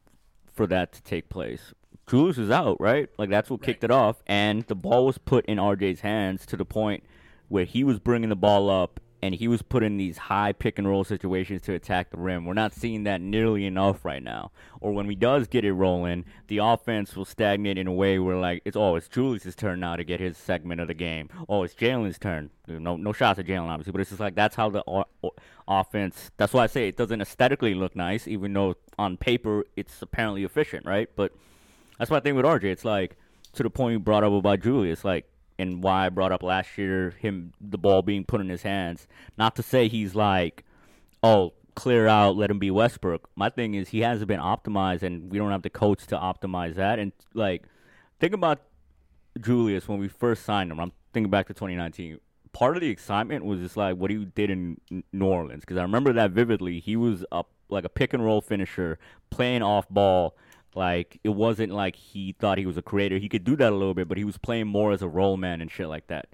for 0.53 0.67
that 0.67 0.93
to 0.95 1.03
take 1.03 1.29
place? 1.29 1.73
Julius 2.09 2.37
was 2.39 2.51
out, 2.51 2.81
right? 2.81 3.09
Like 3.19 3.31
that's 3.31 3.49
what 3.49 3.63
kicked 3.63 3.85
it 3.85 3.91
off, 3.93 4.23
and 4.27 4.63
the 4.65 4.75
ball 4.75 5.07
was 5.07 5.19
put 5.19 5.47
in 5.47 5.59
RJ's 5.59 6.01
hands 6.01 6.45
to 6.47 6.57
the 6.57 6.65
point 6.65 7.05
where 7.49 7.65
he 7.65 7.85
was 7.85 8.01
bringing 8.01 8.29
the 8.31 8.37
ball 8.37 8.69
up 8.69 8.99
and 9.23 9.35
he 9.35 9.49
was 9.49 9.63
put 9.63 9.83
in 9.83 9.97
these 9.97 10.17
high 10.17 10.53
pick 10.53 10.79
and 10.79 10.89
roll 10.89 11.05
situations 11.05 11.63
to 11.63 11.75
attack 11.75 12.11
the 12.11 12.17
rim. 12.19 12.45
We're 12.45 12.55
not 12.55 12.73
seeing 12.73 13.05
that 13.05 13.21
nearly 13.21 13.67
enough 13.67 14.05
right 14.05 14.23
now. 14.23 14.51
Or 14.81 14.93
when 14.93 15.07
we 15.07 15.15
does 15.15 15.47
get 15.47 15.65
it 15.65 15.73
rolling, 15.73 16.25
the 16.49 16.59
offense 16.59 17.15
will 17.15 17.25
stagnate 17.25 17.79
in 17.79 17.87
a 17.87 17.93
way 17.93 18.19
where 18.19 18.37
like 18.37 18.63
it's 18.65 18.77
oh 18.77 18.97
it's 18.97 19.09
Julius's 19.09 19.55
turn 19.55 19.81
now 19.81 19.97
to 19.97 20.05
get 20.05 20.21
his 20.21 20.39
segment 20.39 20.81
of 20.81 20.89
the 20.89 20.95
game. 20.95 21.29
Oh 21.49 21.63
it's 21.63 21.75
Jalen's 21.75 22.19
turn. 22.19 22.51
No 22.67 22.97
no 22.97 23.13
shots 23.13 23.39
at 23.39 23.47
Jalen 23.47 23.69
obviously, 23.69 23.93
but 23.93 24.01
it's 24.01 24.11
just 24.11 24.21
like 24.21 24.35
that's 24.35 24.57
how 24.57 24.71
the 24.71 24.83
o- 24.87 25.05
o- 25.23 25.35
offense. 25.69 26.31
That's 26.37 26.53
why 26.53 26.65
I 26.65 26.67
say 26.67 26.89
it 26.89 26.97
doesn't 26.97 27.21
aesthetically 27.21 27.75
look 27.75 27.95
nice, 27.95 28.27
even 28.27 28.53
though 28.53 28.77
on 28.99 29.17
paper 29.17 29.65
it's 29.77 30.03
apparently 30.03 30.45
efficient, 30.45 30.87
right? 30.87 31.09
But 31.15 31.33
that's 31.99 32.11
my 32.11 32.21
thing 32.21 32.35
with 32.35 32.45
RJ. 32.47 32.65
It's 32.65 32.85
like 32.85 33.17
to 33.53 33.63
the 33.63 33.71
point 33.71 33.93
you 33.93 33.99
brought 33.99 34.25
up 34.25 34.33
about 34.33 34.61
Julius, 34.61 35.05
like, 35.05 35.30
and 35.61 35.83
why 35.83 36.07
I 36.07 36.09
brought 36.09 36.33
up 36.33 36.43
last 36.43 36.77
year 36.79 37.11
him 37.19 37.53
the 37.61 37.79
ball 37.79 38.03
being 38.03 38.25
put 38.25 38.41
in 38.41 38.49
his 38.49 38.63
hands. 38.63 39.07
Not 39.37 39.57
to 39.57 39.63
say 39.63 39.89
he's 39.89 40.15
like, 40.15 40.65
oh, 41.23 41.53
clear 41.75 42.07
out, 42.07 42.37
let 42.37 42.51
him 42.51 42.59
be 42.59 42.71
Westbrook. 42.71 43.29
My 43.37 43.49
thing 43.49 43.75
is 43.75 43.89
he 43.89 44.01
hasn't 44.01 44.29
been 44.29 44.41
optimized, 44.41 45.03
and 45.03 45.31
we 45.31 45.39
don't 45.39 45.51
have 45.51 45.63
the 45.63 45.71
coach 45.71 46.07
to 46.09 46.17
optimize 46.17 46.75
that. 46.75 46.99
And 46.99 47.13
like, 47.35 47.65
think 48.19 48.35
about 48.35 48.61
Julius 49.41 49.89
when 49.89 49.99
we 49.99 50.09
first 50.09 50.45
signed 50.45 50.71
him. 50.71 50.81
I'm 50.81 50.93
thinking 51.13 51.31
back 51.31 51.47
to 51.49 51.55
2019. 51.55 52.19
Part 52.53 52.77
of 52.77 52.81
the 52.81 52.91
excitement 52.91 53.45
was 53.45 53.61
just 53.61 53.77
like 53.77 53.97
what 53.97 54.11
he 54.11 54.25
did 54.25 54.51
in 54.51 54.81
New 55.13 55.27
Orleans 55.27 55.61
because 55.61 55.77
I 55.77 55.83
remember 55.83 56.13
that 56.13 56.33
vividly. 56.33 56.81
He 56.81 56.97
was 56.97 57.25
up 57.31 57.49
like 57.69 57.85
a 57.85 57.89
pick 57.89 58.13
and 58.13 58.25
roll 58.25 58.41
finisher, 58.41 58.99
playing 59.31 59.63
off 59.63 59.89
ball. 59.89 60.37
Like 60.75 61.19
it 61.25 61.31
wasn't 61.31 61.73
like 61.73 61.97
he 61.97 62.33
thought 62.39 62.59
he 62.59 62.67
was 62.67 62.77
a 62.77 62.83
creator. 62.83 63.19
He 63.19 63.29
could 63.29 63.45
do 63.45 63.57
that 63.57 63.73
a 63.73 63.77
little 63.77 63.95
bit, 63.95 64.09
but 64.09 64.19
he 64.19 64.25
was 64.25 64.39
playing 64.39 64.69
more 64.69 64.93
as 64.93 65.03
a 65.03 65.09
roll 65.09 65.37
man 65.37 65.61
and 65.61 65.71
shit 65.71 65.89
like 65.89 66.07
that. 66.09 66.29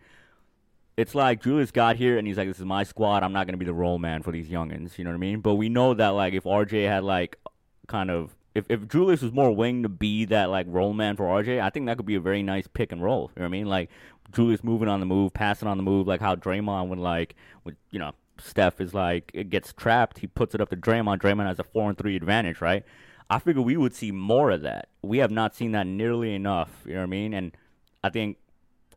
It's 0.96 1.14
like 1.14 1.42
Julius 1.42 1.70
got 1.70 1.96
here 1.96 2.16
and 2.18 2.26
he's 2.26 2.38
like, 2.38 2.48
"This 2.48 2.58
is 2.58 2.64
my 2.64 2.84
squad. 2.84 3.22
I'm 3.22 3.32
not 3.32 3.46
gonna 3.46 3.58
be 3.58 3.66
the 3.66 3.74
roll 3.74 3.98
man 3.98 4.22
for 4.22 4.32
these 4.32 4.48
youngins." 4.48 4.98
You 4.98 5.04
know 5.04 5.10
what 5.10 5.16
I 5.16 5.18
mean? 5.18 5.40
But 5.40 5.54
we 5.54 5.68
know 5.68 5.94
that 5.94 6.08
like 6.10 6.34
if 6.34 6.44
RJ 6.44 6.86
had 6.86 7.04
like 7.04 7.38
kind 7.86 8.10
of 8.10 8.34
if, 8.54 8.64
if 8.70 8.88
Julius 8.88 9.20
was 9.20 9.32
more 9.32 9.54
willing 9.54 9.82
to 9.82 9.88
be 9.90 10.24
that 10.26 10.48
like 10.48 10.66
roll 10.68 10.94
man 10.94 11.16
for 11.16 11.24
RJ, 11.24 11.60
I 11.60 11.68
think 11.68 11.86
that 11.86 11.98
could 11.98 12.06
be 12.06 12.14
a 12.14 12.20
very 12.20 12.42
nice 12.42 12.66
pick 12.66 12.90
and 12.90 13.02
roll. 13.02 13.30
You 13.36 13.42
know 13.42 13.44
what 13.44 13.46
I 13.46 13.50
mean? 13.50 13.66
Like 13.66 13.90
Julius 14.32 14.64
moving 14.64 14.88
on 14.88 15.00
the 15.00 15.06
move, 15.06 15.34
passing 15.34 15.68
on 15.68 15.76
the 15.76 15.82
move, 15.82 16.06
like 16.06 16.20
how 16.20 16.36
Draymond 16.36 16.88
would 16.88 16.98
like 16.98 17.34
when 17.64 17.76
you 17.90 17.98
know 17.98 18.12
Steph 18.38 18.80
is 18.80 18.94
like 18.94 19.30
it 19.34 19.50
gets 19.50 19.72
trapped, 19.72 20.18
he 20.18 20.26
puts 20.26 20.54
it 20.54 20.60
up 20.60 20.70
to 20.70 20.76
Draymond. 20.76 21.20
Draymond 21.20 21.46
has 21.46 21.58
a 21.58 21.64
four 21.64 21.88
and 21.90 21.98
three 21.98 22.16
advantage, 22.16 22.60
right? 22.60 22.84
I 23.28 23.38
figure 23.38 23.62
we 23.62 23.76
would 23.76 23.94
see 23.94 24.12
more 24.12 24.50
of 24.50 24.62
that. 24.62 24.88
We 25.02 25.18
have 25.18 25.30
not 25.30 25.54
seen 25.54 25.72
that 25.72 25.86
nearly 25.86 26.34
enough. 26.34 26.70
You 26.84 26.94
know 26.94 27.00
what 27.00 27.04
I 27.04 27.06
mean? 27.06 27.34
And 27.34 27.56
I 28.04 28.10
think 28.10 28.38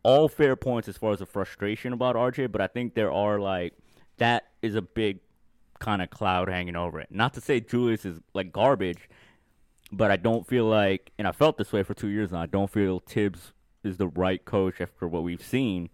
all 0.03 0.27
fair 0.27 0.55
points 0.55 0.87
as 0.87 0.97
far 0.97 1.13
as 1.13 1.19
the 1.19 1.25
frustration 1.25 1.93
about 1.93 2.15
RJ, 2.15 2.51
but 2.51 2.61
I 2.61 2.67
think 2.67 2.93
there 2.93 3.11
are 3.11 3.39
like 3.39 3.73
that 4.17 4.49
is 4.61 4.75
a 4.75 4.81
big 4.81 5.19
kind 5.79 6.01
of 6.01 6.09
cloud 6.09 6.49
hanging 6.49 6.75
over 6.75 6.99
it. 6.99 7.07
Not 7.09 7.33
to 7.33 7.41
say 7.41 7.59
Julius 7.59 8.05
is 8.05 8.19
like 8.33 8.51
garbage, 8.51 9.09
but 9.91 10.11
I 10.11 10.17
don't 10.17 10.45
feel 10.45 10.65
like, 10.65 11.11
and 11.17 11.27
I 11.27 11.31
felt 11.31 11.57
this 11.57 11.71
way 11.71 11.83
for 11.83 11.93
two 11.93 12.09
years 12.09 12.31
now. 12.31 12.41
I 12.41 12.45
don't 12.45 12.69
feel 12.69 12.99
Thibs 12.99 13.53
is 13.83 13.97
the 13.97 14.07
right 14.07 14.43
coach 14.43 14.81
after 14.81 15.07
what 15.07 15.23
we've 15.23 15.43
seen 15.43 15.89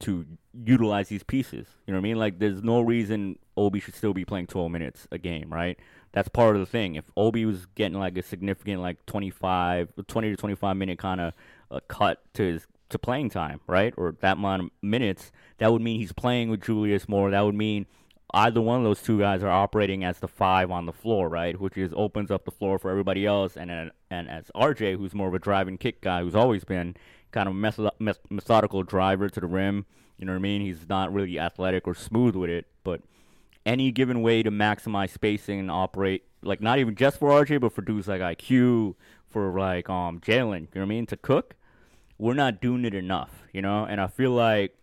to 0.00 0.26
utilize 0.64 1.08
these 1.08 1.22
pieces. 1.22 1.66
You 1.86 1.92
know 1.92 1.98
what 1.98 2.06
I 2.06 2.08
mean? 2.08 2.16
Like, 2.16 2.38
there's 2.38 2.62
no 2.62 2.80
reason 2.80 3.38
Obi 3.56 3.78
should 3.78 3.94
still 3.94 4.14
be 4.14 4.24
playing 4.24 4.46
12 4.46 4.70
minutes 4.70 5.06
a 5.12 5.18
game, 5.18 5.52
right? 5.52 5.78
That's 6.12 6.28
part 6.28 6.56
of 6.56 6.60
the 6.60 6.66
thing. 6.66 6.96
If 6.96 7.04
Obi 7.16 7.44
was 7.44 7.66
getting 7.66 7.98
like 7.98 8.16
a 8.18 8.22
significant, 8.22 8.80
like 8.80 9.04
25, 9.06 9.92
20 10.06 10.30
to 10.30 10.36
25 10.36 10.76
minute 10.76 10.98
kind 10.98 11.20
of 11.20 11.32
uh, 11.70 11.80
cut 11.88 12.22
to 12.34 12.42
his 12.42 12.66
to 12.88 12.98
playing 12.98 13.30
time, 13.30 13.60
right, 13.68 13.94
or 13.96 14.16
that 14.20 14.36
amount 14.36 14.62
of 14.62 14.70
minutes, 14.82 15.30
that 15.58 15.72
would 15.72 15.82
mean 15.82 16.00
he's 16.00 16.12
playing 16.12 16.50
with 16.50 16.62
Julius 16.62 17.08
more. 17.08 17.30
That 17.30 17.44
would 17.44 17.54
mean 17.54 17.86
either 18.34 18.60
one 18.60 18.78
of 18.78 18.84
those 18.84 19.02
two 19.02 19.18
guys 19.18 19.42
are 19.42 19.50
operating 19.50 20.04
as 20.04 20.18
the 20.18 20.28
five 20.28 20.70
on 20.70 20.86
the 20.86 20.92
floor, 20.92 21.28
right? 21.28 21.58
Which 21.60 21.76
is 21.76 21.92
opens 21.96 22.30
up 22.30 22.44
the 22.44 22.50
floor 22.50 22.78
for 22.78 22.90
everybody 22.90 23.26
else, 23.26 23.56
and 23.56 23.70
and, 23.70 24.28
as 24.28 24.50
RJ, 24.54 24.96
who's 24.96 25.14
more 25.14 25.28
of 25.28 25.34
a 25.34 25.38
driving 25.38 25.78
kick 25.78 26.00
guy, 26.00 26.22
who's 26.22 26.34
always 26.34 26.64
been 26.64 26.96
kind 27.30 27.48
of 27.48 27.54
method, 27.54 27.90
methodical 28.28 28.82
driver 28.82 29.28
to 29.28 29.40
the 29.40 29.46
rim. 29.46 29.86
You 30.18 30.26
know 30.26 30.32
what 30.32 30.38
I 30.38 30.42
mean? 30.42 30.60
He's 30.60 30.88
not 30.88 31.12
really 31.12 31.38
athletic 31.38 31.86
or 31.86 31.94
smooth 31.94 32.36
with 32.36 32.50
it, 32.50 32.66
but 32.84 33.00
any 33.66 33.90
given 33.92 34.22
way 34.22 34.42
to 34.42 34.50
maximize 34.50 35.10
spacing 35.10 35.58
and 35.58 35.70
operate, 35.70 36.24
like 36.42 36.60
not 36.60 36.78
even 36.78 36.94
just 36.94 37.18
for 37.18 37.30
RJ, 37.30 37.60
but 37.60 37.72
for 37.72 37.82
dudes 37.82 38.08
like 38.08 38.20
IQ, 38.20 38.94
for 39.28 39.58
like 39.58 39.88
um 39.88 40.20
Jalen. 40.20 40.60
You 40.60 40.68
know 40.74 40.80
what 40.80 40.82
I 40.82 40.84
mean? 40.86 41.06
To 41.06 41.16
cook, 41.16 41.56
we're 42.18 42.34
not 42.34 42.60
doing 42.60 42.84
it 42.84 42.94
enough, 42.94 43.44
you 43.52 43.62
know. 43.62 43.84
And 43.84 44.00
I 44.00 44.06
feel 44.06 44.32
like 44.32 44.76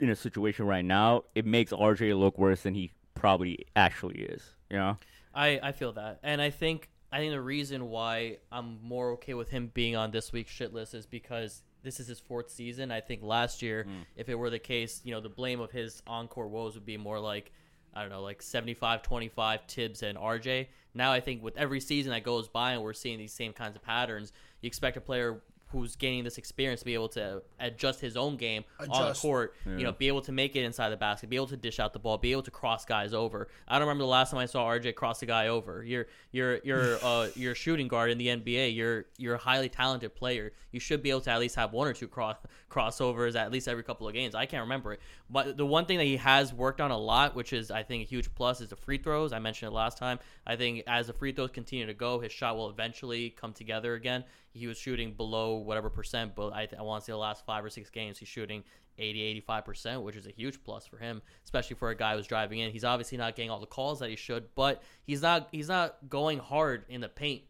in 0.00 0.10
a 0.10 0.16
situation 0.16 0.66
right 0.66 0.84
now, 0.84 1.24
it 1.34 1.46
makes 1.46 1.72
RJ 1.72 2.18
look 2.18 2.38
worse 2.38 2.62
than 2.62 2.74
he 2.74 2.92
probably 3.14 3.66
actually 3.76 4.20
is. 4.20 4.42
You 4.70 4.78
know? 4.78 4.98
I, 5.34 5.60
I 5.62 5.72
feel 5.72 5.92
that, 5.92 6.20
and 6.22 6.40
I 6.40 6.50
think 6.50 6.90
I 7.12 7.18
think 7.18 7.32
the 7.32 7.40
reason 7.40 7.90
why 7.90 8.38
I'm 8.50 8.80
more 8.82 9.12
okay 9.12 9.34
with 9.34 9.50
him 9.50 9.70
being 9.72 9.94
on 9.94 10.10
this 10.10 10.32
week's 10.32 10.50
shit 10.50 10.74
list 10.74 10.94
is 10.94 11.06
because 11.06 11.62
this 11.84 12.00
is 12.00 12.08
his 12.08 12.18
fourth 12.18 12.50
season. 12.50 12.90
I 12.90 13.00
think 13.00 13.22
last 13.22 13.62
year, 13.62 13.84
hmm. 13.84 14.02
if 14.16 14.28
it 14.28 14.34
were 14.34 14.50
the 14.50 14.58
case, 14.58 15.00
you 15.04 15.12
know, 15.12 15.20
the 15.20 15.28
blame 15.28 15.60
of 15.60 15.70
his 15.70 16.02
encore 16.06 16.48
woes 16.48 16.74
would 16.74 16.86
be 16.86 16.96
more 16.96 17.20
like 17.20 17.52
I 17.96 18.00
don't 18.00 18.10
know, 18.10 18.22
like 18.22 18.40
75-25 18.40 19.68
Thibs 19.68 20.02
and 20.02 20.18
RJ. 20.18 20.66
Now 20.94 21.12
I 21.12 21.20
think 21.20 21.44
with 21.44 21.56
every 21.56 21.78
season 21.78 22.10
that 22.10 22.24
goes 22.24 22.48
by 22.48 22.72
and 22.72 22.82
we're 22.82 22.92
seeing 22.92 23.18
these 23.18 23.32
same 23.32 23.52
kinds 23.52 23.76
of 23.76 23.82
patterns, 23.82 24.32
you 24.60 24.66
expect 24.66 24.96
a 24.96 25.00
player 25.00 25.42
who's 25.68 25.96
gaining 25.96 26.22
this 26.22 26.38
experience 26.38 26.80
to 26.80 26.86
be 26.86 26.94
able 26.94 27.08
to 27.08 27.42
adjust 27.58 28.00
his 28.00 28.16
own 28.16 28.36
game 28.36 28.64
on 28.78 28.88
the 28.88 28.94
Adjust. 28.94 29.22
court. 29.22 29.54
You 29.66 29.82
know, 29.82 29.92
be 29.92 30.08
able 30.08 30.20
to 30.22 30.32
make 30.32 30.54
it 30.54 30.62
inside 30.62 30.90
the 30.90 30.96
basket, 30.96 31.28
be 31.28 31.36
able 31.36 31.48
to 31.48 31.56
dish 31.56 31.80
out 31.80 31.92
the 31.92 31.98
ball, 31.98 32.16
be 32.16 32.32
able 32.32 32.42
to 32.42 32.50
cross 32.50 32.84
guys 32.84 33.12
over. 33.12 33.48
I 33.66 33.78
don't 33.78 33.88
remember 33.88 34.04
the 34.04 34.08
last 34.08 34.30
time 34.30 34.38
I 34.38 34.46
saw 34.46 34.64
RJ 34.66 34.94
cross 34.94 35.22
a 35.22 35.26
guy 35.26 35.48
over. 35.48 35.82
You're 35.84 36.06
you're 36.30 36.58
you're 36.64 36.98
uh 37.04 37.28
you're 37.34 37.52
a 37.52 37.56
shooting 37.56 37.88
guard 37.88 38.10
in 38.10 38.18
the 38.18 38.28
NBA. 38.28 38.74
You're 38.74 39.06
you're 39.18 39.34
a 39.34 39.38
highly 39.38 39.68
talented 39.68 40.14
player. 40.14 40.52
You 40.70 40.80
should 40.80 41.02
be 41.02 41.10
able 41.10 41.22
to 41.22 41.30
at 41.30 41.40
least 41.40 41.56
have 41.56 41.72
one 41.72 41.88
or 41.88 41.92
two 41.92 42.08
cross 42.08 42.36
crossovers 42.70 43.36
at 43.36 43.52
least 43.52 43.68
every 43.68 43.82
couple 43.82 44.06
of 44.06 44.14
games. 44.14 44.34
I 44.34 44.46
can't 44.46 44.62
remember 44.62 44.92
it, 44.92 45.00
but 45.30 45.56
the 45.56 45.66
one 45.66 45.86
thing 45.86 45.98
that 45.98 46.04
he 46.04 46.16
has 46.16 46.52
worked 46.52 46.80
on 46.80 46.90
a 46.90 46.98
lot, 46.98 47.34
which 47.34 47.52
is 47.52 47.70
I 47.70 47.82
think 47.82 48.04
a 48.04 48.06
huge 48.06 48.32
plus, 48.34 48.60
is 48.60 48.68
the 48.68 48.76
free 48.76 48.98
throws. 48.98 49.32
I 49.32 49.38
mentioned 49.38 49.72
it 49.72 49.74
last 49.74 49.98
time. 49.98 50.18
I 50.46 50.56
think 50.56 50.82
as 50.86 51.06
the 51.06 51.12
free 51.12 51.32
throws 51.32 51.50
continue 51.50 51.86
to 51.86 51.94
go, 51.94 52.20
his 52.20 52.32
shot 52.32 52.56
will 52.56 52.70
eventually 52.70 53.30
come 53.30 53.52
together 53.52 53.94
again. 53.94 54.24
He 54.54 54.66
was 54.66 54.78
shooting 54.78 55.12
below 55.12 55.56
whatever 55.56 55.90
percent, 55.90 56.34
but 56.34 56.52
I, 56.52 56.68
I 56.78 56.82
want 56.82 57.02
to 57.02 57.04
say 57.06 57.12
the 57.12 57.18
last 57.18 57.44
five 57.44 57.64
or 57.64 57.70
six 57.70 57.90
games 57.90 58.18
he's 58.18 58.28
shooting 58.28 58.62
80, 58.98 59.44
85%, 59.48 60.02
which 60.02 60.16
is 60.16 60.26
a 60.26 60.30
huge 60.30 60.62
plus 60.62 60.86
for 60.86 60.96
him, 60.96 61.20
especially 61.44 61.76
for 61.76 61.90
a 61.90 61.94
guy 61.96 62.16
who's 62.16 62.26
driving 62.26 62.60
in. 62.60 62.70
He's 62.70 62.84
obviously 62.84 63.18
not 63.18 63.34
getting 63.34 63.50
all 63.50 63.60
the 63.60 63.66
calls 63.66 63.98
that 63.98 64.10
he 64.10 64.16
should, 64.16 64.46
but 64.54 64.82
he's 65.04 65.22
not 65.22 65.48
he's 65.50 65.68
not 65.68 65.96
going 66.08 66.38
hard 66.38 66.84
in 66.88 67.00
the 67.00 67.08
paint 67.08 67.42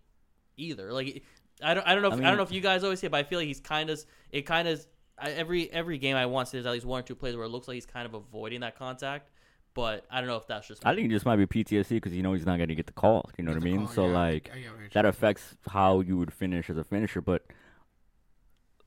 either. 0.57 0.93
Like 0.93 1.23
I 1.63 1.75
don't 1.75 1.87
I 1.87 1.95
don't 1.95 2.03
know 2.03 2.09
if, 2.09 2.15
I, 2.15 2.17
mean- 2.17 2.25
don't 2.25 2.37
know 2.37 2.43
if 2.43 2.53
you 2.53 2.61
guys 2.61 2.83
always 2.85 3.01
say, 3.01 3.09
but 3.09 3.19
I 3.19 3.23
feel 3.23 3.39
like 3.39 3.49
he's 3.49 3.61
kind 3.61 3.91
of 3.91 4.03
it 4.31 4.43
kind 4.43 4.67
of 4.67 4.85
every 5.19 5.71
every 5.73 5.99
game 5.99 6.17
I 6.17 6.27
want 6.27 6.49
to 6.49 6.53
there's 6.53 6.67
at 6.67 6.73
least 6.73 6.87
one 6.87 7.01
or 7.01 7.03
two 7.03 7.15
plays 7.15 7.37
where 7.37 7.45
it 7.45 7.51
looks 7.51 7.69
like 7.69 7.75
he's 7.75 7.87
kind 7.87 8.07
of 8.07 8.15
avoiding 8.15 8.61
that 8.61 8.79
contact. 8.79 9.31
But 9.75 10.05
I 10.11 10.21
don't 10.21 10.29
know 10.29 10.37
if 10.37 10.47
that's 10.47 10.69
just 10.69 10.87
I 10.87 10.95
think 10.95 11.07
it 11.07 11.11
just 11.11 11.27
might 11.27 11.37
be 11.37 11.47
PTSD 11.47 11.89
because 11.91 12.13
you 12.13 12.23
know 12.23 12.33
he's 12.33 12.47
not 12.47 12.59
going 12.59 12.69
to 12.69 12.75
get 12.77 12.87
the 12.87 12.93
call. 12.93 13.29
You 13.37 13.45
know 13.45 13.53
Get 13.53 13.63
what 13.63 13.69
I 13.69 13.71
mean? 13.73 13.87
call, 13.87 13.95
so 13.95 14.07
yeah. 14.07 14.15
like 14.15 14.51
I 14.55 14.59
get 14.61 14.93
that 14.93 15.05
affects 15.05 15.57
how 15.69 16.01
you 16.01 16.17
would 16.17 16.33
finish 16.33 16.71
as 16.71 16.77
a 16.77 16.85
finisher. 16.85 17.21
But 17.21 17.43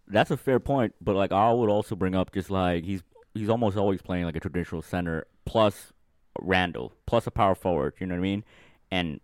that's 0.07 0.31
a 0.31 0.37
fair 0.37 0.59
point. 0.59 0.95
But 1.01 1.15
like 1.15 1.31
I 1.33 1.51
would 1.51 1.69
also 1.69 1.95
bring 1.95 2.15
up 2.15 2.33
just 2.33 2.49
like 2.49 2.85
he's 2.85 3.03
he's 3.33 3.49
almost 3.49 3.77
always 3.77 4.01
playing 4.01 4.25
like 4.25 4.35
a 4.37 4.39
traditional 4.39 4.81
center 4.81 5.27
plus 5.45 5.91
Randle 6.39 6.93
plus 7.05 7.27
a 7.27 7.31
power 7.31 7.55
forward. 7.55 7.95
You 7.99 8.07
know 8.07 8.15
what 8.15 8.19
I 8.19 8.23
mean? 8.23 8.43
And 8.89 9.19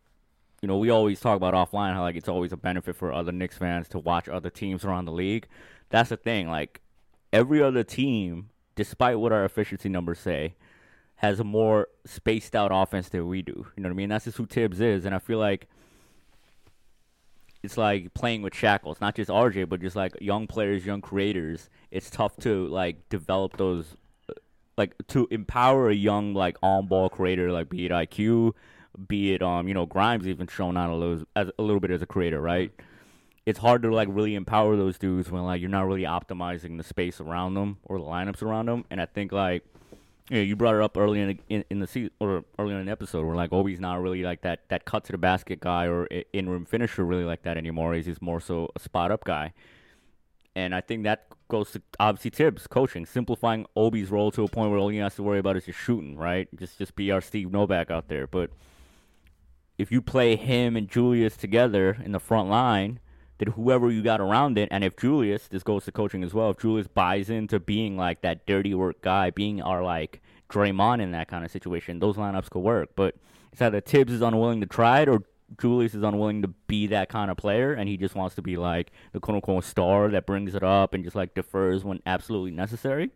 you 0.62 0.68
know 0.68 0.78
we 0.78 0.90
always 0.90 1.22
talk 1.22 1.38
about 1.38 1.54
offline 1.54 1.94
how 1.94 2.02
like 2.02 2.18
it's 2.18 2.30
always 2.30 2.52
a 2.52 2.58
benefit 2.58 2.98
for 2.98 3.14
other 3.14 3.32
Knicks 3.32 3.58
fans 3.58 3.88
to 3.90 4.00
watch 4.00 4.28
other 4.28 4.50
teams 4.50 4.84
around 4.84 5.06
the 5.06 5.14
league. 5.14 5.48
That's 5.90 6.10
the 6.10 6.18
thing. 6.18 6.50
Like 6.50 6.82
every 7.32 7.62
other 7.62 7.84
team, 7.84 8.50
despite 8.76 9.20
what 9.20 9.32
our 9.32 9.46
efficiency 9.46 9.88
numbers 9.88 10.20
say, 10.20 10.56
has 11.24 11.40
a 11.40 11.44
more 11.46 11.88
spaced 12.06 12.54
out 12.54 12.70
offense 12.74 13.08
than 13.08 13.26
we 13.30 13.42
do. 13.42 13.66
You 13.78 13.82
know 13.82 13.88
what 13.88 13.94
I 13.94 13.96
mean? 13.96 14.10
That's 14.10 14.26
just 14.26 14.36
who 14.36 14.46
Thibs 14.46 14.82
is, 14.82 15.06
and 15.06 15.16
I 15.16 15.20
feel 15.20 15.40
like 15.40 15.70
it's 17.64 17.78
like 17.78 18.14
playing 18.14 18.42
with 18.42 18.54
shackles, 18.54 19.00
not 19.00 19.16
just 19.16 19.30
RJ, 19.30 19.70
but 19.70 19.80
just 19.80 19.96
like 19.96 20.12
young 20.20 20.48
players, 20.48 20.86
young 20.86 21.00
creators. 21.00 21.70
It's 21.92 22.10
tough 22.10 22.36
to 22.42 22.68
like 22.68 23.08
develop 23.08 23.56
those, 23.56 23.96
uh, 24.30 24.34
like 24.78 24.96
to 25.08 25.30
empower 25.32 25.90
a 25.90 25.96
young 25.96 26.34
like 26.34 26.58
on 26.62 26.88
ball 26.88 27.08
creator, 27.08 27.54
like 27.54 27.70
be 27.70 27.86
it 27.86 27.92
IQ, 27.94 28.52
be 29.08 29.34
it 29.34 29.42
um 29.42 29.70
you 29.70 29.74
know 29.74 29.86
Grimes 29.86 30.28
even 30.28 30.48
shown 30.48 30.76
out 30.76 30.90
a 30.90 30.96
little 30.96 31.24
as 31.38 31.50
a 31.58 31.64
little 31.64 31.80
bit 31.80 31.92
as 31.92 32.02
a 32.02 32.06
creator, 32.06 32.42
right? 32.42 32.70
It's 33.46 33.60
hard 33.60 33.82
to 33.84 33.96
like 33.96 34.10
really 34.12 34.36
empower 34.36 34.76
those 34.76 34.98
dudes 34.98 35.32
when 35.32 35.44
like 35.44 35.62
you're 35.62 35.70
not 35.70 35.88
really 35.88 36.04
optimizing 36.04 36.76
the 36.76 36.84
space 36.84 37.22
around 37.22 37.54
them 37.54 37.78
or 37.86 37.98
the 37.98 38.04
lineups 38.04 38.42
around 38.42 38.66
them, 38.66 38.84
and 38.90 39.00
I 39.00 39.06
think 39.06 39.32
like 39.32 39.64
yeah, 40.30 40.42
you 40.42 40.56
brought 40.56 40.76
it 40.76 40.82
up 40.82 40.98
early 40.98 41.20
in 41.20 41.40
in, 41.50 41.66
in 41.70 41.80
the 41.80 41.88
season 41.88 42.12
or 42.20 42.46
earlier 42.58 42.80
in 42.80 42.86
the 42.86 42.92
episode 42.92 43.26
where 43.26 43.36
like 43.36 43.52
Obi's 43.52 43.80
not 43.80 44.02
really 44.02 44.24
like 44.24 44.42
that 44.42 44.62
that 44.70 44.86
cut 44.86 45.04
to 45.06 45.12
the 45.12 45.18
basket 45.18 45.60
guy 45.60 45.88
or 45.88 46.06
in 46.06 46.50
room 46.50 46.66
finisher 46.66 47.04
really 47.04 47.26
like 47.26 47.44
that 47.44 47.58
anymore. 47.58 47.94
He's 47.94 48.06
just 48.06 48.22
more 48.22 48.40
so 48.40 48.70
a 48.76 48.80
spot 48.80 49.12
up 49.12 49.26
guy, 49.26 49.54
and 50.56 50.74
I 50.74 50.82
think 50.82 51.04
that 51.04 51.28
goes 51.50 51.72
to 51.72 51.82
obviously 52.00 52.32
Thibs 52.32 52.68
coaching, 52.68 53.06
simplifying 53.06 53.66
Obi's 53.76 54.10
role 54.10 54.32
to 54.32 54.44
a 54.44 54.48
point 54.48 54.72
where 54.72 54.80
all 54.80 54.90
he 54.90 54.98
has 54.98 55.16
to 55.16 55.24
worry 55.24 55.40
about 55.40 55.58
is 55.58 55.66
just 55.66 55.80
shooting, 55.80 56.18
right? 56.18 56.48
Just 56.56 56.78
just 56.78 56.96
be 56.96 57.12
our 57.12 57.22
Steve 57.22 57.52
Novak 57.52 57.92
out 57.92 58.08
there. 58.08 58.26
But 58.26 58.52
if 59.78 59.92
you 59.92 60.02
play 60.02 60.36
him 60.36 60.78
and 60.78 60.88
Julius 60.88 61.36
together 61.36 61.98
in 62.04 62.14
the 62.14 62.20
front 62.20 62.50
line, 62.50 63.00
whoever 63.50 63.92
you 63.92 64.02
got 64.02 64.20
around 64.22 64.58
it, 64.58 64.68
and 64.72 64.84
if 64.84 64.96
Julius, 64.98 65.48
this 65.48 65.64
goes 65.64 65.86
to 65.86 65.92
coaching 65.92 66.24
as 66.24 66.34
well, 66.34 66.50
if 66.52 66.60
Julius 66.60 66.88
buys 66.88 67.30
into 67.30 67.60
being 67.60 67.98
like 67.98 68.22
that 68.22 68.46
dirty 68.46 68.74
work 68.74 69.02
guy, 69.02 69.30
being 69.30 69.62
our 69.62 69.84
like 69.84 70.22
Draymond 70.50 71.02
in 71.02 71.12
that 71.12 71.28
kind 71.28 71.44
of 71.46 71.52
situation, 71.52 72.00
those 72.00 72.16
lineups 72.18 72.50
could 72.50 72.60
work. 72.60 72.90
But 72.96 73.16
it's 73.52 73.62
either 73.62 73.82
Thibs 73.82 74.14
is 74.14 74.22
unwilling 74.22 74.62
to 74.62 74.68
try 74.68 75.02
it 75.02 75.10
or 75.10 75.24
Julius 75.62 75.94
is 75.94 76.02
unwilling 76.04 76.42
to 76.42 76.48
be 76.68 76.88
that 76.88 77.10
kind 77.10 77.30
of 77.30 77.38
player, 77.38 77.74
and 77.74 77.88
he 77.88 77.98
just 77.98 78.16
wants 78.16 78.36
to 78.36 78.42
be 78.42 78.58
like 78.58 78.92
the 79.12 79.20
quote 79.20 79.36
unquote 79.36 79.64
star 79.64 80.10
that 80.10 80.26
brings 80.26 80.56
it 80.56 80.64
up 80.64 80.94
and 80.94 81.04
just 81.04 81.16
like 81.16 81.34
defers 81.36 81.84
when 81.84 82.00
absolutely 82.06 82.52
necessary. 82.52 83.12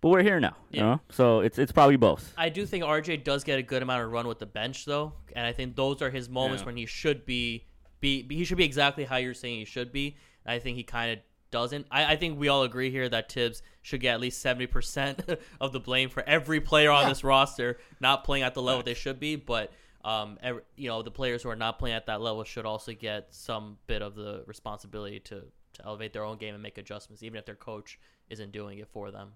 But 0.00 0.10
we're 0.10 0.22
here 0.22 0.38
now, 0.38 0.54
you 0.70 0.80
know. 0.82 1.00
So 1.10 1.40
it's 1.40 1.58
it's 1.58 1.72
probably 1.72 1.96
both. 1.96 2.32
I 2.36 2.48
do 2.50 2.66
think 2.66 2.84
RJ 2.84 3.24
does 3.24 3.42
get 3.42 3.58
a 3.58 3.62
good 3.62 3.82
amount 3.82 4.04
of 4.04 4.12
run 4.12 4.28
with 4.28 4.38
the 4.38 4.46
bench 4.46 4.84
though, 4.84 5.14
and 5.34 5.46
I 5.46 5.52
think 5.52 5.74
those 5.76 6.02
are 6.02 6.10
his 6.10 6.28
moments 6.28 6.60
Yeah. 6.62 6.66
when 6.66 6.76
he 6.76 6.84
should 6.86 7.24
be, 7.24 7.64
be 8.04 8.26
he 8.28 8.44
should 8.44 8.58
be 8.58 8.64
exactly 8.64 9.04
how 9.04 9.16
you're 9.16 9.34
saying 9.34 9.58
he 9.58 9.64
should 9.64 9.90
be. 9.92 10.16
I 10.46 10.58
think 10.58 10.76
he 10.76 10.82
kind 10.84 11.12
of 11.12 11.18
doesn't. 11.50 11.86
I, 11.90 12.12
I 12.12 12.16
think 12.16 12.38
we 12.38 12.48
all 12.48 12.62
agree 12.64 12.90
here 12.90 13.08
that 13.08 13.30
Thibs 13.32 13.62
should 13.82 14.00
get 14.00 14.14
at 14.14 14.20
least 14.20 14.40
seventy 14.40 14.66
percent 14.66 15.24
of 15.60 15.72
the 15.72 15.80
blame 15.80 16.08
for 16.10 16.22
every 16.26 16.60
player 16.60 16.90
on 16.90 17.02
Yeah. 17.04 17.08
this 17.08 17.24
roster 17.24 17.78
not 18.00 18.24
playing 18.24 18.44
at 18.44 18.54
the 18.54 18.62
level 18.62 18.82
they 18.82 18.94
should 18.94 19.18
be. 19.20 19.36
But 19.36 19.72
um, 20.04 20.38
every, 20.42 20.62
you 20.76 20.88
know, 20.88 21.02
the 21.02 21.10
players 21.10 21.42
who 21.42 21.48
are 21.48 21.56
not 21.56 21.78
playing 21.78 21.96
at 21.96 22.06
that 22.06 22.20
level 22.20 22.44
should 22.44 22.66
also 22.66 22.92
get 22.92 23.28
some 23.34 23.78
bit 23.86 24.02
of 24.02 24.14
the 24.16 24.42
responsibility 24.46 25.20
to 25.20 25.42
to 25.74 25.84
elevate 25.84 26.12
their 26.12 26.24
own 26.24 26.36
game 26.38 26.54
and 26.54 26.62
make 26.62 26.78
adjustments, 26.78 27.22
even 27.22 27.38
if 27.38 27.46
their 27.46 27.56
coach 27.56 27.98
isn't 28.30 28.52
doing 28.52 28.78
it 28.78 28.88
for 28.88 29.10
them. 29.10 29.32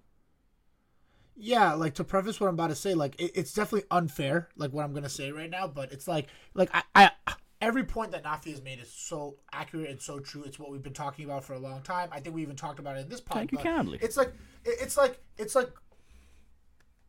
yeah 1.41 1.73
like 1.75 1.95
to 1.95 2.03
preface 2.05 2.41
what 2.41 2.49
i'm 2.49 2.55
about 2.55 2.69
to 2.71 2.75
say 2.75 2.95
like 2.95 3.14
it, 3.21 3.31
it's 3.35 3.53
definitely 3.53 3.87
unfair 3.93 4.49
like 4.57 4.73
what 4.73 4.85
i'm 4.85 4.93
gonna 4.93 5.09
say 5.09 5.31
right 5.31 5.51
now 5.51 5.66
but 5.69 5.93
it's 5.93 6.09
like 6.09 6.27
like 6.55 6.69
i, 6.75 6.83
I 6.95 7.11
every 7.61 7.84
point 7.84 8.12
that 8.12 8.24
nafi 8.24 8.50
has 8.50 8.62
made 8.62 8.78
is 8.80 8.92
so 8.92 9.36
accurate 9.52 9.90
and 9.90 10.00
so 10.00 10.18
true. 10.20 10.44
It's 10.44 10.59
what 10.59 10.70
we've 10.70 10.82
been 10.82 10.92
talking 10.92 11.24
about 11.24 11.44
for 11.44 11.54
a 11.54 11.59
long 11.59 11.82
time. 11.82 12.09
I 12.12 12.20
think 12.20 12.34
we 12.34 12.42
even 12.42 12.56
talked 12.56 12.78
about 12.78 12.96
it 12.96 13.00
in 13.00 13.09
this 13.09 13.20
podcast 13.20 13.34
Thank 13.34 13.52
you 13.52 13.59
kindly. 13.59 13.98
it's 14.00 14.16
like 14.16 14.32
it's 14.64 14.96
like 14.96 15.20
it's 15.36 15.54
like 15.54 15.70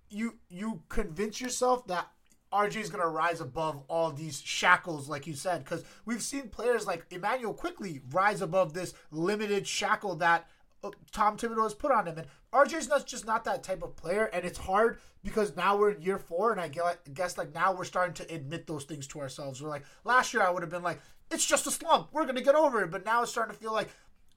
you 0.10 0.36
you 0.50 0.82
convince 0.90 1.40
yourself 1.40 1.86
that 1.88 2.08
RJ 2.52 2.78
is 2.78 2.90
gonna 2.90 3.08
rise 3.08 3.42
above 3.42 3.84
all 3.88 4.12
these 4.12 4.42
shackles, 4.42 5.08
like 5.08 5.28
you 5.28 5.36
said, 5.36 5.64
because 5.64 5.84
we've 6.06 6.24
seen 6.24 6.50
players 6.50 6.88
like 6.88 7.06
Immanuel 7.12 7.54
Quickley 7.54 8.02
rise 8.12 8.42
above 8.42 8.74
this 8.74 8.94
limited 9.12 9.68
shackle 9.68 10.16
that 10.16 10.48
uh, 10.84 10.90
Tom 11.12 11.38
Thibodeau 11.38 11.64
has 11.64 11.76
put 11.76 11.92
on 11.92 12.08
him, 12.08 12.18
and 12.18 12.28
RJ's 12.52 12.88
not 12.88 13.06
just 13.06 13.28
not 13.28 13.44
that 13.44 13.64
type 13.64 13.84
of 13.84 13.96
player, 13.96 14.26
and 14.34 14.46
it's 14.46 14.58
hard 14.58 15.00
because 15.24 15.56
now 15.56 15.78
we're 15.78 15.92
in 15.92 16.02
year 16.02 16.18
four, 16.18 16.52
and 16.52 16.62
I 16.62 16.70
guess 17.14 17.38
like 17.38 17.54
now 17.54 17.74
we're 17.74 17.84
starting 17.84 18.14
to 18.16 18.34
admit 18.34 18.68
those 18.68 18.84
things 18.86 19.08
to 19.08 19.20
ourselves. 19.20 19.62
We're 19.62 19.70
like 19.70 19.86
last 20.04 20.34
year 20.34 20.44
I 20.44 20.50
would 20.50 20.64
have 20.64 20.72
been 20.72 20.84
like, 20.84 21.00
it's 21.32 21.46
just 21.46 21.68
a 21.68 21.72
slump, 21.72 22.10
we're 22.12 22.26
gonna 22.26 22.42
get 22.42 22.56
over 22.56 22.84
it, 22.84 22.92
but 22.92 23.06
now 23.06 23.22
it's 23.22 23.32
starting 23.32 23.54
to 23.54 23.60
feel 23.60 23.74
like 23.74 23.90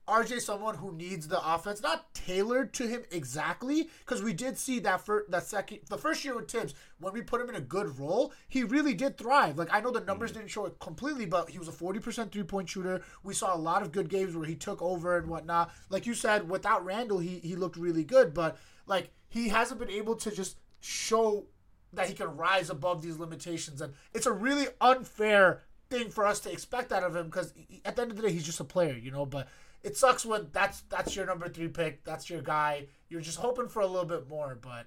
RJ 0.08 0.40
someone 0.40 0.74
who 0.74 0.92
needs 0.92 1.28
the 1.28 1.40
offense, 1.46 1.80
not 1.80 2.12
tailored 2.12 2.72
to 2.74 2.88
him 2.88 3.02
exactly, 3.12 3.88
because 4.00 4.20
we 4.20 4.32
did 4.32 4.58
see 4.58 4.80
that 4.80 5.00
for 5.00 5.24
that 5.28 5.44
second, 5.44 5.78
the 5.88 5.96
first 5.96 6.24
year 6.24 6.34
with 6.34 6.50
Thibs, 6.50 6.74
when 6.98 7.12
we 7.12 7.22
put 7.22 7.40
him 7.40 7.48
in 7.48 7.54
a 7.54 7.60
good 7.60 7.98
role, 7.98 8.32
he 8.48 8.64
really 8.64 8.94
did 8.94 9.16
thrive. 9.16 9.58
Like 9.58 9.72
I 9.72 9.80
know 9.80 9.92
the 9.92 10.00
numbers 10.00 10.32
mm. 10.32 10.34
didn't 10.34 10.50
show 10.50 10.66
it 10.66 10.80
completely, 10.80 11.26
but 11.26 11.50
he 11.50 11.58
was 11.58 11.68
a 11.68 11.72
forty 11.72 12.00
percent 12.00 12.32
three 12.32 12.42
point 12.42 12.68
shooter. 12.68 13.02
We 13.22 13.32
saw 13.32 13.54
a 13.54 13.56
lot 13.56 13.82
of 13.82 13.92
good 13.92 14.08
games 14.08 14.36
where 14.36 14.46
he 14.46 14.56
took 14.56 14.82
over 14.82 15.16
and 15.16 15.28
whatnot. 15.28 15.70
Like 15.88 16.04
you 16.04 16.14
said, 16.14 16.50
without 16.50 16.84
Randle, 16.84 17.18
he 17.18 17.38
he 17.38 17.54
looked 17.54 17.76
really 17.76 18.04
good, 18.04 18.34
but 18.34 18.58
like 18.86 19.10
he 19.28 19.48
hasn't 19.50 19.78
been 19.78 19.90
able 19.90 20.16
to 20.16 20.32
just 20.32 20.56
show 20.82 21.46
that 21.94 22.08
he 22.08 22.14
can 22.14 22.36
rise 22.36 22.68
above 22.68 23.00
these 23.02 23.18
limitations, 23.18 23.80
and 23.80 23.94
it's 24.12 24.26
a 24.26 24.32
really 24.32 24.66
unfair 24.80 25.62
thing 25.88 26.10
for 26.10 26.26
us 26.26 26.40
to 26.40 26.52
expect 26.52 26.92
out 26.92 27.02
of 27.02 27.16
him 27.16 27.26
because 27.26 27.52
at 27.84 27.96
the 27.96 28.02
end 28.02 28.10
of 28.10 28.16
the 28.16 28.22
day, 28.22 28.32
he's 28.32 28.44
just 28.44 28.60
a 28.60 28.64
player, 28.64 28.94
you 28.94 29.10
know. 29.10 29.24
But 29.26 29.48
it 29.82 29.96
sucks 29.96 30.24
when 30.26 30.48
that's 30.52 30.80
that's 30.88 31.14
your 31.16 31.26
number 31.26 31.48
three 31.48 31.68
pick, 31.68 32.04
that's 32.04 32.28
your 32.30 32.40
guy. 32.42 32.86
You're 33.08 33.20
just 33.20 33.38
hoping 33.38 33.68
for 33.68 33.80
a 33.80 33.86
little 33.86 34.06
bit 34.06 34.28
more, 34.28 34.58
but 34.60 34.86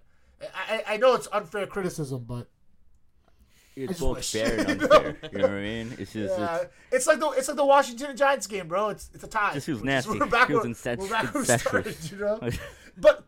I, 0.69 0.83
I 0.87 0.97
know 0.97 1.13
it's 1.15 1.27
unfair 1.31 1.67
criticism, 1.67 2.25
but 2.27 2.47
It's 3.75 3.99
both 3.99 4.17
wish. 4.17 4.31
fair 4.31 4.59
and 4.61 4.69
unfair. 4.81 5.17
You 5.31 5.37
know 5.37 5.43
what 5.43 5.51
I 5.51 5.61
mean? 5.61 5.95
It's 5.99 6.13
just 6.13 6.39
yeah, 6.39 6.55
it's, 6.57 6.67
it's 6.91 7.07
like 7.07 7.19
the 7.19 7.29
it's 7.31 7.47
like 7.47 7.57
the 7.57 7.65
Washington 7.65 8.17
Giants 8.17 8.47
game, 8.47 8.67
bro. 8.67 8.89
It's 8.89 9.09
it's 9.13 9.23
a 9.23 9.27
tie. 9.27 9.53
This 9.53 9.65
feels 9.65 9.83
nasty. 9.83 10.17
We're 10.17 10.25
back 10.25 10.47
Feels 10.47 10.61
where- 10.61 10.67
incest- 10.69 10.99
we're 11.01 11.09
back 11.09 11.33
where 11.33 11.43
we 11.43 11.47
started, 11.47 11.97
you 12.11 12.17
know. 12.17 12.39
But 12.97 13.27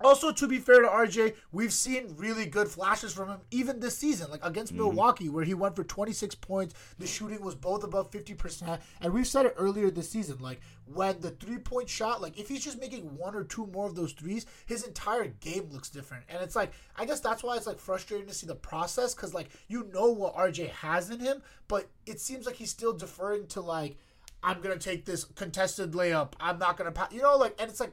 also, 0.00 0.30
to 0.32 0.46
be 0.46 0.58
fair 0.58 0.82
to 0.82 0.88
RJ, 0.88 1.34
we've 1.52 1.72
seen 1.72 2.14
really 2.16 2.46
good 2.46 2.68
flashes 2.68 3.12
from 3.12 3.28
him 3.28 3.38
even 3.50 3.80
this 3.80 3.96
season, 3.96 4.30
like 4.30 4.44
against 4.44 4.66
Mm-hmm. 4.76 4.82
Milwaukee, 4.82 5.28
where 5.28 5.44
he 5.44 5.54
went 5.54 5.76
for 5.76 5.84
26 5.84 6.34
points. 6.36 6.74
The 6.98 7.06
shooting 7.06 7.40
was 7.40 7.54
both 7.54 7.84
above 7.84 8.10
50%. 8.10 8.78
And 9.00 9.12
we've 9.12 9.26
said 9.26 9.46
it 9.46 9.54
earlier 9.56 9.90
this 9.90 10.10
season, 10.10 10.38
like 10.40 10.60
when 10.92 11.20
the 11.20 11.30
three 11.30 11.58
point 11.58 11.88
shot, 11.88 12.20
like 12.20 12.38
if 12.38 12.48
he's 12.48 12.64
just 12.64 12.80
making 12.80 13.16
one 13.16 13.34
or 13.34 13.44
two 13.44 13.66
more 13.68 13.86
of 13.86 13.94
those 13.94 14.12
threes, 14.12 14.46
his 14.66 14.84
entire 14.84 15.26
game 15.26 15.68
looks 15.70 15.88
different. 15.88 16.24
And 16.28 16.42
it's 16.42 16.56
like, 16.56 16.72
I 16.96 17.04
guess 17.04 17.20
that's 17.20 17.42
why 17.42 17.56
it's 17.56 17.66
like 17.66 17.78
frustrating 17.78 18.26
to 18.26 18.34
see 18.34 18.46
the 18.46 18.54
process 18.54 19.14
because, 19.14 19.34
like, 19.34 19.48
you 19.68 19.88
know 19.92 20.10
what 20.10 20.34
RJ 20.36 20.70
has 20.70 21.10
in 21.10 21.20
him, 21.20 21.42
but 21.68 21.88
it 22.06 22.20
seems 22.20 22.46
like 22.46 22.56
he's 22.56 22.70
still 22.70 22.92
deferring 22.92 23.46
to, 23.48 23.60
like, 23.60 23.96
I'm 24.42 24.60
gonna 24.60 24.78
take 24.78 25.04
this 25.04 25.24
contested 25.24 25.92
layup. 25.92 26.34
I'm 26.38 26.58
not 26.58 26.76
gonna 26.76 26.92
pass. 26.92 27.12
You 27.12 27.22
know, 27.22 27.36
like, 27.36 27.54
and 27.58 27.70
it's 27.70 27.80
like, 27.80 27.92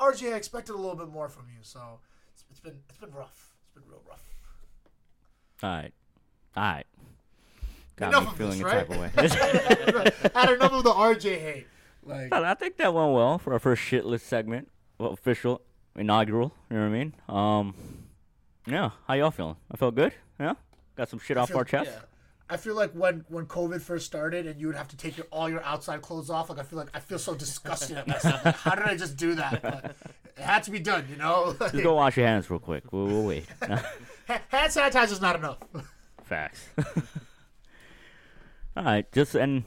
RJ, 0.00 0.32
I 0.32 0.36
expected 0.36 0.74
a 0.74 0.78
little 0.78 0.96
bit 0.96 1.08
more 1.08 1.28
from 1.28 1.44
you. 1.48 1.58
So 1.62 1.80
it's, 2.32 2.44
it's 2.50 2.60
been 2.60 2.78
it's 2.88 2.98
been 2.98 3.12
rough. 3.12 3.50
It's 3.64 3.72
been 3.74 3.90
real 3.90 4.02
rough. 4.08 4.22
All 5.62 5.70
right, 5.70 5.92
all 6.56 6.62
right. 6.62 6.86
Got 7.96 8.08
enough 8.08 8.24
me 8.24 8.28
of 8.30 8.36
feeling 8.36 8.58
this, 8.62 8.66
a 8.66 8.70
type 8.70 8.90
of 8.90 8.98
way. 8.98 10.30
Had 10.34 10.50
enough 10.50 10.72
of 10.72 10.84
the 10.84 10.92
RJ 10.92 11.40
hate. 11.40 11.66
Like, 12.02 12.32
I 12.32 12.50
I 12.50 12.54
think 12.54 12.76
that 12.76 12.92
went 12.92 13.12
well 13.14 13.38
for 13.38 13.54
our 13.54 13.58
first 13.58 13.82
shitlist 13.82 14.20
segment, 14.20 14.68
well, 14.98 15.10
official, 15.12 15.62
inaugural. 15.96 16.52
You 16.70 16.76
know 16.76 16.82
what 16.82 16.88
I 16.88 16.98
mean? 16.98 17.14
Um, 17.28 17.74
yeah. 18.66 18.90
How 19.08 19.14
y'all 19.14 19.30
feeling? 19.30 19.56
I 19.70 19.76
felt 19.78 19.94
good. 19.94 20.12
Yeah. 20.38 20.54
Got 20.94 21.08
some 21.08 21.18
shit 21.20 21.38
off 21.38 21.48
feel- 21.48 21.56
our 21.58 21.64
chest. 21.64 21.90
yeah. 21.92 22.00
I 22.48 22.56
feel 22.56 22.76
like 22.76 22.92
when 22.92 23.24
when 23.28 23.46
COVID 23.46 23.80
first 23.80 24.06
started 24.06 24.46
and 24.46 24.60
you 24.60 24.68
would 24.68 24.76
have 24.76 24.88
to 24.88 24.96
take 24.96 25.16
your 25.16 25.26
all 25.32 25.48
your 25.48 25.62
outside 25.64 26.02
clothes 26.02 26.30
off, 26.30 26.48
like 26.48 26.58
I 26.58 26.62
feel 26.62 26.78
like 26.78 26.88
I 26.94 27.00
feel 27.00 27.18
so 27.18 27.34
disgusted 27.34 27.96
at 27.96 28.06
myself. 28.06 28.44
Like, 28.44 28.56
how 28.56 28.74
did 28.76 28.84
I 28.84 28.96
just 28.96 29.16
do 29.16 29.34
that? 29.34 29.62
But 29.62 29.96
it 30.36 30.42
had 30.42 30.62
to 30.64 30.70
be 30.70 30.78
done, 30.78 31.06
you 31.10 31.16
know. 31.16 31.54
Just 31.58 31.82
go 31.82 31.94
wash 31.94 32.16
your 32.16 32.26
hands 32.26 32.48
real 32.50 32.60
quick. 32.60 32.92
We'll, 32.92 33.06
we'll 33.06 33.24
wait. 33.24 33.46
Ha- 34.28 34.42
Hand 34.48 34.72
sanitizer's 34.72 35.20
not 35.20 35.36
enough. 35.36 35.58
Facts. 36.24 36.68
All 38.76 38.84
right, 38.84 39.10
just 39.12 39.34
and 39.36 39.64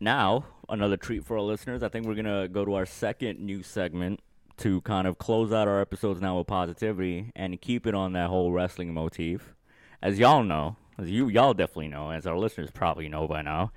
now 0.00 0.46
another 0.68 0.96
treat 0.96 1.24
for 1.24 1.36
our 1.36 1.42
listeners. 1.42 1.82
I 1.82 1.88
think 1.90 2.06
we're 2.06 2.14
gonna 2.14 2.48
go 2.48 2.64
to 2.64 2.74
our 2.74 2.86
second 2.86 3.38
new 3.38 3.62
segment 3.62 4.20
to 4.58 4.80
kind 4.80 5.06
of 5.06 5.18
close 5.18 5.52
out 5.52 5.68
our 5.68 5.80
episodes 5.80 6.20
now 6.20 6.38
with 6.38 6.46
positivity 6.46 7.30
and 7.36 7.60
keep 7.60 7.86
it 7.86 7.94
on 7.94 8.14
that 8.14 8.28
whole 8.28 8.50
wrestling 8.50 8.94
motif. 8.94 9.54
As 10.00 10.18
y'all 10.18 10.42
know, 10.42 10.76
as 11.02 11.10
you 11.10 11.28
y'all 11.28 11.54
definitely 11.54 11.88
know, 11.88 12.10
as 12.10 12.26
our 12.26 12.38
listeners 12.38 12.70
probably 12.70 13.08
know 13.08 13.26
by 13.26 13.42
now, 13.42 13.72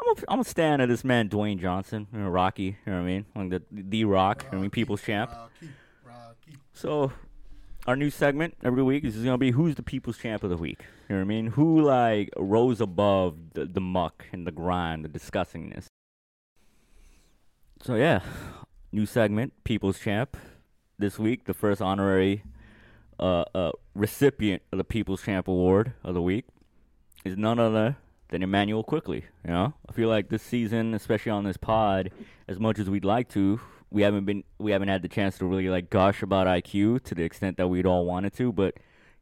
I'm 0.00 0.08
a, 0.08 0.20
I'm 0.28 0.40
a 0.40 0.44
stan 0.44 0.80
of 0.80 0.88
this 0.88 1.04
man 1.04 1.28
Dwayne 1.28 1.60
Johnson, 1.60 2.08
you 2.12 2.18
know, 2.18 2.28
Rocky. 2.28 2.76
You 2.84 2.92
know 2.92 2.94
what 2.94 2.98
I 2.98 3.04
mean? 3.04 3.26
Like 3.34 3.50
the 3.50 3.62
the 3.70 4.04
Rock. 4.04 4.46
I 4.52 4.56
mean, 4.56 4.70
People's 4.70 5.02
Champ. 5.02 5.30
Rocky, 5.30 5.68
Rocky. 6.04 6.58
So, 6.72 7.12
our 7.86 7.96
new 7.96 8.10
segment 8.10 8.56
every 8.62 8.82
week 8.82 9.04
is 9.04 9.16
gonna 9.16 9.38
be 9.38 9.52
who's 9.52 9.76
the 9.76 9.82
people's 9.82 10.18
champ 10.18 10.42
of 10.42 10.50
the 10.50 10.56
week. 10.56 10.84
You 11.08 11.16
know 11.16 11.20
what 11.20 11.26
I 11.26 11.28
mean? 11.28 11.46
Who 11.48 11.80
like 11.80 12.30
rose 12.36 12.80
above 12.80 13.36
the, 13.54 13.64
the 13.66 13.80
muck 13.80 14.26
and 14.32 14.46
the 14.46 14.52
grind, 14.52 15.04
the 15.04 15.08
disgustingness. 15.08 15.86
So 17.82 17.94
yeah, 17.94 18.20
new 18.92 19.06
segment, 19.06 19.52
people's 19.64 19.98
champ. 19.98 20.36
This 20.96 21.18
week, 21.18 21.44
the 21.44 21.54
first 21.54 21.82
honorary 21.82 22.44
uh, 23.18 23.44
uh, 23.54 23.72
recipient 23.94 24.62
of 24.70 24.78
the 24.78 24.84
People's 24.84 25.22
Champ 25.22 25.48
Award 25.48 25.92
of 26.04 26.14
the 26.14 26.22
week 26.22 26.44
is 27.24 27.36
none 27.36 27.58
other 27.58 27.96
than 28.28 28.42
Immanuel 28.42 28.84
Quickley. 28.84 29.24
You 29.44 29.50
know, 29.50 29.74
I 29.88 29.92
feel 29.92 30.08
like 30.08 30.28
this 30.28 30.42
season, 30.42 30.94
especially 30.94 31.32
on 31.32 31.44
this 31.44 31.56
pod, 31.56 32.10
as 32.48 32.58
much 32.58 32.78
as 32.78 32.90
we'd 32.90 33.04
like 33.04 33.28
to, 33.30 33.60
we 33.90 34.02
haven't 34.02 34.24
been 34.24 34.44
we 34.58 34.72
haven't 34.72 34.88
had 34.88 35.02
the 35.02 35.08
chance 35.08 35.38
to 35.38 35.46
really 35.46 35.68
like 35.68 35.88
gush 35.88 36.22
about 36.22 36.46
IQ 36.46 37.04
to 37.04 37.14
the 37.14 37.22
extent 37.22 37.56
that 37.56 37.68
we'd 37.68 37.86
all 37.86 38.04
wanted 38.04 38.34
to, 38.34 38.52
but 38.52 38.74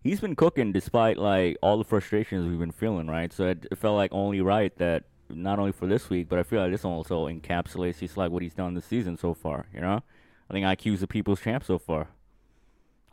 he's 0.02 0.20
been 0.20 0.34
cooking 0.34 0.72
despite 0.72 1.18
like 1.18 1.56
all 1.62 1.78
the 1.78 1.84
frustrations 1.84 2.48
we've 2.48 2.58
been 2.58 2.72
feeling, 2.72 3.06
right? 3.06 3.32
So 3.32 3.48
it, 3.48 3.66
it 3.70 3.78
felt 3.78 3.96
like 3.96 4.12
only 4.12 4.40
right 4.40 4.74
that 4.78 5.04
not 5.28 5.58
only 5.58 5.72
for 5.72 5.86
this 5.86 6.10
week, 6.10 6.28
but 6.28 6.38
I 6.38 6.42
feel 6.42 6.60
like 6.60 6.72
this 6.72 6.84
also 6.84 7.26
encapsulates 7.28 7.98
just 8.00 8.16
like 8.16 8.30
what 8.30 8.42
he's 8.42 8.54
done 8.54 8.74
this 8.74 8.86
season 8.86 9.16
so 9.16 9.34
far. 9.34 9.66
You 9.74 9.80
know, 9.80 10.02
I 10.48 10.52
think 10.52 10.64
IQ's 10.64 11.00
the 11.00 11.06
people's 11.06 11.40
champ 11.40 11.64
so 11.64 11.78
far. 11.78 12.08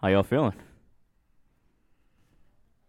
How 0.02 0.08
y'all 0.08 0.24
feeling? 0.24 0.54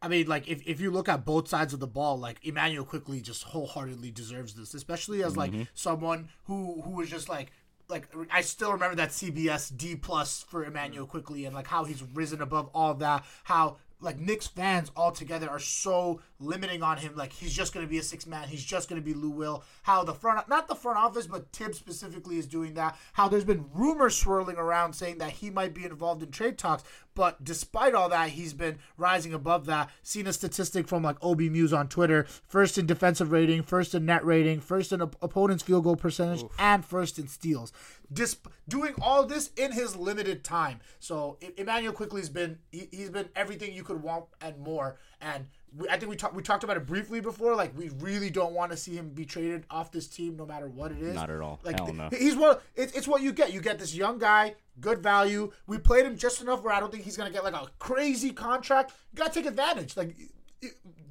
I 0.02 0.08
mean, 0.08 0.26
like 0.26 0.48
if, 0.48 0.62
if 0.66 0.80
you 0.80 0.90
look 0.90 1.08
at 1.08 1.24
both 1.24 1.48
sides 1.48 1.74
of 1.74 1.80
the 1.80 1.86
ball, 1.86 2.18
like 2.18 2.38
Immanuel 2.42 2.84
Quickley 2.84 3.20
just 3.20 3.44
wholeheartedly 3.44 4.10
deserves 4.10 4.54
this, 4.54 4.72
especially 4.72 5.22
as 5.22 5.36
like 5.36 5.52
mm-hmm. 5.52 5.62
someone 5.74 6.30
who 6.44 6.80
who 6.82 6.92
was 6.92 7.10
just 7.10 7.28
like 7.28 7.52
like 7.88 8.08
I 8.30 8.40
still 8.40 8.72
remember 8.72 8.96
that 8.96 9.10
CBS 9.10 9.76
D 9.76 9.96
plus 9.96 10.42
for 10.48 10.64
Immanuel 10.64 11.06
Quickley 11.06 11.44
and 11.44 11.54
like 11.54 11.66
how 11.66 11.84
he's 11.84 12.02
risen 12.02 12.40
above 12.40 12.70
all 12.72 12.94
that, 12.94 13.24
how 13.44 13.76
like 14.00 14.18
Knicks 14.18 14.46
fans 14.46 14.90
altogether 14.96 15.50
are 15.50 15.58
so 15.58 16.22
limiting 16.40 16.82
on 16.82 16.96
him. 16.96 17.14
Like 17.14 17.32
he's 17.32 17.54
just 17.54 17.72
going 17.72 17.86
to 17.86 17.90
be 17.90 17.98
a 17.98 18.02
six 18.02 18.26
man. 18.26 18.48
He's 18.48 18.64
just 18.64 18.88
going 18.88 19.00
to 19.00 19.04
be 19.04 19.14
Lou 19.14 19.30
Will. 19.30 19.62
How 19.82 20.02
the 20.02 20.14
front, 20.14 20.48
not 20.48 20.66
the 20.66 20.74
front 20.74 20.98
office, 20.98 21.26
but 21.26 21.52
Thibs 21.52 21.78
specifically 21.78 22.38
is 22.38 22.46
doing 22.46 22.74
that. 22.74 22.96
How 23.12 23.28
there's 23.28 23.44
been 23.44 23.66
rumors 23.74 24.16
swirling 24.16 24.56
around 24.56 24.94
saying 24.94 25.18
that 25.18 25.32
he 25.32 25.50
might 25.50 25.74
be 25.74 25.84
involved 25.84 26.22
in 26.22 26.30
trade 26.30 26.58
talks. 26.58 26.82
But 27.14 27.44
despite 27.44 27.94
all 27.94 28.08
that, 28.08 28.30
he's 28.30 28.54
been 28.54 28.78
rising 28.96 29.34
above 29.34 29.66
that. 29.66 29.90
Seen 30.02 30.26
a 30.26 30.32
statistic 30.32 30.88
from 30.88 31.02
like 31.02 31.16
OB 31.22 31.40
Muse 31.40 31.72
on 31.72 31.88
Twitter: 31.88 32.26
first 32.46 32.78
in 32.78 32.86
defensive 32.86 33.30
rating, 33.30 33.62
first 33.62 33.94
in 33.94 34.06
net 34.06 34.24
rating, 34.24 34.60
first 34.60 34.92
in 34.92 35.02
op- 35.02 35.16
opponent's 35.20 35.62
field 35.62 35.84
goal 35.84 35.96
percentage, 35.96 36.44
and 36.58 36.84
first 36.84 37.18
in 37.18 37.28
steals. 37.28 37.72
Dis- 38.12 38.36
doing 38.68 38.94
all 39.02 39.26
this 39.26 39.50
in 39.56 39.72
his 39.72 39.96
limited 39.96 40.42
time. 40.44 40.80
So 40.98 41.36
Immanuel 41.56 41.92
Quickley 41.92 42.20
has 42.20 42.30
been 42.30 42.58
he, 42.72 42.88
he's 42.90 43.10
been 43.10 43.28
everything 43.36 43.74
you 43.74 43.84
could 43.84 44.02
want 44.02 44.26
and 44.40 44.58
more. 44.58 44.96
And 45.20 45.46
we, 45.76 45.88
I 45.88 45.96
think 45.98 46.10
we 46.10 46.16
talked 46.16 46.34
we 46.34 46.42
talked 46.42 46.64
about 46.64 46.76
it 46.76 46.86
briefly 46.86 47.20
before. 47.20 47.54
Like 47.54 47.76
we 47.76 47.90
really 48.00 48.30
don't 48.30 48.52
want 48.52 48.70
to 48.72 48.76
see 48.76 48.92
him 48.96 49.10
be 49.10 49.24
traded 49.24 49.64
off 49.70 49.92
this 49.92 50.06
team, 50.06 50.36
no 50.36 50.46
matter 50.46 50.68
what 50.68 50.92
it 50.92 50.98
is. 50.98 51.14
Not 51.14 51.30
at 51.30 51.40
all. 51.40 51.60
Like 51.62 51.76
Hell 51.76 51.86
th- 51.86 51.98
no. 51.98 52.08
he's 52.10 52.36
what 52.36 52.62
it's, 52.74 52.92
it's 52.92 53.08
what 53.08 53.22
you 53.22 53.32
get. 53.32 53.52
You 53.52 53.60
get 53.60 53.78
this 53.78 53.94
young 53.94 54.18
guy, 54.18 54.54
good 54.80 54.98
value. 55.00 55.52
We 55.66 55.78
played 55.78 56.06
him 56.06 56.16
just 56.16 56.40
enough 56.40 56.62
where 56.62 56.74
I 56.74 56.80
don't 56.80 56.90
think 56.90 57.04
he's 57.04 57.16
gonna 57.16 57.30
get 57.30 57.44
like 57.44 57.54
a 57.54 57.66
crazy 57.78 58.32
contract. 58.32 58.92
You 59.12 59.18
gotta 59.18 59.32
take 59.32 59.46
advantage. 59.46 59.96
Like 59.96 60.16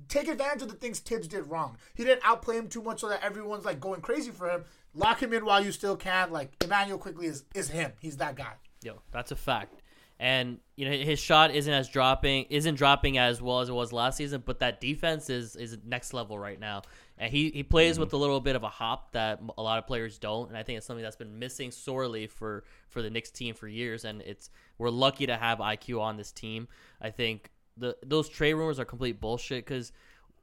take 0.07 0.27
advantage 0.27 0.63
of 0.63 0.69
the 0.69 0.75
things 0.75 0.99
Thibs 0.99 1.27
did 1.27 1.47
wrong. 1.47 1.77
He 1.93 2.03
didn't 2.03 2.21
outplay 2.25 2.57
him 2.57 2.67
too 2.67 2.81
much 2.81 2.99
so 2.99 3.09
that 3.09 3.23
everyone's 3.23 3.65
like 3.65 3.79
going 3.79 4.01
crazy 4.01 4.31
for 4.31 4.49
him. 4.49 4.65
Lock 4.93 5.21
him 5.21 5.33
in 5.33 5.45
while 5.45 5.63
you 5.63 5.71
still 5.71 5.95
can. 5.95 6.31
Like 6.31 6.51
Immanuel 6.63 6.97
Quickley 6.97 7.27
is 7.27 7.43
is 7.55 7.69
him. 7.69 7.93
He's 7.99 8.17
that 8.17 8.35
guy. 8.35 8.53
Yo, 8.83 9.01
that's 9.11 9.31
a 9.31 9.35
fact. 9.35 9.78
And 10.19 10.59
you 10.75 10.89
know 10.89 10.91
his 10.91 11.17
shot 11.17 11.55
isn't 11.55 11.73
as 11.73 11.87
dropping 11.87 12.45
isn't 12.49 12.75
dropping 12.75 13.17
as 13.17 13.41
well 13.41 13.61
as 13.61 13.69
it 13.69 13.73
was 13.73 13.93
last 13.93 14.17
season, 14.17 14.43
but 14.45 14.59
that 14.59 14.81
defense 14.81 15.29
is 15.29 15.55
is 15.55 15.77
next 15.85 16.13
level 16.13 16.37
right 16.37 16.59
now. 16.59 16.81
And 17.17 17.31
he, 17.31 17.49
he 17.49 17.63
plays 17.63 17.95
mm-hmm. 17.95 18.03
with 18.03 18.13
a 18.13 18.17
little 18.17 18.39
bit 18.39 18.55
of 18.55 18.63
a 18.63 18.69
hop 18.69 19.11
that 19.11 19.41
a 19.57 19.61
lot 19.61 19.77
of 19.77 19.87
players 19.87 20.17
don't, 20.17 20.47
and 20.47 20.57
I 20.57 20.63
think 20.63 20.77
it's 20.77 20.87
something 20.87 21.03
that's 21.03 21.17
been 21.17 21.37
missing 21.39 21.71
sorely 21.71 22.27
for 22.27 22.63
for 22.89 23.01
the 23.01 23.09
Knicks 23.09 23.31
team 23.31 23.55
for 23.55 23.67
years. 23.67 24.03
And 24.03 24.21
it's 24.21 24.49
we're 24.77 24.89
lucky 24.89 25.25
to 25.27 25.37
have 25.37 25.59
IQ 25.59 26.01
on 26.01 26.17
this 26.17 26.31
team. 26.31 26.67
I 27.01 27.11
think 27.11 27.49
the 27.77 27.95
those 28.05 28.27
trade 28.27 28.53
rumors 28.55 28.79
are 28.79 28.85
complete 28.85 29.21
bullshit 29.21 29.65
because 29.65 29.91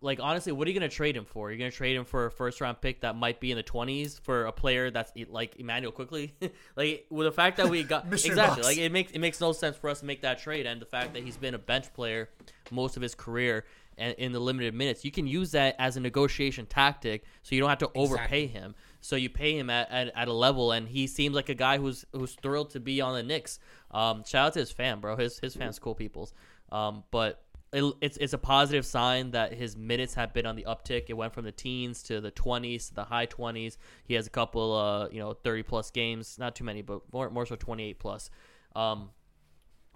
like 0.00 0.20
honestly, 0.20 0.52
what 0.52 0.66
are 0.66 0.70
you 0.70 0.78
gonna 0.78 0.88
trade 0.88 1.16
him 1.16 1.24
for? 1.24 1.50
You're 1.50 1.58
gonna 1.58 1.70
trade 1.70 1.96
him 1.96 2.04
for 2.04 2.26
a 2.26 2.30
first 2.30 2.60
round 2.60 2.80
pick 2.80 3.00
that 3.00 3.16
might 3.16 3.40
be 3.40 3.50
in 3.50 3.56
the 3.56 3.62
twenties 3.62 4.18
for 4.18 4.46
a 4.46 4.52
player 4.52 4.90
that's 4.90 5.12
like 5.28 5.58
Immanuel 5.58 5.92
Quickley. 5.92 6.34
like 6.76 7.06
with 7.10 7.26
the 7.26 7.32
fact 7.32 7.56
that 7.58 7.68
we 7.68 7.82
got 7.82 8.06
exactly 8.12 8.62
like 8.62 8.78
it 8.78 8.92
makes 8.92 9.12
it 9.12 9.18
makes 9.18 9.40
no 9.40 9.52
sense 9.52 9.76
for 9.76 9.90
us 9.90 10.00
to 10.00 10.06
make 10.06 10.22
that 10.22 10.38
trade, 10.38 10.66
and 10.66 10.80
the 10.80 10.86
fact 10.86 11.14
that 11.14 11.22
he's 11.22 11.36
been 11.36 11.54
a 11.54 11.58
bench 11.58 11.92
player 11.94 12.28
most 12.70 12.96
of 12.96 13.02
his 13.02 13.14
career 13.14 13.64
and 13.98 14.14
in 14.18 14.32
the 14.32 14.40
limited 14.40 14.74
minutes, 14.74 15.04
you 15.04 15.10
can 15.10 15.26
use 15.26 15.52
that 15.52 15.74
as 15.78 15.96
a 15.96 16.00
negotiation 16.00 16.66
tactic, 16.66 17.24
so 17.42 17.54
you 17.54 17.60
don't 17.60 17.70
have 17.70 17.78
to 17.78 17.90
overpay 17.94 18.46
him. 18.46 18.74
So 19.00 19.16
you 19.16 19.30
pay 19.30 19.58
him 19.58 19.70
at, 19.70 19.90
at, 19.90 20.12
at 20.14 20.28
a 20.28 20.32
level, 20.32 20.72
and 20.72 20.88
he 20.88 21.06
seems 21.06 21.34
like 21.34 21.48
a 21.48 21.54
guy 21.54 21.78
who's 21.78 22.04
who's 22.12 22.34
thrilled 22.34 22.70
to 22.70 22.80
be 22.80 23.00
on 23.00 23.14
the 23.14 23.22
Knicks. 23.22 23.58
Um, 23.90 24.24
shout 24.24 24.48
out 24.48 24.52
to 24.54 24.58
his 24.58 24.70
fan, 24.70 25.00
bro. 25.00 25.16
His 25.16 25.38
his 25.38 25.54
fans 25.54 25.78
cool 25.78 25.94
peoples. 25.94 26.34
Um, 26.72 27.04
but 27.10 27.42
it, 27.72 27.94
it's 28.00 28.16
it's 28.18 28.32
a 28.32 28.38
positive 28.38 28.86
sign 28.86 29.32
that 29.32 29.52
his 29.52 29.76
minutes 29.76 30.14
have 30.14 30.32
been 30.32 30.46
on 30.46 30.56
the 30.56 30.64
uptick. 30.64 31.04
It 31.08 31.14
went 31.14 31.34
from 31.34 31.44
the 31.44 31.52
teens 31.52 32.02
to 32.04 32.20
the 32.20 32.30
twenties 32.30 32.88
to 32.88 32.94
the 32.94 33.04
high 33.04 33.26
twenties. 33.26 33.76
He 34.04 34.14
has 34.14 34.26
a 34.26 34.30
couple, 34.30 34.74
uh, 34.74 35.08
you 35.08 35.18
know, 35.18 35.32
thirty 35.32 35.62
plus 35.62 35.90
games, 35.90 36.38
not 36.38 36.54
too 36.54 36.64
many, 36.64 36.82
but 36.82 37.00
more 37.12 37.28
more 37.30 37.46
so 37.46 37.56
twenty 37.56 37.90
eight 37.90 37.98
plus. 37.98 38.30
Um, 38.74 39.10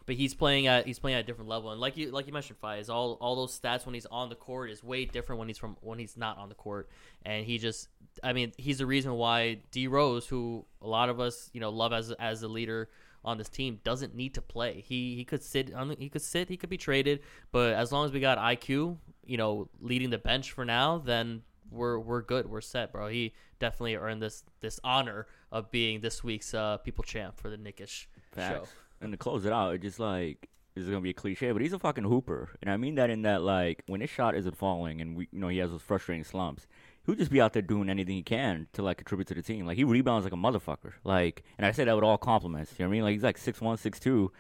but 0.07 0.17
he's 0.17 0.35
playing 0.35 0.67
at 0.67 0.87
he's 0.87 0.99
playing 0.99 1.17
at 1.17 1.21
a 1.21 1.27
different 1.27 1.49
level, 1.49 1.71
and 1.71 1.81
like 1.81 1.97
you 1.97 2.11
like 2.11 2.27
you 2.27 2.33
mentioned, 2.33 2.61
Faiz, 2.61 2.91
all 2.91 3.13
all 3.21 3.37
those 3.37 3.59
stats 3.59 3.87
when 3.87 3.95
he's 3.95 4.07
on 4.07 4.29
the 4.29 4.35
court 4.35 4.71
is 4.71 4.83
way 4.83 5.05
different 5.05 5.39
when 5.39 5.47
he's 5.47 5.59
from 5.59 5.77
when 5.81 5.99
he's 5.99 6.17
not 6.17 6.39
on 6.39 6.49
the 6.49 6.55
court, 6.57 6.89
and 7.25 7.47
he 7.47 7.59
just, 7.59 7.89
I 8.23 8.33
mean, 8.33 8.53
he's 8.57 8.79
the 8.79 8.87
reason 8.87 9.13
why 9.13 9.59
D 9.71 9.87
Rose, 9.87 10.27
who 10.27 10.65
a 10.83 10.89
lot 10.89 11.11
of 11.11 11.21
us 11.21 11.49
you 11.53 11.61
know 11.61 11.71
love 11.71 11.93
as 11.93 12.11
as 12.13 12.43
a 12.43 12.49
leader 12.49 12.89
on 13.25 13.39
this 13.39 13.49
team, 13.49 13.81
doesn't 13.85 14.15
need 14.15 14.35
to 14.35 14.43
play. 14.43 14.83
He 14.87 15.15
he 15.17 15.25
could 15.25 15.43
sit 15.43 15.75
on 15.75 15.95
he 15.99 16.09
could 16.09 16.23
sit, 16.23 16.49
he 16.49 16.57
could 16.57 16.71
be 16.71 16.79
traded, 16.79 17.21
but 17.53 17.75
as 17.75 17.93
long 17.93 18.05
as 18.07 18.13
we 18.13 18.21
got 18.21 18.39
IQ, 18.39 18.97
you 19.25 19.37
know, 19.37 19.69
leading 19.81 20.11
the 20.11 20.19
bench 20.19 20.53
for 20.53 20.65
now, 20.65 20.99
then 20.99 21.43
we're 21.71 21.99
we're 21.99 22.23
good, 22.23 22.47
we're 22.49 22.61
set, 22.61 22.93
bro. 22.93 23.09
He 23.09 23.33
definitely 23.59 23.97
earned 23.97 24.23
this 24.23 24.45
this 24.61 24.81
honor 24.83 25.27
of 25.53 25.71
being 25.71 26.01
this 26.01 26.25
week's 26.25 26.55
uh, 26.55 26.79
people 26.79 27.05
champ 27.05 27.37
for 27.39 27.51
the 27.51 27.57
Knick-ish 27.57 28.09
show. 28.35 28.69
And 29.01 29.13
to 29.13 29.19
close 29.19 29.45
it 29.45 29.53
out, 29.53 29.81
just 29.81 29.99
like 29.99 30.49
this 30.75 30.85
is 30.85 30.91
gonna 30.91 31.01
be 31.01 31.11
a 31.11 31.15
cliche, 31.15 31.53
but 31.53 31.63
he's 31.63 31.73
a 31.73 31.79
fucking 31.79 32.05
hooper, 32.05 32.51
and 32.63 32.71
I 32.71 32.77
mean 32.77 32.97
that 32.97 33.11
in 33.11 33.23
that 33.23 33.43
like 33.43 33.83
when 33.87 34.01
his 34.01 34.11
shot 34.11 34.35
isn't 34.35 34.57
falling, 34.57 35.01
and 35.01 35.17
we 35.17 35.29
you 35.33 35.39
know 35.39 35.49
he 35.49 35.59
has 35.59 35.71
those 35.71 35.83
frustrating 35.83 36.25
slumps, 36.25 36.67
he'll 37.11 37.19
just 37.19 37.31
be 37.31 37.41
out 37.41 37.53
there 37.53 37.63
doing 37.63 37.91
anything 37.91 38.15
he 38.15 38.23
can 38.23 38.69
to 38.73 38.83
like 38.83 38.99
contribute 38.99 39.27
to 39.29 39.35
the 39.35 39.43
team. 39.43 39.67
Like 39.67 39.77
he 39.77 39.85
rebounds 39.85 40.25
like 40.25 40.33
a 40.33 40.37
motherfucker. 40.37 40.93
Like, 41.05 41.43
and 41.59 41.67
I 41.67 41.73
say 41.73 41.85
that 41.85 41.95
with 41.95 42.05
all 42.05 42.19
compliments. 42.19 42.73
You 42.79 42.85
know 42.85 42.89
what 42.89 42.95
I 42.95 42.97
mean? 42.97 43.03
Like 43.05 43.13
he's 43.15 43.23
like 43.23 43.39
six 43.39 43.61
one, 43.61 43.77
six 43.77 43.99
two. 43.99 44.33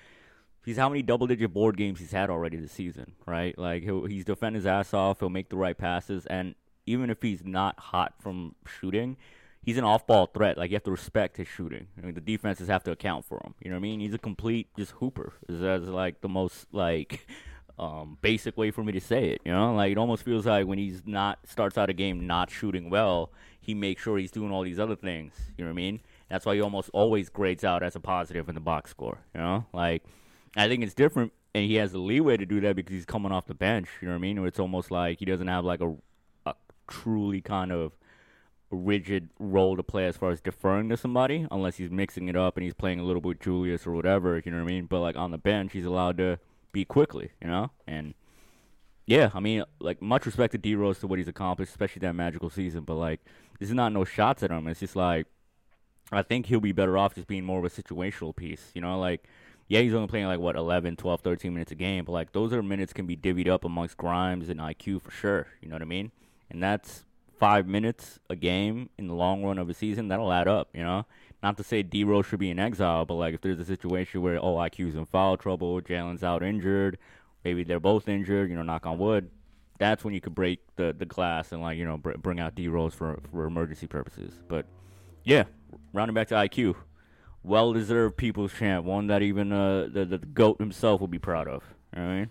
He's 0.64 0.76
how 0.76 0.88
many 0.88 1.02
double 1.02 1.26
digit 1.26 1.52
board 1.52 1.76
games 1.76 1.98
he's 2.00 2.12
had 2.12 2.30
already 2.30 2.58
this 2.58 2.72
season, 2.72 3.12
right? 3.26 3.58
Like 3.58 3.82
he'll 3.82 4.04
he's 4.04 4.24
defend 4.24 4.56
his 4.56 4.66
ass 4.66 4.94
off. 4.94 5.20
He'll 5.20 5.30
make 5.30 5.48
the 5.48 5.56
right 5.56 5.76
passes, 5.76 6.26
and 6.26 6.54
even 6.86 7.10
if 7.10 7.22
he's 7.22 7.44
not 7.44 7.78
hot 7.78 8.14
from 8.20 8.54
shooting, 8.66 9.16
he's 9.62 9.78
an 9.78 9.84
off-ball 9.84 10.26
threat. 10.26 10.58
Like 10.58 10.70
you 10.70 10.76
have 10.76 10.84
to 10.84 10.90
respect 10.90 11.38
his 11.38 11.48
shooting. 11.48 11.88
I 11.96 12.04
mean, 12.04 12.14
the 12.14 12.20
defenses 12.20 12.68
have 12.68 12.84
to 12.84 12.92
account 12.92 13.24
for 13.24 13.40
him. 13.44 13.54
You 13.62 13.70
know 13.70 13.76
what 13.76 13.80
I 13.80 13.82
mean? 13.82 14.00
He's 14.00 14.14
a 14.14 14.18
complete 14.18 14.68
just 14.76 14.92
hooper. 14.92 15.32
That's 15.48 15.86
like 15.86 16.20
the 16.20 16.28
most 16.28 16.66
like 16.72 17.26
um, 17.80 18.18
basic 18.20 18.58
way 18.58 18.70
for 18.70 18.84
me 18.84 18.92
to 18.92 19.00
say 19.00 19.30
it. 19.30 19.40
You 19.44 19.52
know, 19.52 19.74
like 19.74 19.90
it 19.90 19.98
almost 19.98 20.22
feels 20.22 20.44
like 20.44 20.66
when 20.66 20.78
he's 20.78 21.02
not 21.06 21.38
starts 21.46 21.78
out 21.78 21.88
a 21.88 21.94
game 21.94 22.26
not 22.26 22.50
shooting 22.50 22.90
well, 22.90 23.32
he 23.58 23.72
makes 23.74 24.02
sure 24.02 24.18
he's 24.18 24.30
doing 24.30 24.52
all 24.52 24.62
these 24.62 24.78
other 24.78 24.94
things. 24.94 25.32
You 25.56 25.64
know 25.64 25.70
what 25.70 25.74
I 25.74 25.82
mean? 25.82 26.00
That's 26.28 26.44
why 26.44 26.54
he 26.54 26.60
almost 26.60 26.90
always 26.92 27.30
grades 27.30 27.64
out 27.64 27.82
as 27.82 27.96
a 27.96 28.00
positive 28.00 28.48
in 28.48 28.54
the 28.54 28.60
box 28.60 28.90
score. 28.90 29.18
You 29.34 29.40
know, 29.40 29.66
like 29.72 30.04
I 30.56 30.68
think 30.68 30.84
it's 30.84 30.92
different, 30.92 31.32
and 31.54 31.64
he 31.64 31.76
has 31.76 31.92
the 31.92 31.98
leeway 31.98 32.36
to 32.36 32.44
do 32.44 32.60
that 32.60 32.76
because 32.76 32.92
he's 32.92 33.06
coming 33.06 33.32
off 33.32 33.46
the 33.46 33.54
bench. 33.54 33.88
You 34.02 34.08
know 34.08 34.12
what 34.12 34.18
I 34.18 34.22
mean? 34.22 34.38
Where 34.38 34.48
it's 34.48 34.60
almost 34.60 34.90
like 34.90 35.18
he 35.18 35.24
doesn't 35.24 35.48
have 35.48 35.64
like 35.64 35.80
a, 35.80 35.94
a 36.44 36.54
truly 36.86 37.40
kind 37.40 37.72
of 37.72 37.92
rigid 38.70 39.30
role 39.38 39.76
to 39.76 39.82
play 39.82 40.06
as 40.06 40.18
far 40.18 40.30
as 40.30 40.42
deferring 40.42 40.90
to 40.90 40.98
somebody, 40.98 41.46
unless 41.50 41.78
he's 41.78 41.90
mixing 41.90 42.28
it 42.28 42.36
up 42.36 42.58
and 42.58 42.64
he's 42.64 42.74
playing 42.74 43.00
a 43.00 43.04
little 43.04 43.22
bit 43.22 43.40
Julius 43.40 43.86
or 43.86 43.92
whatever. 43.92 44.40
You 44.44 44.52
know 44.52 44.62
what 44.62 44.70
I 44.70 44.74
mean? 44.74 44.84
But 44.84 45.00
like 45.00 45.16
on 45.16 45.30
the 45.30 45.38
bench, 45.38 45.72
he's 45.72 45.86
allowed 45.86 46.18
to 46.18 46.38
be 46.72 46.84
Quickley. 46.84 47.30
You 47.40 47.48
know, 47.48 47.70
and 47.86 48.14
yeah, 49.06 49.30
I 49.34 49.40
mean, 49.40 49.64
like 49.80 50.00
much 50.00 50.26
respect 50.26 50.52
to 50.52 50.58
D 50.58 50.74
Rose 50.74 50.98
to 51.00 51.06
what 51.06 51.18
he's 51.18 51.28
accomplished, 51.28 51.70
especially 51.70 52.00
that 52.00 52.14
magical 52.14 52.50
season. 52.50 52.84
But 52.84 52.94
like, 52.94 53.20
this 53.58 53.68
is 53.68 53.74
not 53.74 53.92
no 53.92 54.04
shots 54.04 54.42
at 54.42 54.50
him. 54.50 54.66
It's 54.66 54.80
just 54.80 54.96
like 54.96 55.26
I 56.12 56.22
think 56.22 56.46
he'll 56.46 56.60
be 56.60 56.72
better 56.72 56.98
off 56.98 57.14
just 57.14 57.26
being 57.26 57.44
more 57.44 57.58
of 57.58 57.64
a 57.64 57.70
situational 57.70 58.34
piece. 58.34 58.70
You 58.74 58.80
know, 58.80 58.98
like 58.98 59.24
yeah, 59.68 59.80
he's 59.80 59.94
only 59.94 60.08
playing 60.08 60.26
like 60.26 60.40
what 60.40 60.56
11, 60.56 60.96
12, 60.96 61.20
13 61.20 61.52
minutes 61.52 61.70
a 61.70 61.76
game, 61.76 62.04
but 62.04 62.12
like 62.12 62.32
those 62.32 62.52
are 62.52 62.62
minutes 62.62 62.92
can 62.92 63.06
be 63.06 63.16
divvied 63.16 63.48
up 63.48 63.64
amongst 63.64 63.96
Grimes 63.96 64.48
and 64.48 64.58
IQ 64.58 65.00
for 65.00 65.12
sure. 65.12 65.46
You 65.62 65.68
know 65.68 65.76
what 65.76 65.82
I 65.82 65.86
mean? 65.86 66.10
And 66.50 66.60
that's 66.60 67.04
five 67.38 67.66
minutes 67.68 68.18
a 68.28 68.34
game 68.34 68.90
in 68.98 69.06
the 69.06 69.14
long 69.14 69.44
run 69.44 69.58
of 69.58 69.70
a 69.70 69.74
season. 69.74 70.08
That'll 70.08 70.32
add 70.32 70.48
up. 70.48 70.70
You 70.74 70.82
know, 70.82 71.06
not 71.42 71.56
to 71.56 71.64
say 71.64 71.82
D 71.82 72.04
Rose 72.04 72.26
should 72.26 72.38
be 72.38 72.50
in 72.50 72.58
exile, 72.58 73.04
but 73.04 73.14
like 73.14 73.34
if 73.34 73.40
there's 73.40 73.60
a 73.60 73.64
situation 73.64 74.22
where 74.22 74.38
oh 74.38 74.56
IQ's 74.56 74.94
in 74.94 75.06
foul 75.06 75.36
trouble, 75.36 75.80
Jalen's 75.80 76.22
out 76.22 76.42
injured, 76.42 76.98
maybe 77.44 77.64
they're 77.64 77.80
both 77.80 78.08
injured. 78.08 78.50
You 78.50 78.56
know, 78.56 78.62
knock 78.62 78.86
on 78.86 78.98
wood. 78.98 79.30
That's 79.78 80.04
when 80.04 80.12
you 80.12 80.20
could 80.20 80.34
break 80.34 80.60
the, 80.76 80.94
the 80.96 81.06
glass 81.06 81.52
and 81.52 81.62
like 81.62 81.78
you 81.78 81.86
know 81.86 81.96
br- 81.96 82.18
bring 82.18 82.40
out 82.40 82.54
D 82.54 82.68
Rose 82.68 82.94
for 82.94 83.18
for 83.30 83.46
emergency 83.46 83.86
purposes. 83.86 84.34
But 84.48 84.66
yeah, 85.24 85.44
rounding 85.92 86.14
back 86.14 86.28
to 86.28 86.34
IQ, 86.34 86.76
well 87.42 87.72
deserved 87.72 88.16
people's 88.16 88.52
champ, 88.52 88.84
one 88.84 89.06
that 89.06 89.22
even 89.22 89.52
uh, 89.52 89.88
the, 89.90 90.04
the 90.04 90.18
goat 90.18 90.58
himself 90.58 91.00
will 91.00 91.08
be 91.08 91.18
proud 91.18 91.48
of. 91.48 91.62
I 91.94 92.00
mean? 92.00 92.30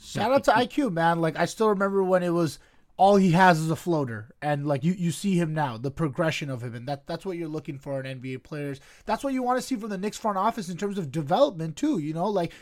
Shout 0.00 0.32
out 0.32 0.44
to 0.44 0.52
IQ, 0.52 0.92
man. 0.92 1.20
Like 1.20 1.38
I 1.38 1.44
still 1.44 1.68
remember 1.68 2.02
when 2.02 2.22
it 2.22 2.30
was 2.30 2.58
all 2.96 3.16
he 3.16 3.32
has 3.32 3.58
is 3.58 3.70
a 3.70 3.76
floater, 3.76 4.30
and 4.40 4.66
like 4.66 4.82
you, 4.82 4.92
you 4.92 5.10
see 5.10 5.38
him 5.38 5.52
now, 5.52 5.76
the 5.76 5.90
progression 5.90 6.48
of 6.48 6.62
him, 6.62 6.74
and 6.74 6.88
that 6.88 7.06
that's 7.06 7.26
what 7.26 7.36
you're 7.36 7.48
looking 7.48 7.78
for 7.78 8.00
in 8.00 8.20
NBA 8.20 8.42
players. 8.42 8.80
That's 9.04 9.22
what 9.22 9.34
you 9.34 9.42
want 9.42 9.58
to 9.60 9.66
see 9.66 9.76
from 9.76 9.90
the 9.90 9.98
Knicks 9.98 10.16
front 10.16 10.38
office 10.38 10.68
in 10.68 10.76
terms 10.76 10.96
of 10.98 11.12
development 11.12 11.76
too. 11.76 11.98
You 11.98 12.14
know, 12.14 12.28
like 12.28 12.52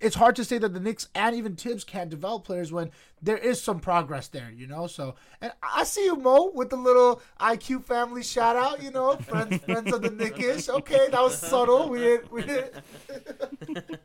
it's 0.00 0.16
hard 0.16 0.36
to 0.36 0.44
say 0.44 0.58
that 0.58 0.74
the 0.74 0.80
Knicks 0.80 1.08
and 1.14 1.34
even 1.34 1.56
Thibs 1.56 1.84
can't 1.84 2.10
develop 2.10 2.44
players 2.44 2.72
when 2.72 2.90
there 3.22 3.38
is 3.38 3.62
some 3.62 3.80
progress 3.80 4.28
there, 4.28 4.50
you 4.54 4.66
know. 4.66 4.86
So, 4.86 5.14
and 5.40 5.52
I 5.62 5.84
see 5.84 6.04
you, 6.04 6.16
Mo, 6.16 6.50
with 6.54 6.70
the 6.70 6.76
little 6.76 7.22
IQ 7.40 7.84
family 7.84 8.22
shout 8.22 8.56
out. 8.56 8.82
You 8.82 8.90
know, 8.90 9.16
friends, 9.16 9.56
friends 9.64 9.92
of 9.92 10.02
the 10.02 10.10
Knick-ish. 10.10 10.68
Okay, 10.68 11.08
that 11.10 11.22
was 11.22 11.38
subtle. 11.38 11.88
We 11.88 12.18
we 12.30 12.42
did. 12.42 12.82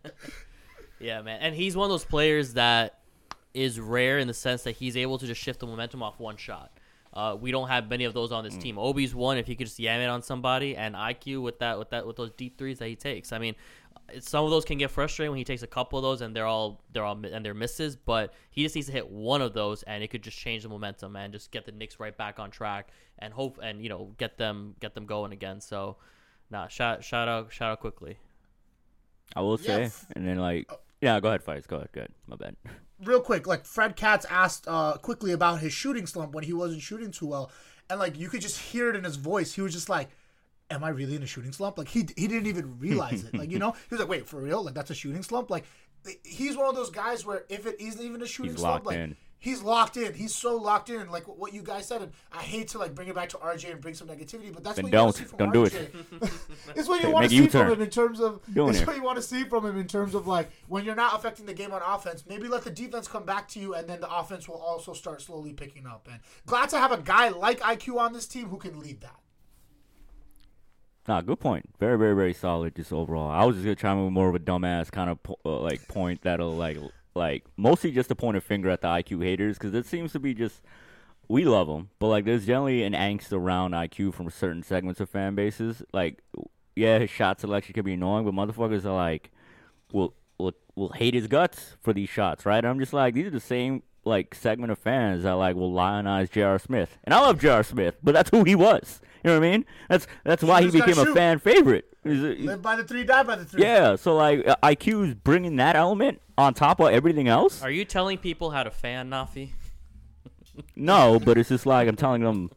Yeah, 0.99 1.21
man. 1.21 1.39
And 1.41 1.55
he's 1.55 1.75
one 1.75 1.85
of 1.85 1.91
those 1.91 2.05
players 2.05 2.53
that 2.53 2.99
is 3.57 3.79
rare 3.79 4.19
in 4.19 4.27
the 4.27 4.33
sense 4.33 4.63
that 4.63 4.75
he's 4.77 4.95
able 4.95 5.17
to 5.17 5.25
just 5.27 5.41
shift 5.41 5.59
the 5.59 5.67
momentum 5.67 6.03
off 6.03 6.19
one 6.19 6.37
shot. 6.37 6.71
Uh, 7.13 7.35
we 7.39 7.51
don't 7.51 7.67
have 7.69 7.89
many 7.89 8.03
of 8.03 8.13
those 8.13 8.31
on 8.31 8.43
this 8.43 8.55
team. 8.57 8.77
Obi's 8.77 9.15
one 9.15 9.37
if 9.37 9.47
he 9.47 9.55
could 9.55 9.65
just 9.67 9.79
yam 9.79 10.01
it 10.01 10.07
on 10.07 10.21
somebody, 10.21 10.75
and 10.75 10.93
IQ 10.93 11.41
with 11.41 11.59
that 11.59 11.79
with 11.79 11.89
that 11.89 12.05
with 12.05 12.15
those 12.15 12.31
deep 12.31 12.57
threes 12.57 12.77
that 12.79 12.87
he 12.87 12.95
takes. 12.95 13.31
I 13.33 13.39
mean, 13.39 13.55
some 14.19 14.45
of 14.45 14.51
those 14.51 14.65
can 14.65 14.77
get 14.77 14.91
frustrating 14.91 15.31
when 15.31 15.37
he 15.39 15.43
takes 15.43 15.63
a 15.63 15.67
couple 15.67 15.97
of 15.97 16.03
those 16.03 16.21
and 16.21 16.35
they're 16.35 16.45
all 16.45 16.81
they're 16.93 17.03
all 17.03 17.17
and 17.25 17.43
they're 17.43 17.53
misses, 17.55 17.95
but 17.95 18.33
he 18.51 18.61
just 18.63 18.75
needs 18.75 18.87
to 18.87 18.93
hit 18.93 19.09
one 19.09 19.41
of 19.41 19.53
those 19.53 19.83
and 19.83 20.03
it 20.03 20.09
could 20.09 20.21
just 20.21 20.37
change 20.37 20.63
the 20.63 20.69
momentum 20.69 21.15
and 21.15 21.33
just 21.33 21.49
get 21.51 21.65
the 21.65 21.71
Knicks 21.71 21.99
right 21.99 22.15
back 22.15 22.39
on 22.39 22.51
track 22.51 22.89
and 23.19 23.33
hope 23.33 23.57
and 23.63 23.81
you 23.81 23.89
know 23.89 24.11
get 24.17 24.37
them 24.37 24.75
get 24.79 24.93
them 24.93 25.05
going 25.07 25.31
again. 25.31 25.59
So, 25.59 25.97
nah, 26.51 26.67
shout 26.67 27.03
shout 27.03 27.27
out 27.27 27.51
shout 27.51 27.71
out 27.71 27.79
Quickley. 27.79 28.17
I 29.35 29.41
will 29.41 29.59
Yeah, 29.59 29.65
say, 29.65 29.83
f- 29.85 30.05
and 30.15 30.27
then 30.27 30.37
like 30.37 30.71
yeah, 31.01 31.19
go 31.19 31.29
ahead, 31.29 31.43
Fights. 31.43 31.67
Go 31.67 31.77
ahead, 31.77 31.89
Good. 31.91 32.09
My 32.27 32.35
bad. 32.35 32.55
real 33.03 33.21
quick, 33.21 33.45
like 33.47 33.65
Fred 33.65 33.95
Katz 33.95 34.25
asked 34.29 34.67
uh, 34.67 34.97
Quickley 34.97 35.31
about 35.31 35.59
his 35.59 35.73
shooting 35.73 36.07
slump 36.07 36.33
when 36.33 36.43
he 36.43 36.53
wasn't 36.53 36.81
shooting 36.81 37.11
too 37.11 37.27
well, 37.27 37.51
and 37.89 37.99
like 37.99 38.17
you 38.17 38.29
could 38.29 38.41
just 38.41 38.59
hear 38.59 38.89
it 38.89 38.95
in 38.95 39.03
his 39.03 39.15
voice. 39.15 39.53
He 39.53 39.61
was 39.61 39.73
just 39.73 39.89
like, 39.89 40.09
"Am 40.71 40.83
I 40.83 40.89
really 40.89 41.15
in 41.15 41.23
a 41.23 41.27
shooting 41.27 41.51
slump?" 41.51 41.77
Like 41.77 41.87
he 41.89 42.07
he 42.15 42.27
didn't 42.27 42.47
even 42.47 42.79
realize 42.79 43.23
it. 43.23 43.37
Like 43.37 43.51
you 43.51 43.59
know, 43.59 43.71
he 43.71 43.87
was 43.95 43.99
like, 43.99 44.09
"Wait, 44.09 44.27
for 44.27 44.41
real? 44.41 44.63
Like 44.63 44.73
that's 44.73 44.89
a 44.89 44.95
shooting 44.95 45.23
slump?" 45.23 45.49
Like 45.51 45.65
he's 46.23 46.55
one 46.55 46.67
of 46.67 46.75
those 46.75 46.89
guys 46.89 47.25
where 47.25 47.43
if 47.49 47.65
it 47.65 47.79
isn't 47.81 48.03
even 48.03 48.21
a 48.21 48.27
shooting 48.27 48.51
He's 48.53 48.61
slump, 48.61 48.85
locked 48.85 48.85
like 48.87 48.97
in. 48.97 49.15
He's 49.39 49.61
locked 49.61 49.97
in. 49.97 50.13
He's 50.13 50.33
so 50.35 50.55
locked 50.55 50.89
in. 50.89 51.09
Like 51.09 51.23
what 51.25 51.53
you 51.53 51.61
guys 51.61 51.87
said, 51.87 52.01
and 52.01 52.11
I 52.31 52.41
hate 52.41 52.69
to 52.69 52.77
like 52.79 52.95
bring 52.95 53.07
it 53.07 53.15
back 53.15 53.29
to 53.29 53.37
RJ 53.37 53.71
and 53.71 53.81
bring 53.81 53.93
some 53.93 54.07
negativity, 54.07 54.53
but 54.53 54.63
that's 54.63 54.75
Then 54.77 54.85
what 54.85 54.93
you 54.93 54.99
want 54.99 55.05
don't. 55.07 55.13
to 55.13 55.17
see 55.17 55.25
from 55.25 55.37
Don't 55.37 55.53
do 55.53 55.65
RJ. 55.65 56.49
it's 56.75 56.87
what 56.89 57.01
you 57.03 57.11
want 57.11 57.23
to 57.25 57.29
see 57.29 57.47
from 57.47 57.71
him 57.71 57.81
in 57.81 57.89
terms 57.89 58.19
of 58.19 58.41
Doing 58.53 58.69
it's 58.71 58.79
it. 58.81 58.87
what 58.87 58.95
you 58.95 59.03
want 59.03 59.17
to 59.17 59.21
see 59.21 59.43
from 59.43 59.65
him 59.65 59.77
in 59.77 59.87
terms 59.87 60.15
of 60.15 60.27
like 60.27 60.49
when 60.67 60.83
you're 60.85 60.95
not 60.95 61.15
affecting 61.15 61.45
the 61.45 61.53
game 61.53 61.71
on 61.71 61.81
offense, 61.85 62.23
maybe 62.27 62.47
let 62.47 62.63
the 62.63 62.71
defense 62.71 63.07
come 63.07 63.23
back 63.25 63.47
to 63.49 63.59
you, 63.59 63.73
and 63.73 63.87
then 63.87 64.01
the 64.01 64.13
offense 64.13 64.47
will 64.47 64.55
also 64.61 64.93
start 64.93 65.21
slowly 65.21 65.53
picking 65.53 65.85
up. 65.85 66.07
And 66.11 66.19
glad 66.45 66.69
to 66.69 66.77
have 66.79 66.91
a 66.91 66.97
guy 67.01 67.29
like 67.29 67.59
IQ 67.59 67.97
on 67.99 68.13
this 68.13 68.27
team 68.27 68.47
who 68.49 68.57
can 68.57 68.79
lead 68.79 69.01
that. 69.01 69.19
Nah, 71.07 71.21
good 71.21 71.39
point. 71.39 71.69
Very, 71.79 71.97
very, 71.97 72.13
very 72.13 72.33
solid. 72.33 72.75
Just 72.75 72.91
overall, 72.91 73.31
I 73.31 73.45
was 73.45 73.55
just 73.55 73.63
gonna 73.63 73.75
chime 73.75 73.97
in 73.99 74.03
with 74.05 74.13
more 74.13 74.27
of 74.27 74.35
a 74.35 74.39
dumbass 74.39 74.91
kind 74.91 75.09
of 75.09 75.23
po- 75.23 75.39
uh, 75.45 75.59
like 75.61 75.87
point 75.87 76.21
that'll 76.23 76.53
like 76.55 76.77
like 77.17 77.43
mostly 77.57 77.91
just 77.91 78.09
to 78.09 78.15
point 78.15 78.37
a 78.37 78.41
finger 78.41 78.69
at 78.69 78.81
the 78.81 78.87
IQ 78.87 79.23
haters 79.23 79.57
because 79.57 79.73
it 79.73 79.85
seems 79.85 80.11
to 80.13 80.19
be 80.19 80.33
just 80.33 80.61
we 81.27 81.43
love 81.43 81.67
them, 81.67 81.89
but 81.99 82.07
like 82.07 82.25
there's 82.25 82.45
generally 82.45 82.83
an 82.83 82.93
angst 82.93 83.33
around 83.33 83.71
IQ 83.71 84.13
from 84.13 84.29
certain 84.29 84.63
segments 84.63 85.01
of 85.01 85.09
fan 85.09 85.35
bases. 85.35 85.83
Like, 85.91 86.21
yeah, 86.75 86.99
his 86.99 87.09
shot 87.09 87.41
selection 87.41 87.73
can 87.73 87.83
be 87.83 87.93
annoying, 87.93 88.25
but 88.25 88.33
motherfuckers 88.33 88.85
are 88.85 88.95
like, 88.95 89.31
will 89.91 90.13
will 90.37 90.53
will 90.75 90.89
hate 90.89 91.13
his 91.13 91.27
guts 91.27 91.75
for 91.81 91.91
these 91.93 92.09
shots, 92.09 92.45
right? 92.45 92.63
I'm 92.63 92.79
just 92.79 92.93
like 92.93 93.13
these 93.13 93.27
are 93.27 93.31
the 93.31 93.39
same 93.39 93.83
like 94.05 94.33
segment 94.33 94.71
of 94.71 94.77
fans 94.77 95.23
that 95.23 95.33
like 95.33 95.55
will 95.55 95.73
lionize 95.73 96.29
J.R. 96.29 96.59
Smith, 96.59 96.97
and 97.03 97.13
I 97.13 97.19
love 97.19 97.39
J.R. 97.41 97.63
Smith, 97.63 97.97
but 98.01 98.13
that's 98.13 98.29
who 98.29 98.43
he 98.43 98.55
was. 98.55 99.01
You 99.23 99.31
know 99.31 99.39
what 99.39 99.45
I 99.45 99.51
mean? 99.51 99.65
That's 99.89 100.07
that's 100.23 100.43
why 100.43 100.61
he 100.61 100.69
just 100.69 100.85
became 100.85 101.05
a 101.05 101.13
fan 101.13 101.39
favorite. 101.39 101.93
He's 102.09 102.23
a- 102.23 102.35
Live 102.45 102.61
by 102.61 102.75
the 102.75 102.83
three, 102.83 103.03
die 103.03 103.23
by 103.23 103.35
the 103.35 103.45
three. 103.45 103.61
yeah, 103.63 103.95
so 103.95 104.15
like 104.15 104.43
IQ 104.45 105.07
is 105.09 105.13
bringing 105.15 105.55
that 105.57 105.75
element 105.75 106.21
on 106.37 106.53
top 106.53 106.79
of 106.79 106.89
everything 106.89 107.27
else. 107.27 107.61
Are 107.63 107.71
you 107.71 107.85
telling 107.85 108.17
people 108.17 108.51
how 108.51 108.63
to 108.63 108.71
fan 108.71 109.09
Nafi? 109.09 109.51
No, 110.75 111.19
but 111.19 111.37
it's 111.37 111.49
just 111.49 111.65
like 111.65 111.87
I'm 111.87 111.95
telling 111.95 112.21
them. 112.23 112.49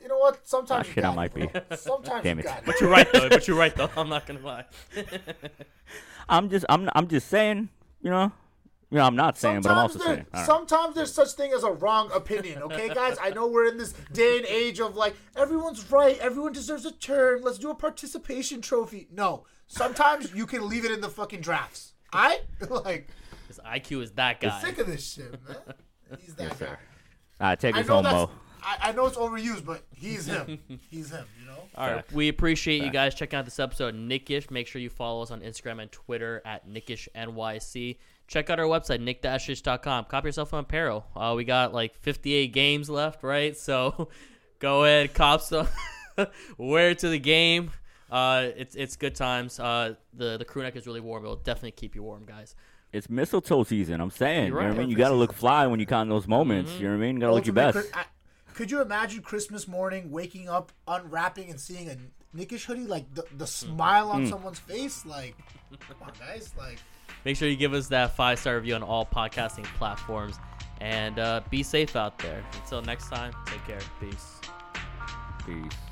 You 0.00 0.08
know 0.08 0.18
what? 0.18 0.46
Sometimes 0.48 0.86
Ah, 0.86 0.88
you 0.88 0.94
shit, 0.94 1.04
I 1.04 1.14
might 1.14 1.36
it, 1.36 1.52
bro. 1.52 1.62
Sometimes 1.76 2.22
Damn 2.24 2.38
you 2.38 2.44
it. 2.44 2.46
got 2.46 2.64
But 2.64 2.80
you're 2.80 2.90
right 2.90 3.12
though. 3.12 3.28
but 3.28 3.46
you're 3.46 3.56
right 3.58 3.74
though. 3.76 3.90
I'm 3.96 4.08
not 4.08 4.26
gonna 4.26 4.40
lie. 4.40 4.64
I'm 6.28 6.48
just 6.48 6.64
I'm 6.68 6.88
I'm 6.94 7.08
just 7.08 7.28
saying. 7.28 7.68
You 8.00 8.10
know. 8.10 8.32
You 8.92 8.98
know, 8.98 9.06
I'm 9.06 9.16
not 9.16 9.38
saying, 9.38 9.62
but 9.62 9.72
I'm 9.72 9.78
also 9.78 9.98
there- 9.98 10.06
saying. 10.06 10.26
All 10.34 10.40
right. 10.40 10.46
sometimes 10.46 10.94
there's 10.94 11.14
such 11.14 11.32
thing 11.32 11.52
as 11.54 11.64
a 11.64 11.72
wrong 11.72 12.10
opinion, 12.12 12.62
okay, 12.64 12.92
guys? 12.92 13.16
I 13.20 13.30
know 13.30 13.46
we're 13.46 13.66
in 13.66 13.78
this 13.78 13.94
day 14.12 14.36
and 14.36 14.46
age 14.46 14.80
of 14.80 14.96
like 14.96 15.16
everyone's 15.34 15.90
right, 15.90 16.18
everyone 16.18 16.52
deserves 16.52 16.84
a 16.84 16.92
turn. 16.92 17.40
Let's 17.42 17.56
do 17.56 17.70
a 17.70 17.74
participation 17.74 18.60
trophy. 18.60 19.08
No, 19.10 19.46
sometimes 19.66 20.34
you 20.34 20.44
can 20.44 20.68
leave 20.68 20.84
it 20.84 20.90
in 20.90 21.00
the 21.00 21.08
fucking 21.08 21.40
drafts. 21.40 21.94
I 22.12 22.40
like 22.68 23.08
His 23.48 23.58
IQ 23.66 24.02
is 24.02 24.10
that 24.12 24.40
guy. 24.40 24.50
I'm 24.50 24.60
sick 24.60 24.76
of 24.76 24.86
this 24.86 25.14
shit, 25.14 25.32
man. 25.48 25.56
He's 26.20 26.34
that 26.34 26.58
guy. 26.58 26.66
All 26.66 26.76
right, 27.40 27.58
take 27.58 27.74
I 27.74 27.80
us 27.80 27.88
home, 27.88 28.04
that's. 28.04 28.14
Mo. 28.14 28.30
I, 28.62 28.90
I 28.90 28.92
know 28.92 29.06
it's 29.06 29.16
overused, 29.16 29.64
but 29.64 29.82
he's 29.90 30.26
him. 30.26 30.58
He's 30.90 31.10
him. 31.10 31.24
You 31.40 31.46
know. 31.46 31.62
All 31.76 31.90
right. 31.90 32.12
We 32.12 32.28
appreciate 32.28 32.82
you 32.82 32.90
guys 32.90 33.14
checking 33.14 33.38
out 33.38 33.44
this 33.44 33.58
episode 33.58 33.94
Knick-ish. 33.94 34.50
Make 34.50 34.66
sure 34.68 34.80
you 34.80 34.90
follow 34.90 35.22
us 35.22 35.30
on 35.30 35.40
Instagram 35.40 35.80
and 35.82 35.90
Twitter 35.90 36.42
at 36.44 36.68
KnickishNYC. 36.68 37.96
Check 38.28 38.48
out 38.50 38.58
our 38.58 38.66
website, 38.66 39.00
Knick-ish.com. 39.00 40.06
Copy 40.06 40.28
yourself 40.28 40.50
some 40.50 40.60
apparel. 40.60 41.04
Uh, 41.14 41.34
we 41.36 41.44
got 41.44 41.74
like 41.74 41.94
58 41.96 42.52
games 42.52 42.88
left, 42.88 43.22
right? 43.22 43.56
So 43.56 44.08
go 44.58 44.84
ahead, 44.84 45.12
cop 45.14 45.42
some. 45.42 45.68
Wear 46.58 46.90
it 46.90 46.98
to 47.00 47.08
the 47.08 47.18
game. 47.18 47.70
Uh, 48.10 48.48
it's 48.56 48.74
it's 48.74 48.96
good 48.96 49.14
times. 49.14 49.58
Uh, 49.58 49.94
the 50.12 50.36
the 50.36 50.44
crew 50.44 50.62
neck 50.62 50.76
is 50.76 50.86
really 50.86 51.00
warm. 51.00 51.24
It'll 51.24 51.36
definitely 51.36 51.70
keep 51.72 51.94
you 51.94 52.02
warm, 52.02 52.24
guys. 52.26 52.54
It's 52.92 53.08
mistletoe 53.08 53.64
season. 53.64 54.00
I'm 54.02 54.10
saying. 54.10 54.48
You're 54.48 54.60
You 54.60 54.68
know 54.68 54.74
what 54.74 54.76
I 54.76 54.80
mean? 54.82 54.90
You 54.90 54.96
got 54.96 55.08
to 55.08 55.14
look 55.14 55.32
fly 55.32 55.66
when 55.66 55.80
you 55.80 55.86
count 55.86 56.10
those 56.10 56.28
moments. 56.28 56.72
You 56.74 56.88
know 56.88 56.90
what 56.90 57.02
I 57.02 57.06
mean? 57.06 57.14
You 57.16 57.20
got 57.22 57.28
to 57.28 57.34
look 57.34 57.46
your 57.46 57.54
best. 57.54 57.78
Chri- 57.78 57.90
I- 57.96 58.04
could 58.52 58.70
you 58.70 58.82
imagine 58.82 59.22
Christmas 59.22 59.66
morning 59.66 60.10
waking 60.10 60.46
up, 60.50 60.72
unwrapping, 60.86 61.48
and 61.48 61.58
seeing 61.58 61.88
a 61.88 61.96
Knick-ish 62.34 62.66
hoodie? 62.66 62.84
Like 62.86 63.12
the, 63.14 63.24
the 63.38 63.46
smile 63.46 64.10
on 64.10 64.26
someone's 64.26 64.58
face. 64.58 65.06
Like, 65.06 65.34
come 65.88 65.96
on, 66.02 66.12
guys. 66.20 66.52
Like, 66.58 66.78
Make 67.24 67.36
sure 67.36 67.48
you 67.48 67.56
give 67.56 67.72
us 67.72 67.88
that 67.88 68.16
five 68.16 68.38
star 68.38 68.56
review 68.56 68.74
on 68.74 68.82
all 68.82 69.06
podcasting 69.06 69.64
platforms, 69.64 70.38
and 70.80 71.18
uh, 71.18 71.42
be 71.50 71.62
safe 71.62 71.96
out 71.96 72.18
there. 72.18 72.44
Until 72.62 72.82
next 72.82 73.08
time, 73.08 73.32
take 73.46 73.64
care. 73.66 73.80
Peace. 74.00 74.40
Peace. 75.46 75.46
Peace. 75.46 75.91